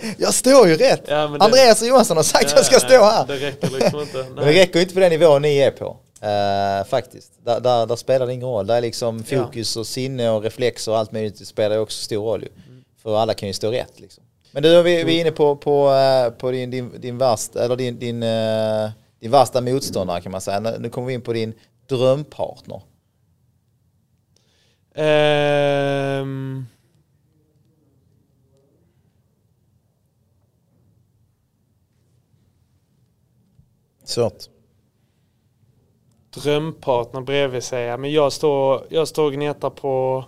jag 0.18 0.34
står 0.34 0.68
ju 0.68 0.76
rätt! 0.76 1.04
Ja, 1.08 1.28
det, 1.28 1.46
Andreas 1.46 1.82
och 1.82 1.88
Johansson 1.88 2.18
har 2.18 2.24
sagt 2.24 2.46
att 2.46 2.56
jag 2.56 2.66
ska 2.66 2.80
stå 2.80 3.04
här. 3.04 3.28
Det 3.28 3.36
räcker 3.36 3.70
liksom 3.70 4.00
inte. 4.00 4.18
Nej. 4.18 4.46
Det 4.46 4.62
räcker 4.62 4.80
inte 4.80 4.94
på 4.94 5.00
den 5.00 5.10
nivån 5.10 5.42
ni 5.42 5.58
är 5.58 5.72
på. 5.72 5.98
Uh, 6.24 6.86
faktiskt. 6.86 7.34
Där, 7.44 7.60
där, 7.60 7.86
där, 7.86 7.96
spelar 7.96 8.28
det 8.28 8.34
ingen 8.34 8.48
roll. 8.48 8.68
Där 8.68 8.76
är 8.76 8.82
liksom 8.82 9.24
fokus 9.24 9.76
ja. 9.76 9.80
och 9.80 9.88
sinne 9.88 10.30
och 10.30 10.44
reflexer 10.44 10.92
och 10.92 10.98
allt 10.98 11.12
möjligt 11.12 11.48
spelar 11.48 11.78
också 11.78 12.04
stor 12.04 12.24
roll 12.24 12.40
mm. 12.40 12.84
För 12.98 13.18
alla 13.18 13.34
kan 13.34 13.48
ju 13.48 13.54
stå 13.54 13.72
rätt 13.72 14.00
liksom. 14.00 14.24
Men 14.52 14.64
du, 14.64 14.84
vi, 14.84 15.04
vi 15.04 15.18
är 15.18 15.22
inne 15.22 15.32
på, 15.32 15.56
på, 15.56 15.90
uh, 15.90 16.34
på 16.38 16.52
din, 16.52 16.72
din, 16.72 17.02
din, 17.02 17.18
värsta, 17.18 17.66
eller 17.66 17.76
din, 17.76 18.00
din, 18.00 18.24
uh, 18.24 18.90
din 19.20 19.32
värsta 19.32 19.62
motståndare 19.62 20.22
kan 20.22 20.32
man 20.32 20.42
säga. 20.42 20.60
Nu 20.60 20.90
kommer 20.90 21.08
vi 21.08 21.14
in 21.14 21.22
på 21.22 21.34
din 21.34 21.54
drömpartner. 21.88 22.82
Um... 26.22 26.68
Svårt 34.04 34.59
drömpartner 36.30 37.22
bredvid 37.22 37.64
sig. 37.64 37.98
Men 37.98 38.12
jag 38.12 38.34
står, 38.34 38.86
jag 38.90 39.08
står 39.08 39.26
och 39.26 39.34
gnetar 39.34 39.70
på, 39.70 40.26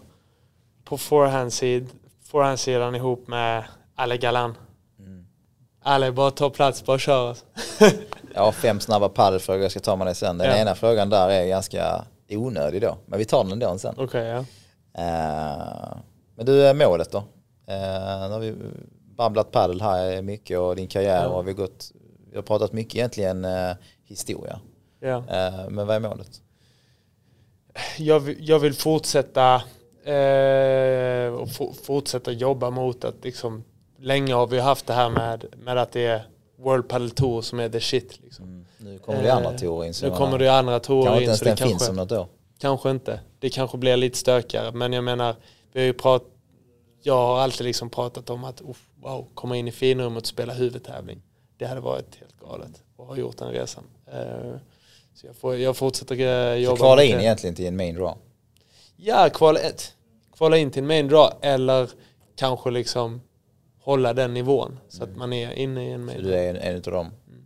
på 0.84 0.98
forehandsidan 0.98 1.90
forehand 2.32 2.96
ihop 2.96 3.28
med 3.28 3.64
Ale 3.96 4.18
Galan. 4.18 4.58
Mm. 5.00 5.26
Ale, 5.84 6.12
bara 6.12 6.32
ta 6.32 6.50
plats, 6.50 6.86
bara 6.86 7.00
kör. 7.00 7.30
Alltså. 7.30 7.46
jag 8.34 8.42
har 8.42 8.52
fem 8.52 8.80
snabba 8.80 9.10
paddelfrågor, 9.10 9.62
jag 9.62 9.72
ska 9.72 9.80
ta 9.80 9.96
med 9.96 10.08
dig 10.08 10.16
sen. 10.16 10.38
Den 10.38 10.48
ja. 10.48 10.58
ena 10.58 10.76
frågan 10.76 11.10
där 11.10 11.30
är 11.30 11.48
ganska 11.48 12.06
onödig 12.30 12.82
då, 12.82 12.98
men 13.06 13.20
vi 13.20 13.26
tar 13.26 13.44
den 13.44 13.52
ändå 13.52 13.78
sen. 13.78 14.00
Okay, 14.00 14.26
ja. 14.28 14.40
Uh, 14.98 15.98
men 16.36 16.46
du, 16.46 16.74
målet 16.74 17.12
då? 17.12 17.18
Uh, 17.18 17.24
nu 18.28 18.34
har 18.34 18.40
vi 18.40 18.56
babblat 19.18 19.52
paddel 19.52 19.82
här 19.82 20.22
mycket 20.22 20.60
och 20.60 20.76
din 20.76 20.88
karriär 20.88 21.24
ja. 21.24 21.28
och 21.28 21.48
vi, 21.48 21.54
gått, 21.54 21.92
vi 22.30 22.36
har 22.36 22.44
pratat 22.44 22.74
mycket 22.74 22.96
egentligen 22.96 23.46
uh, 23.46 23.74
historia. 24.04 24.60
Ja. 25.02 25.18
Eh, 25.18 25.70
men 25.70 25.88
vad 25.88 25.96
är 25.96 26.00
målet? 26.00 26.42
Jag, 27.98 28.20
vill, 28.20 28.50
jag 28.50 28.60
vill 28.60 28.74
fortsätta 28.74 29.56
eh, 30.04 31.34
och 31.34 31.50
fortsätta 31.84 32.32
jobba 32.32 32.70
mot 32.70 33.06
att 33.06 33.24
liksom, 33.24 33.64
länge 34.00 34.34
har 34.34 34.48
vi 34.48 34.60
haft 34.60 34.88
det 34.88 34.94
här 34.94 35.10
med, 35.10 35.46
med 35.58 35.78
att 35.78 35.92
det 35.92 36.06
är 36.06 36.28
World 36.58 36.88
Padel 36.88 37.12
Tour 37.12 37.42
som 37.42 37.60
är 37.60 37.70
the 37.70 37.80
shit. 37.80 38.20
Liksom. 38.24 38.46
Mm. 38.46 38.66
Nu 38.78 39.00
kommer 39.00 39.24
det 39.24 39.34
andra 39.34 39.58
tourer 39.58 39.88
in. 39.88 39.94
Nu 40.02 40.12
kommer 40.12 40.40
det 40.40 40.54
andra 40.54 40.80
tourer 40.80 41.22
in. 41.22 41.28
Kanske 41.28 41.50
inte 41.50 41.50
ens 41.50 41.60
den 41.60 41.70
finns 41.70 41.90
om 41.90 41.96
något 41.96 42.12
år. 42.12 42.28
Kanske 42.60 42.92
inte. 42.92 43.20
Det 43.40 43.50
kanske 43.50 43.78
blir 43.78 43.98
lite 43.98 44.18
stökigare. 44.18 44.72
Men 44.72 44.94
jag 44.94 45.04
menar, 45.04 45.36
vi 45.74 45.80
har 45.80 45.86
ju 45.86 45.94
pratat, 45.94 46.28
jag 47.02 47.14
har 47.14 47.40
alltid 47.40 47.66
liksom 47.66 47.90
pratat 47.90 48.30
om 48.30 48.44
att 48.44 48.62
wow, 48.96 49.28
komma 49.34 49.58
in 49.58 49.68
i 49.68 49.72
finrummet 49.72 50.22
och 50.22 50.28
spela 50.28 50.54
huvudtävling. 50.54 51.22
Det 51.58 51.66
hade 51.66 51.82
varit 51.82 52.16
helt 52.16 52.40
galet 52.40 52.84
och 52.96 53.06
har 53.06 53.16
gjort 53.16 53.38
den 53.38 53.52
resan. 53.52 53.84
Så 55.14 55.28
jag, 55.28 55.36
får, 55.36 55.56
jag 55.56 55.78
fortsätter 55.78 56.56
jobba. 56.56 56.78
Så 56.78 56.84
kvala 56.84 57.04
in 57.04 57.18
det. 57.18 57.24
egentligen 57.24 57.56
till 57.56 57.66
en 57.66 57.76
main 57.76 57.96
draw? 57.96 58.18
Ja, 58.96 59.30
kvala, 59.30 59.60
kvala 60.32 60.58
in 60.58 60.72
till 60.72 60.82
en 60.82 60.88
main 60.88 61.08
draw 61.08 61.36
eller 61.42 61.90
kanske 62.36 62.72
liksom 62.72 63.22
hålla 63.80 64.14
den 64.14 64.34
nivån 64.34 64.80
så 64.88 65.04
mm. 65.04 65.12
att 65.12 65.18
man 65.18 65.34
är 65.34 65.52
inne 65.52 65.90
i 65.90 65.92
en 65.92 66.06
main 66.06 66.18
Så 66.18 66.24
du 66.24 66.36
är 66.36 66.50
en, 66.50 66.56
en 66.56 66.76
av 66.76 66.82
dem? 66.82 67.12
Mm. 67.28 67.46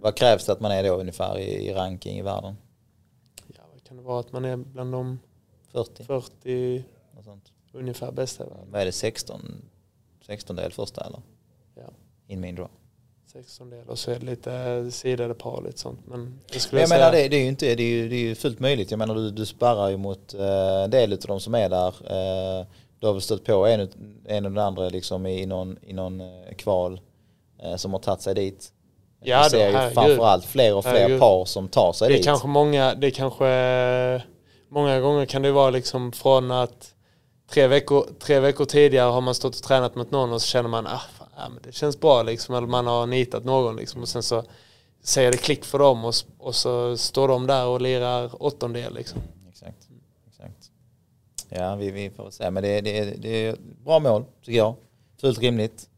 Vad 0.00 0.16
krävs 0.16 0.46
det 0.46 0.52
att 0.52 0.60
man 0.60 0.72
är 0.72 0.84
då 0.84 0.94
ungefär 0.94 1.38
i, 1.38 1.68
i 1.68 1.74
ranking 1.74 2.18
i 2.18 2.22
världen? 2.22 2.56
Ja, 3.46 3.62
vad 3.72 3.84
kan 3.84 3.96
det 3.96 4.02
vara 4.02 4.20
att 4.20 4.32
man 4.32 4.44
är 4.44 4.56
bland 4.56 4.92
de 4.92 5.18
40? 5.72 6.04
40 6.04 6.84
ungefär 7.72 8.12
bästa. 8.12 8.46
Vad 8.70 8.80
är 8.80 8.84
det 8.84 8.92
16? 8.92 9.62
16 10.26 10.56
del 10.56 10.72
första 10.72 11.04
eller? 11.04 11.22
Ja. 11.74 11.90
In 12.26 12.40
main 12.40 12.54
draw? 12.54 12.70
16 13.32 13.72
och 13.86 13.98
så 13.98 14.10
är 14.10 14.18
det 14.18 14.26
lite 14.26 14.90
sidade 14.90 15.34
par 15.34 15.50
och 15.50 15.62
lite 15.62 15.78
sånt. 15.78 16.00
Men 16.06 16.40
det 16.52 16.60
skulle 16.60 16.80
jag 16.80 16.90
jag, 16.90 16.98
menar 16.98 17.12
det, 17.12 17.28
det 17.28 17.36
är 17.36 17.40
ju 17.40 17.48
inte, 17.48 17.74
det 17.74 17.82
är 17.82 17.88
ju, 17.88 18.08
det 18.08 18.16
är 18.16 18.20
ju 18.20 18.34
fullt 18.34 18.60
möjligt. 18.60 18.90
Jag 18.90 18.98
menar 18.98 19.14
du, 19.14 19.30
du 19.30 19.46
sparrar 19.46 19.88
ju 19.88 19.96
mot 19.96 20.34
eh, 20.34 20.82
en 20.84 20.90
del 20.90 21.12
av 21.12 21.18
de 21.18 21.40
som 21.40 21.54
är 21.54 21.68
där. 21.68 21.86
Eh, 21.88 22.66
du 23.00 23.06
har 23.06 23.12
väl 23.12 23.22
stött 23.22 23.44
på 23.44 23.66
en, 23.66 23.80
en 24.26 24.44
och 24.44 24.52
den 24.52 24.64
andra 24.64 24.88
liksom 24.88 25.26
i 25.26 25.46
någon, 25.46 25.78
i 25.82 25.92
någon 25.92 26.20
eh, 26.20 26.54
kval 26.58 27.00
som 27.76 27.92
har 27.92 28.00
tagit 28.00 28.20
sig 28.20 28.34
dit. 28.34 28.72
Ja, 29.22 29.44
du 29.44 29.50
ser 29.50 29.72
då, 29.72 29.84
ju 29.84 29.90
framförallt 29.90 30.44
fler 30.44 30.74
och 30.74 30.84
fler 30.84 30.92
Herregud. 30.92 31.20
par 31.20 31.44
som 31.44 31.68
tar 31.68 31.92
sig 31.92 32.08
Det 32.08 32.14
är 32.14 32.16
dit. 32.16 32.24
kanske 32.24 32.48
många, 32.48 32.94
det 32.94 33.06
är 33.06 33.10
kanske, 33.10 34.22
många 34.68 35.00
gånger 35.00 35.26
kan 35.26 35.42
det 35.42 35.52
vara 35.52 35.70
liksom 35.70 36.12
från 36.12 36.50
att 36.50 36.94
tre 37.50 37.66
veckor, 37.66 38.06
tre 38.20 38.40
veckor 38.40 38.64
tidigare 38.64 39.10
har 39.10 39.20
man 39.20 39.34
stått 39.34 39.56
och 39.56 39.62
tränat 39.62 39.94
mot 39.94 40.10
någon 40.10 40.32
och 40.32 40.42
så 40.42 40.46
känner 40.46 40.68
man 40.68 40.86
ah, 40.86 41.00
ja, 41.36 41.48
men 41.48 41.62
det 41.62 41.72
känns 41.72 42.00
bra 42.00 42.22
liksom, 42.22 42.54
eller 42.54 42.66
man 42.66 42.86
har 42.86 43.06
nitat 43.06 43.44
någon 43.44 43.76
liksom 43.76 44.02
och 44.02 44.08
sen 44.08 44.22
så 44.22 44.44
säger 45.02 45.32
det 45.32 45.38
klick 45.38 45.64
för 45.64 45.78
dem 45.78 46.04
och, 46.04 46.14
och 46.38 46.54
så 46.54 46.96
står 46.96 47.28
de 47.28 47.46
där 47.46 47.66
och 47.66 47.80
lirar 47.80 48.42
åttondel 48.42 48.94
liksom. 48.94 49.20
Exakt. 49.48 49.88
Exakt. 50.28 50.70
Ja, 51.48 51.74
vi, 51.74 51.90
vi 51.90 52.10
får 52.10 52.30
se. 52.30 52.50
Men 52.50 52.62
det, 52.62 52.80
det, 52.80 53.04
det 53.04 53.46
är 53.46 53.56
bra 53.84 53.98
mål, 53.98 54.24
tycker 54.44 54.58
jag. 54.58 54.74
Fullt 55.20 55.38
rimligt. 55.38 55.88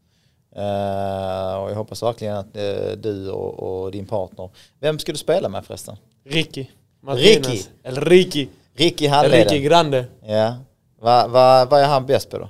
Eh, 0.55 1.55
och 1.55 1.71
jag 1.71 1.75
hoppas 1.75 2.03
verkligen 2.03 2.35
att 2.35 2.57
eh, 2.57 2.91
du 2.97 3.29
och, 3.29 3.83
och 3.83 3.91
din 3.91 4.05
partner... 4.05 4.49
Vem 4.79 4.99
ska 4.99 5.11
du 5.11 5.17
spela 5.17 5.49
med 5.49 5.65
förresten? 5.65 5.97
Ricky. 6.23 6.65
Martinez. 7.01 7.47
Ricky? 7.47 7.63
Eller 7.83 8.01
Ricky. 8.01 8.47
Ricky 8.73 9.05
Eller 9.05 9.15
handleden. 9.15 9.53
Ricky 9.53 9.63
Grande. 9.63 10.05
Ja. 10.25 10.55
Vad 10.99 11.31
va, 11.31 11.65
vad 11.65 11.81
är 11.81 11.87
han 11.87 12.05
bäst 12.05 12.29
på 12.29 12.37
då? 12.37 12.49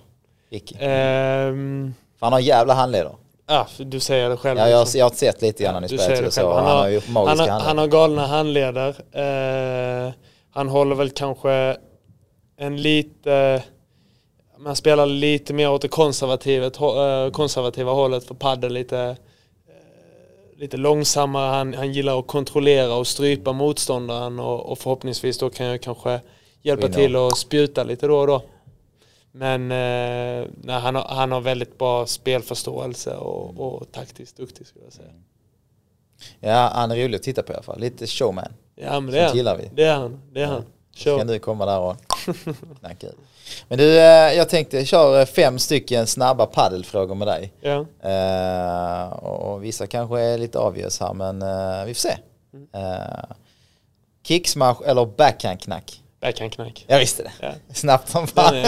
Ricky? 0.49 0.75
För 0.77 1.93
han 2.25 2.33
har 2.33 2.39
en 2.39 2.45
jävla 2.45 2.73
handleder. 2.73 3.11
ja, 3.47 3.67
du 3.77 3.99
säger 3.99 4.29
det 4.29 4.37
själv. 4.37 4.59
Ja, 4.59 4.69
jag, 4.69 4.79
liksom. 4.79 4.99
jag 4.99 5.05
har 5.05 5.15
sett 5.15 5.41
lite 5.41 5.63
grann 5.63 5.73
när 5.73 5.81
ni 5.81 5.87
så. 5.87 5.97
själv. 5.97 6.47
Han, 6.47 6.55
Han 6.55 6.65
har 6.65 6.75
har- 6.81 6.87
ju 6.87 7.01
Han 7.05 7.13
magiska 7.13 7.53
har, 7.53 7.59
han 7.59 7.77
har 7.77 7.87
galna 7.87 8.27
handleder. 8.27 8.89
Eh, 9.11 10.13
han 10.53 10.69
håller 10.69 10.95
väl 10.95 11.09
kanske 11.09 11.77
en 12.57 12.81
lite... 12.81 13.63
Man 14.57 14.75
spelar 14.75 15.05
lite 15.05 15.53
mer 15.53 15.71
åt 15.71 15.81
det 15.81 15.87
eh, 15.87 17.31
konservativa 17.31 17.91
hållet 17.91 18.23
för 18.23 18.35
padel 18.35 18.73
lite, 18.73 18.99
eh, 18.99 20.59
lite 20.59 20.77
långsammare. 20.77 21.49
Han, 21.55 21.73
han 21.73 21.93
gillar 21.93 22.19
att 22.19 22.27
kontrollera 22.27 22.95
och 22.95 23.07
strypa 23.07 23.51
motståndaren 23.51 24.39
och, 24.39 24.71
och 24.71 24.79
förhoppningsvis 24.79 25.37
då 25.37 25.49
kan 25.49 25.65
jag 25.65 25.81
kanske 25.81 26.19
hjälpa 26.61 26.87
till 26.87 27.15
och 27.15 27.37
spjuta 27.37 27.83
lite 27.83 28.07
då 28.07 28.17
och 28.17 28.27
då. 28.27 28.41
Men 29.37 29.71
eh, 29.71 30.47
nej, 30.61 30.79
han, 30.79 30.95
har, 30.95 31.03
han 31.03 31.31
har 31.31 31.41
väldigt 31.41 31.77
bra 31.77 32.05
spelförståelse 32.05 33.15
och, 33.15 33.59
och 33.59 33.91
taktiskt 33.91 34.37
duktig 34.37 34.67
skulle 34.67 34.85
jag 34.85 34.93
säga. 34.93 35.11
Ja, 36.39 36.71
han 36.73 36.91
är 36.91 36.95
rolig 36.95 37.15
att 37.15 37.23
titta 37.23 37.43
på 37.43 37.51
i 37.51 37.55
alla 37.55 37.63
fall. 37.63 37.79
Lite 37.79 38.07
showman. 38.07 38.53
Ja 38.75 38.99
men 38.99 39.13
det 39.13 39.19
är 39.19 39.33
gillar 39.33 39.57
vi. 39.57 39.69
Det 39.73 39.83
är 39.83 39.95
han. 39.95 40.21
Det 40.31 40.41
är 40.41 40.45
han. 40.45 40.65
Kör. 40.95 41.17
kan 41.17 41.27
du 41.27 41.39
komma 41.39 41.65
där 41.65 41.79
och 41.79 41.97
knacka 42.79 43.07
ur. 43.07 43.15
Men 43.67 43.77
du, 43.77 43.97
eh, 43.97 44.33
jag 44.33 44.49
tänkte 44.49 44.85
köra 44.85 45.25
fem 45.25 45.59
stycken 45.59 46.07
snabba 46.07 46.45
paddelfrågor 46.45 47.15
med 47.15 47.27
dig. 47.27 47.53
Ja. 47.61 47.85
Eh, 48.09 49.13
och 49.13 49.63
vissa 49.63 49.87
kanske 49.87 50.21
är 50.21 50.37
lite 50.37 50.59
obvious 50.59 50.99
här 50.99 51.13
men 51.13 51.41
eh, 51.41 51.85
vi 51.85 51.93
får 51.93 51.99
se. 51.99 52.17
Uh, 52.55 53.35
kicksmash 54.23 54.81
eller 54.85 55.05
backhandknack? 55.05 56.01
Backhandknack. 56.25 56.85
Jag 56.87 56.99
visste 56.99 57.23
det. 57.23 57.31
Ja. 57.41 57.51
Snabbt 57.73 58.09
som 58.09 58.27
fan. 58.27 58.55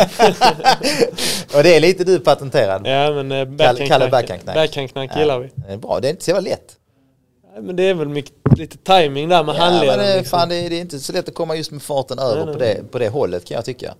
Och 1.56 1.63
det 1.63 1.76
är 1.76 1.80
lite 1.80 2.04
du 2.04 2.20
patenterad. 2.20 2.82
ja 2.88 3.12
men 3.24 3.32
eh, 3.32 3.88
Kalle 3.88 4.10
backhandknack. 4.10 4.56
backhandknack. 4.56 5.12
Ja, 5.15 5.20
gillar 5.20 5.39
vi. 5.39 5.50
Det 5.56 5.74
är 5.74 5.78
bra, 5.78 6.00
det 6.00 6.08
är 6.08 6.10
inte 6.10 6.24
så 6.24 6.32
jävla 6.32 6.50
lätt. 6.50 6.76
Ja, 7.56 7.62
men 7.62 7.76
det 7.76 7.84
är 7.84 7.93
väl 7.93 8.08
mycket, 8.10 8.34
lite 8.58 8.78
timing 8.78 9.30
där 9.30 9.43
med 9.43 9.56
Ja, 9.56 9.60
men 9.60 9.74
handleden. 9.74 10.00
det, 10.00 10.17
liksom. 10.17 10.39
fan, 10.39 10.50
det, 10.50 10.56
är- 10.56 10.70
det 10.70 10.76
är 10.76 10.82
inte 10.82 11.00
så 11.00 11.13
lätt 11.13 11.28
att 11.28 11.34
komma 11.36 11.56
just 11.56 11.72
med 11.72 11.82
farten 11.82 12.20
över 12.20 12.46
nej, 12.46 12.54
på, 12.54 12.60
det, 12.60 12.91
på 12.91 13.00
det 13.00 13.10
hållet 13.10 13.46
kan 13.46 13.56
jag 13.56 13.65
tycka. 13.65 13.93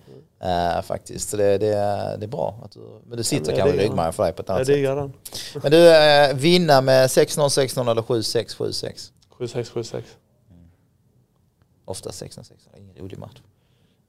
Eh, 0.44 0.82
faktiskt, 0.82 1.28
så 1.28 1.36
det, 1.36 1.58
det, 1.58 1.66
är- 1.74 2.16
det 2.16 2.24
är 2.26 2.28
bra. 2.28 2.60
Att 2.64 2.72
du, 2.72 2.80
men 3.08 3.16
du 3.18 3.24
sitter 3.24 3.46
men 3.46 3.54
jag 3.58 3.66
kanske 3.66 3.82
i 3.82 3.84
ryggmärgen 3.86 4.12
för 4.12 4.22
dig 4.22 4.32
på 4.32 4.42
ett 4.42 4.48
Jag 4.48 4.54
annat 4.54 4.66
sätt. 4.66 4.74
diggar 4.76 4.96
den. 4.96 5.12
Men 5.62 5.72
du, 5.72 5.88
eh, 5.96 6.34
vinna 6.34 6.80
med 6.80 7.06
6-0, 7.06 7.48
6-0 7.48 7.90
eller 7.90 8.02
7-6, 8.02 8.56
7-6? 8.56 9.10
7-6, 9.38 9.70
7-6. 9.72 10.02
Ofta 11.88 12.10
6-0, 12.10 12.28
6-0, 12.40 12.52
det 12.72 12.78
är 12.78 12.80
ingen 12.82 12.96
rolig 12.96 13.18
match. 13.18 13.36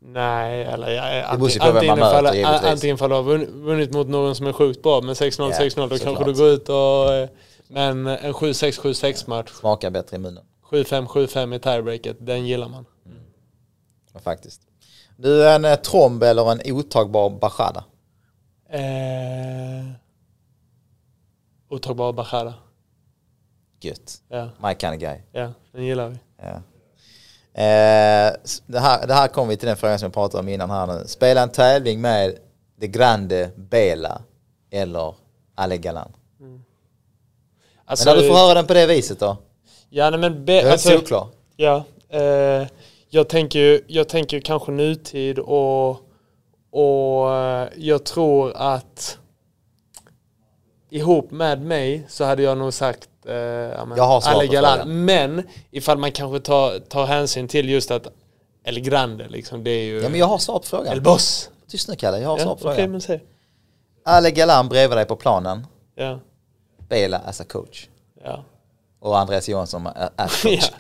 Nej, 0.02 0.64
eller 0.64 0.90
ja, 0.92 1.24
antingen, 1.26 1.62
antingen, 1.62 2.00
möter, 2.00 2.68
antingen 2.72 2.96
ifall 2.96 3.10
du 3.10 3.16
har 3.16 3.24
vunn- 3.24 3.62
vunnit 3.64 3.94
mot 3.94 4.08
någon 4.08 4.36
som 4.36 4.48
är 4.48 4.54
sjukt 4.54 4.84
bra 4.84 5.02
med 5.02 5.14
6-0, 5.16 5.50
Ja, 5.52 5.60
6-0 5.60 5.90
då 5.90 5.98
kanske 5.98 6.24
du 6.24 6.34
går 6.34 6.48
ut 6.48 6.70
och... 6.70 7.14
eh, 7.14 7.30
Men 7.68 8.08
en 8.08 8.34
7-6, 8.34 8.82
7-6 8.82 9.30
match. 9.30 9.52
Smakar 9.52 9.90
bättre 9.90 10.16
i 10.16 10.20
munnen. 10.20 10.44
7-5, 10.70 11.06
7-5 11.08 11.56
i 11.56 11.60
tiebreaket, 11.60 12.18
den 12.20 12.48
gillar 12.48 12.68
man. 12.70 12.86
Ja, 14.14 14.20
faktiskt. 14.20 14.62
Du, 15.18 15.50
en 15.50 15.66
eh, 15.66 15.76
tromb 15.76 16.24
eller 16.24 16.52
en 16.52 16.62
otagbar 16.74 17.30
bachada? 17.30 17.84
Eh, 18.70 19.92
otagbar 21.70 22.14
Bachara. 22.14 22.54
Gött. 23.82 24.22
Ja, 24.30 24.50
My 24.64 24.76
kind 24.76 24.94
of 24.94 25.00
guy. 25.00 25.18
ja, 25.32 25.52
den 25.72 25.86
gillar 25.86 26.08
vi. 26.10 26.18
Ja. 26.38 26.62
Eh, 27.54 28.34
det, 28.66 28.80
här, 28.80 29.08
det 29.08 29.14
här 29.14 29.28
kommer 29.28 29.50
vi 29.50 29.58
till 29.58 29.68
den 29.68 29.78
frågan 29.78 30.00
som 30.00 30.06
jag 30.06 30.14
pratade 30.14 30.42
om 30.42 30.50
innan 30.50 30.70
här 30.70 30.88
nu. 30.88 31.04
Spela 31.08 31.42
en 31.42 31.50
tävling 31.50 32.02
med 32.02 32.36
det 32.80 32.88
grande 32.88 33.50
Bela 33.56 34.22
eller 34.72 35.14
Ale 35.56 35.78
Galan. 35.78 36.12
Alltså, 37.86 38.10
Men 38.10 38.16
när 38.16 38.24
du 38.24 38.30
får 38.30 38.36
höra 38.36 38.54
den 38.54 38.68
på 38.68 38.74
det 38.74 38.86
viset 38.86 39.20
då? 39.20 39.38
Ja, 39.90 40.10
nej, 40.10 40.20
men 40.20 40.46
be, 40.46 40.54
Jag 40.54 40.64
är 40.64 40.72
alltså, 40.72 40.90
solklar. 40.90 41.28
Ja, 41.56 41.84
eh, 42.10 42.68
jag 43.10 43.30
tänker 43.30 43.60
ju 43.60 43.82
jag 43.88 44.10
tänker 44.10 44.38
ju 44.38 44.42
kanske 44.42 44.72
nutid 44.72 45.40
och, 45.40 45.90
och 46.72 47.36
eh, 47.36 47.70
jag 47.76 48.04
tror 48.04 48.54
att 48.56 49.18
ihop 50.90 51.32
med 51.32 51.62
mig 51.62 52.06
så 52.10 52.24
hade 52.24 52.44
jag 52.44 52.58
nog 52.58 52.74
sagt 52.74 53.09
eh, 53.28 53.34
ja, 53.36 53.86
men, 53.86 53.98
Jag 53.98 54.04
har 54.04 54.22
svar 54.22 54.34
på 54.34 54.40
frågan. 54.40 55.06
Men 55.06 55.44
ifall 55.72 55.98
man 55.98 56.12
kanske 56.12 56.40
tar, 56.40 56.80
tar 56.80 57.06
hänsyn 57.06 57.48
till 57.48 57.70
just 57.70 57.92
att 57.92 58.08
El 58.64 58.80
Grande 58.80 59.28
liksom, 59.30 59.64
det 59.64 59.72
är 59.72 59.84
ju 59.84 60.02
Ja 60.02 60.10
men 60.10 60.20
jag 60.20 60.26
har 60.28 60.38
svar 60.38 60.60
på 60.60 60.64
El 60.64 60.70
frågan. 60.86 61.04
Boss. 61.04 61.50
Tyst 61.70 61.88
nu 61.90 61.96
Kalle, 61.96 62.20
jag 62.20 62.30
har 62.30 62.38
Ja, 62.38 62.44
svar 62.44 62.56
på 62.56 62.62
frågan. 62.62 62.92
men 62.92 63.02
säg. 63.02 63.24
Ale 64.06 64.32
Galan 64.32 64.70
bredvid 64.70 64.98
dig 64.98 65.06
på 65.06 65.16
planen. 65.16 65.68
Ja, 65.96 66.20
Bela 66.90 67.18
as 67.26 67.42
a 67.42 67.44
coach. 67.50 67.88
ja. 68.24 68.44
Och 69.02 69.18
Andreas 69.20 69.50
Johansson 69.50 69.88
as 69.88 69.94
Ja. 70.44 70.50
coach. 70.50 70.72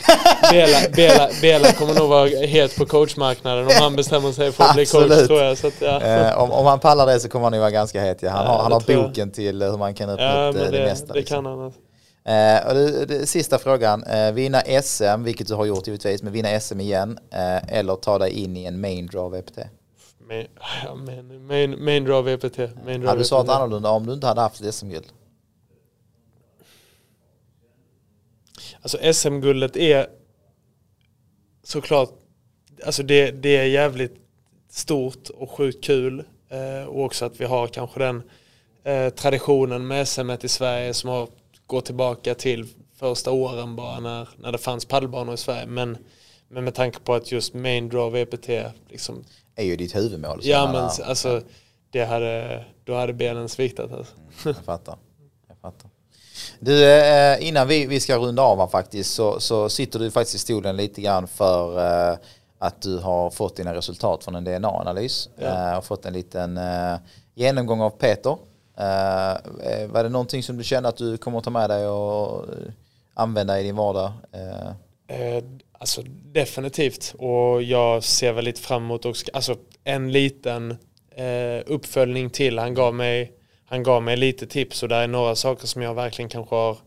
Bela, 0.52 0.78
Bela, 0.96 1.30
Bela 1.42 1.72
kommer 1.72 1.94
nog 1.94 2.10
vara 2.10 2.28
het 2.28 2.76
på 2.78 2.86
coachmarknaden 2.86 3.66
om 3.66 3.72
han 3.80 3.96
bestämmer 3.96 4.32
sig 4.32 4.52
för 4.52 4.64
att 4.64 4.74
bli 4.76 4.86
coach 4.86 5.28
tror 5.28 5.42
jag. 5.42 5.58
Så 5.58 5.68
att, 5.68 5.82
ja. 5.82 6.02
Eh, 6.02 6.38
om, 6.44 6.52
om 6.52 6.66
han 6.66 6.80
pallar 6.80 7.06
det 7.06 7.20
så 7.20 7.30
kommer 7.30 7.44
han 7.46 7.54
ju 7.54 7.60
vara 7.60 7.72
ganska 7.72 8.02
het. 8.02 8.22
Ja. 8.22 8.30
Han 8.30 8.46
Ja, 8.46 8.52
har, 8.52 8.64
han 8.64 8.72
har 8.72 8.80
tror 8.80 8.98
jag. 8.98 9.08
boken 9.10 9.32
till 9.32 9.62
eh, 9.62 9.70
hur 9.72 9.78
man 9.78 9.94
kan 9.94 10.10
öppna 10.10 10.26
Ja, 10.26 10.48
upp 10.48 10.56
det, 10.56 10.62
men 10.64 10.72
det, 10.72 10.78
det, 10.78 10.86
mesta. 10.86 11.14
det 11.14 11.20
liksom. 11.20 11.36
kan 11.44 11.60
han. 11.60 11.74
Eh, 12.30 12.68
och 12.68 12.74
det, 12.74 13.06
det, 13.06 13.28
sista 13.28 13.60
frågan. 13.60 14.04
Eh, 14.04 14.32
vinna 14.32 14.62
SM, 14.84 15.24
vilket 15.24 15.48
du 15.48 15.54
har 15.54 15.66
gjort 15.66 15.88
givetvis, 15.88 16.24
men 16.24 16.34
vinna 16.34 16.60
SM 16.60 16.80
igen. 16.80 17.20
Eh, 17.32 17.78
eller 17.78 17.96
ta 17.96 18.18
dig 18.18 18.32
in 18.32 18.58
i 18.58 18.66
en 18.66 18.82
main 18.82 19.08
draw 19.08 19.42
VPT. 19.42 19.58
Main, 20.28 20.48
main, 21.06 21.48
main, 21.48 21.84
main 21.84 22.04
draw 22.04 22.36
VPT. 22.36 22.58
Main 22.58 22.74
draw 22.86 23.08
Hade 23.08 23.22
du 23.22 23.26
svarat 23.26 23.50
annorlunda 23.50 23.90
om 23.90 24.06
du 24.06 24.14
inte 24.14 24.28
hade 24.28 24.42
haft 24.42 24.74
SM-guld? 24.74 25.06
Alltså 28.82 29.14
SM-guldet 29.14 29.78
är 29.78 30.08
såklart, 31.64 32.10
alltså 32.86 33.04
det, 33.04 33.32
det 33.32 33.58
är 33.58 33.66
jävligt 33.66 34.16
stort 34.70 35.30
och 35.30 35.52
sjukt 35.52 35.84
kul. 35.84 36.24
Eh, 36.50 36.88
och 36.88 37.06
också 37.06 37.26
att 37.26 37.42
vi 37.42 37.46
har 37.46 37.68
kanske 37.68 38.00
den 38.00 38.24
eh, 38.84 39.10
traditionen 39.10 39.88
med 39.88 40.08
SM 40.08 40.32
i 40.42 40.48
Sverige 40.48 40.94
som 40.94 41.10
har 41.10 41.28
gått 41.70 41.86
tillbaka 41.86 42.36
till 42.36 42.68
första 42.96 43.32
åren 43.32 43.76
bara 43.76 44.00
när, 44.00 44.30
när 44.38 44.52
det 44.52 44.58
fanns 44.58 44.86
paddelbanor 44.86 45.34
i 45.34 45.38
Sverige. 45.38 45.66
Men, 45.66 45.98
men 46.48 46.64
med 46.64 46.76
tanke 46.76 47.00
på 47.00 47.14
att 47.14 47.32
just 47.32 47.54
main 47.54 47.90
draw 47.90 48.26
VPT 48.26 48.50
liksom, 48.90 49.24
är 49.56 49.64
ju 49.64 49.76
ditt 49.76 49.96
huvudmål. 49.96 50.40
ja 50.44 50.72
men 50.72 51.08
alltså 51.10 51.42
det 51.92 52.06
hade, 52.06 52.66
då 52.84 52.94
hade 52.96 53.14
benen 53.14 53.50
sviktat 53.50 53.92
alltså. 53.92 54.14
Jag 54.46 54.56
fattar. 54.56 54.96
Jag 55.48 55.58
fattar. 55.62 55.90
Du, 56.60 56.86
eh, 56.86 57.48
innan 57.48 57.68
vi, 57.68 57.86
vi 57.86 58.00
ska 58.00 58.18
runda 58.18 58.42
av 58.42 58.60
här 58.60 58.68
faktiskt 58.68 59.14
så, 59.14 59.40
så 59.40 59.70
sitter 59.70 60.00
du 60.00 60.12
faktiskt 60.12 60.36
i 60.36 60.40
stolen 60.40 60.78
lite 60.78 61.02
grann 61.02 61.28
för 61.28 61.78
eh, 62.12 62.18
att 62.60 62.82
du 62.82 62.98
har 62.98 63.30
fått 63.30 63.56
dina 63.56 63.74
resultat 63.74 64.24
från 64.24 64.36
en 64.36 64.44
DNA-analys 64.44 65.30
Ja. 65.38 65.72
eh, 65.72 65.78
och 65.78 65.86
fått 65.86 66.06
en 66.06 66.14
liten 66.14 66.58
eh, 66.58 66.96
genomgång 67.36 67.82
av 67.82 67.90
Peter. 67.90 68.38
Uh, 68.80 69.92
var 69.92 70.04
det 70.04 70.10
någonting 70.10 70.44
som 70.44 70.58
du 70.58 70.64
kände 70.64 70.90
att 70.90 70.98
du 70.98 71.18
kommer 71.18 71.38
att 71.38 71.44
ta 71.44 71.50
med 71.50 71.70
dig 71.70 71.88
och 71.88 72.46
använda 73.14 73.60
i 73.60 73.64
din 73.64 73.76
vardag? 73.76 74.12
Uh. 74.36 74.70
Uh, 75.12 75.44
alltså 75.72 76.02
definitivt. 76.24 77.16
Och 77.18 77.64
jag 77.64 78.04
ser 78.04 78.34
väl 78.34 78.46
lite 78.46 78.62
fram 78.62 78.84
emot 78.84 79.06
också, 79.06 79.26
alltså 79.34 79.56
en 79.84 80.12
liten 80.12 80.72
uh, 81.20 81.62
uppföljning 81.66 82.30
till. 82.30 82.60
Han 82.60 82.74
gav, 82.74 82.96
mig, 82.96 83.32
han 83.66 83.84
gav 83.84 84.04
mig 84.04 84.18
lite 84.18 84.48
tips 84.48 84.84
och 84.84 84.90
där 84.90 85.02
är 85.02 85.08
några 85.08 85.36
saker 85.36 85.68
som 85.68 85.82
jag 85.82 85.94
verkligen 85.94 86.30
kanske 86.30 86.56
har 86.56 86.78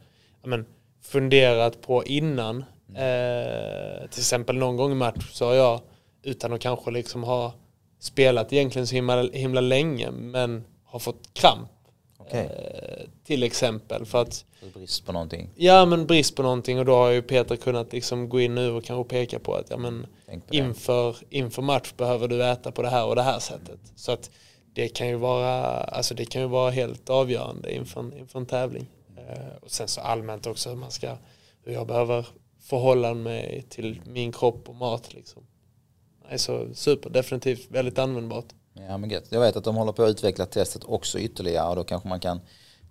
ja, 0.43 0.49
men, 0.49 0.67
funderat 1.03 1.83
på 1.83 2.05
innan. 2.05 2.65
Uh, 2.89 4.09
till 4.11 4.21
exempel 4.21 4.57
någon 4.57 4.77
gång 4.77 4.93
i 4.93 4.95
match 4.95 5.31
så 5.33 5.47
har 5.47 5.55
jag, 5.55 5.81
utan 6.23 6.53
att 6.53 6.61
kanske 6.61 6.91
liksom 6.91 7.25
ha 7.25 7.55
spelat 8.01 8.53
egentligen 8.53 8.87
så 8.87 8.95
himla, 8.95 9.23
himla 9.23 9.61
länge, 9.61 10.11
men 10.11 10.65
har 10.85 10.99
fått 10.99 11.35
kramp. 11.35 11.69
Okej. 12.27 12.45
Eh, 12.47 13.09
till 13.25 13.43
exempel 13.43 14.07
för 14.07 14.23
att 14.23 14.45
Brist 14.75 15.07
på 15.07 15.13
någonting. 15.13 15.51
Ja 15.55 15.87
men 15.87 16.07
brist 16.07 16.37
på 16.37 16.43
någonting 16.43 16.79
och 16.79 16.85
då 16.85 16.95
har 16.95 17.11
ju 17.11 17.23
Peter 17.23 17.57
kunnat 17.57 17.93
liksom 17.93 18.29
gå 18.29 18.41
in 18.41 18.55
nu 18.55 18.71
och 18.71 18.85
kanske 18.85 19.11
peka 19.11 19.39
på 19.39 19.55
att 19.55 19.71
ja, 19.71 19.77
men 19.77 20.07
inför, 20.51 21.17
inför 21.31 21.63
match 21.63 21.93
behöver 21.97 22.29
du 22.29 22.45
äta 22.45 22.73
på 22.73 22.83
det 22.83 22.89
här 22.89 23.07
och 23.07 23.17
det 23.17 23.23
här 23.23 23.39
sättet. 23.39 23.81
Så 23.97 24.13
att 24.13 24.31
det 24.75 24.89
kan 24.89 25.09
ju 25.09 25.17
vara, 25.17 25.65
alltså 25.85 26.15
det 26.15 26.25
kan 26.25 26.43
ju 26.43 26.49
vara 26.49 26.71
helt 26.71 27.11
avgörande 27.11 27.75
inför 27.75 28.01
en, 28.01 28.19
inför 28.19 28.39
en 28.39 28.47
tävling. 28.47 28.87
Eh, 29.17 29.57
och 29.61 29.71
sen 29.71 29.89
så 29.89 30.01
allmänt 30.01 30.47
också 30.47 30.69
hur 30.69 30.77
man 30.77 30.91
ska, 30.91 31.17
hur 31.65 31.73
jag 31.73 31.87
behöver 31.87 32.27
förhålla 32.61 33.15
mig 33.15 33.65
till 33.69 34.01
min 34.07 34.33
kropp 34.33 34.69
och 34.69 34.75
mat 34.75 35.15
liksom. 35.15 35.43
Nej, 36.29 36.39
så 36.39 36.75
super, 36.75 37.11
definitivt 37.11 37.71
väldigt 37.71 37.99
användbart. 37.99 38.47
Ja 38.75 38.99
men 38.99 39.11
gött. 39.11 39.25
Jag 39.29 39.41
vet 39.41 39.57
att 39.57 39.65
de 39.65 39.77
håller 39.77 39.93
på 39.93 40.03
att 40.03 40.11
utveckla 40.11 40.47
testet 40.47 40.85
också 40.85 41.19
ytterligare 41.19 41.69
och 41.69 41.77
då 41.77 41.85
kanske 41.85 42.09
man 42.09 42.21
kan 42.21 42.41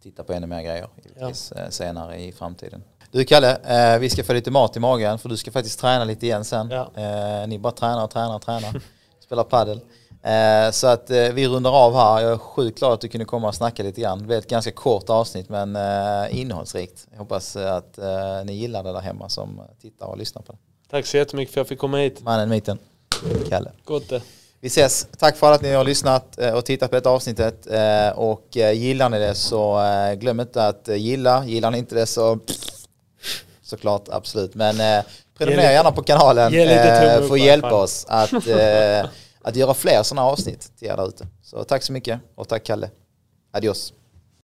titta 0.04 0.24
på 0.24 0.34
ännu 0.34 0.48
mer 0.48 0.62
grejer 0.62 0.88
givetvis, 1.04 1.52
eh, 1.52 1.70
senare 1.70 2.22
i 2.22 2.32
framtiden. 2.32 2.84
Du 3.12 3.26
Kalle, 3.26 3.58
eh, 3.94 4.00
vi 4.00 4.10
ska 4.10 4.24
få 4.24 4.34
lite 4.34 4.52
mat 4.52 4.78
i 4.78 4.80
magen 4.80 5.20
för 5.20 5.30
du 5.30 5.38
ska 5.38 5.52
faktiskt 5.52 5.80
träna 5.80 6.04
lite 6.04 6.26
igen 6.26 6.46
sen. 6.46 6.70
Ja. 6.70 6.92
Eh, 6.96 7.48
ni 7.48 7.60
bara 7.60 7.74
tränar 7.74 8.04
och 8.04 8.12
tränar 8.12 8.36
och 8.36 8.42
tränar. 8.42 8.82
Spelar 9.20 9.44
paddel. 9.44 9.80
Eh, 10.24 10.72
så 10.72 10.88
att 10.88 11.10
vi 11.10 11.48
rundar 11.48 11.72
av 11.72 11.96
här. 11.96 12.22
Jag 12.22 12.32
är 12.32 12.38
sjukt 12.38 12.80
glad 12.80 12.94
att 12.94 13.02
du 13.02 13.08
kunde 13.08 13.26
komma 13.26 13.48
och 13.48 13.56
snacka 13.56 13.84
lite 13.84 14.02
grann. 14.02 14.20
Det 14.20 14.26
blev 14.26 14.40
ett 14.40 14.50
ganska 14.50 14.72
kort 14.72 15.10
avsnitt 15.10 15.50
men 15.50 15.76
eh, 15.76 16.40
innehållsrikt. 16.40 17.08
Jag 17.12 17.20
hoppas 17.20 17.56
att 17.56 18.00
ni 18.46 18.54
gillar 18.54 18.84
det 18.84 18.94
där 18.94 19.00
hemma 19.00 19.30
som 19.30 19.62
tittar 19.82 20.06
och 20.06 20.18
lyssnar 20.18 20.42
på 20.42 20.52
det. 20.52 20.58
Tack 20.90 21.06
så 21.06 21.18
jättemycket 21.18 21.54
för 21.54 21.62
att 21.62 21.66
jag 21.66 21.70
fick 21.70 21.80
komma 21.80 21.98
hit. 21.98 22.22
Mannen, 22.22 22.50
myten, 22.50 22.78
Kalle. 23.50 23.72
Gott 23.86 24.10
det. 24.10 24.22
Vi 24.62 24.68
ses. 24.68 25.08
Tack 25.18 25.38
för 25.38 25.52
att 25.52 25.62
ni 25.62 25.74
har 25.74 25.84
lyssnat 25.84 26.40
eh, 26.40 26.54
och 26.54 26.66
tittat 26.66 26.90
på 26.90 26.96
detta 26.96 27.10
avsnittet. 27.10 27.68
Eh, 27.68 28.10
Och 28.10 28.58
eh, 28.58 28.72
gillar 28.72 29.10
ni 29.10 29.20
det 29.20 29.36
så 29.36 29.80
glöm 30.18 30.40
inte 30.40 30.68
att 30.68 30.88
gilla. 30.88 31.46
Gillar 31.46 31.72
ni 31.72 31.78
inte 31.78 31.96
det 31.96 32.06
så 32.06 32.40
såklart 33.62 34.10
absolut. 34.10 34.56
Men 34.56 35.04
prenumerera 35.38 35.72
gärna 35.72 35.92
på 35.92 36.04
kanalen 36.04 36.52
för 37.28 37.34
att 37.34 37.40
hjälpa 37.42 37.74
oss 37.74 38.06
att, 38.10 38.34
att 39.42 39.56
göra 39.56 39.74
fler 39.74 40.04
sådana 40.04 40.28
avsnitt 40.28 40.72
till 40.80 40.88
er 40.88 40.98
där 40.98 41.08
ute. 41.08 41.28
Så 41.44 41.64
tack 41.64 41.84
så 41.84 41.94
mycket 41.94 42.20
och 42.36 42.48
tack 42.48 42.64
Kalle. 42.64 42.90
Adios. 43.54 43.94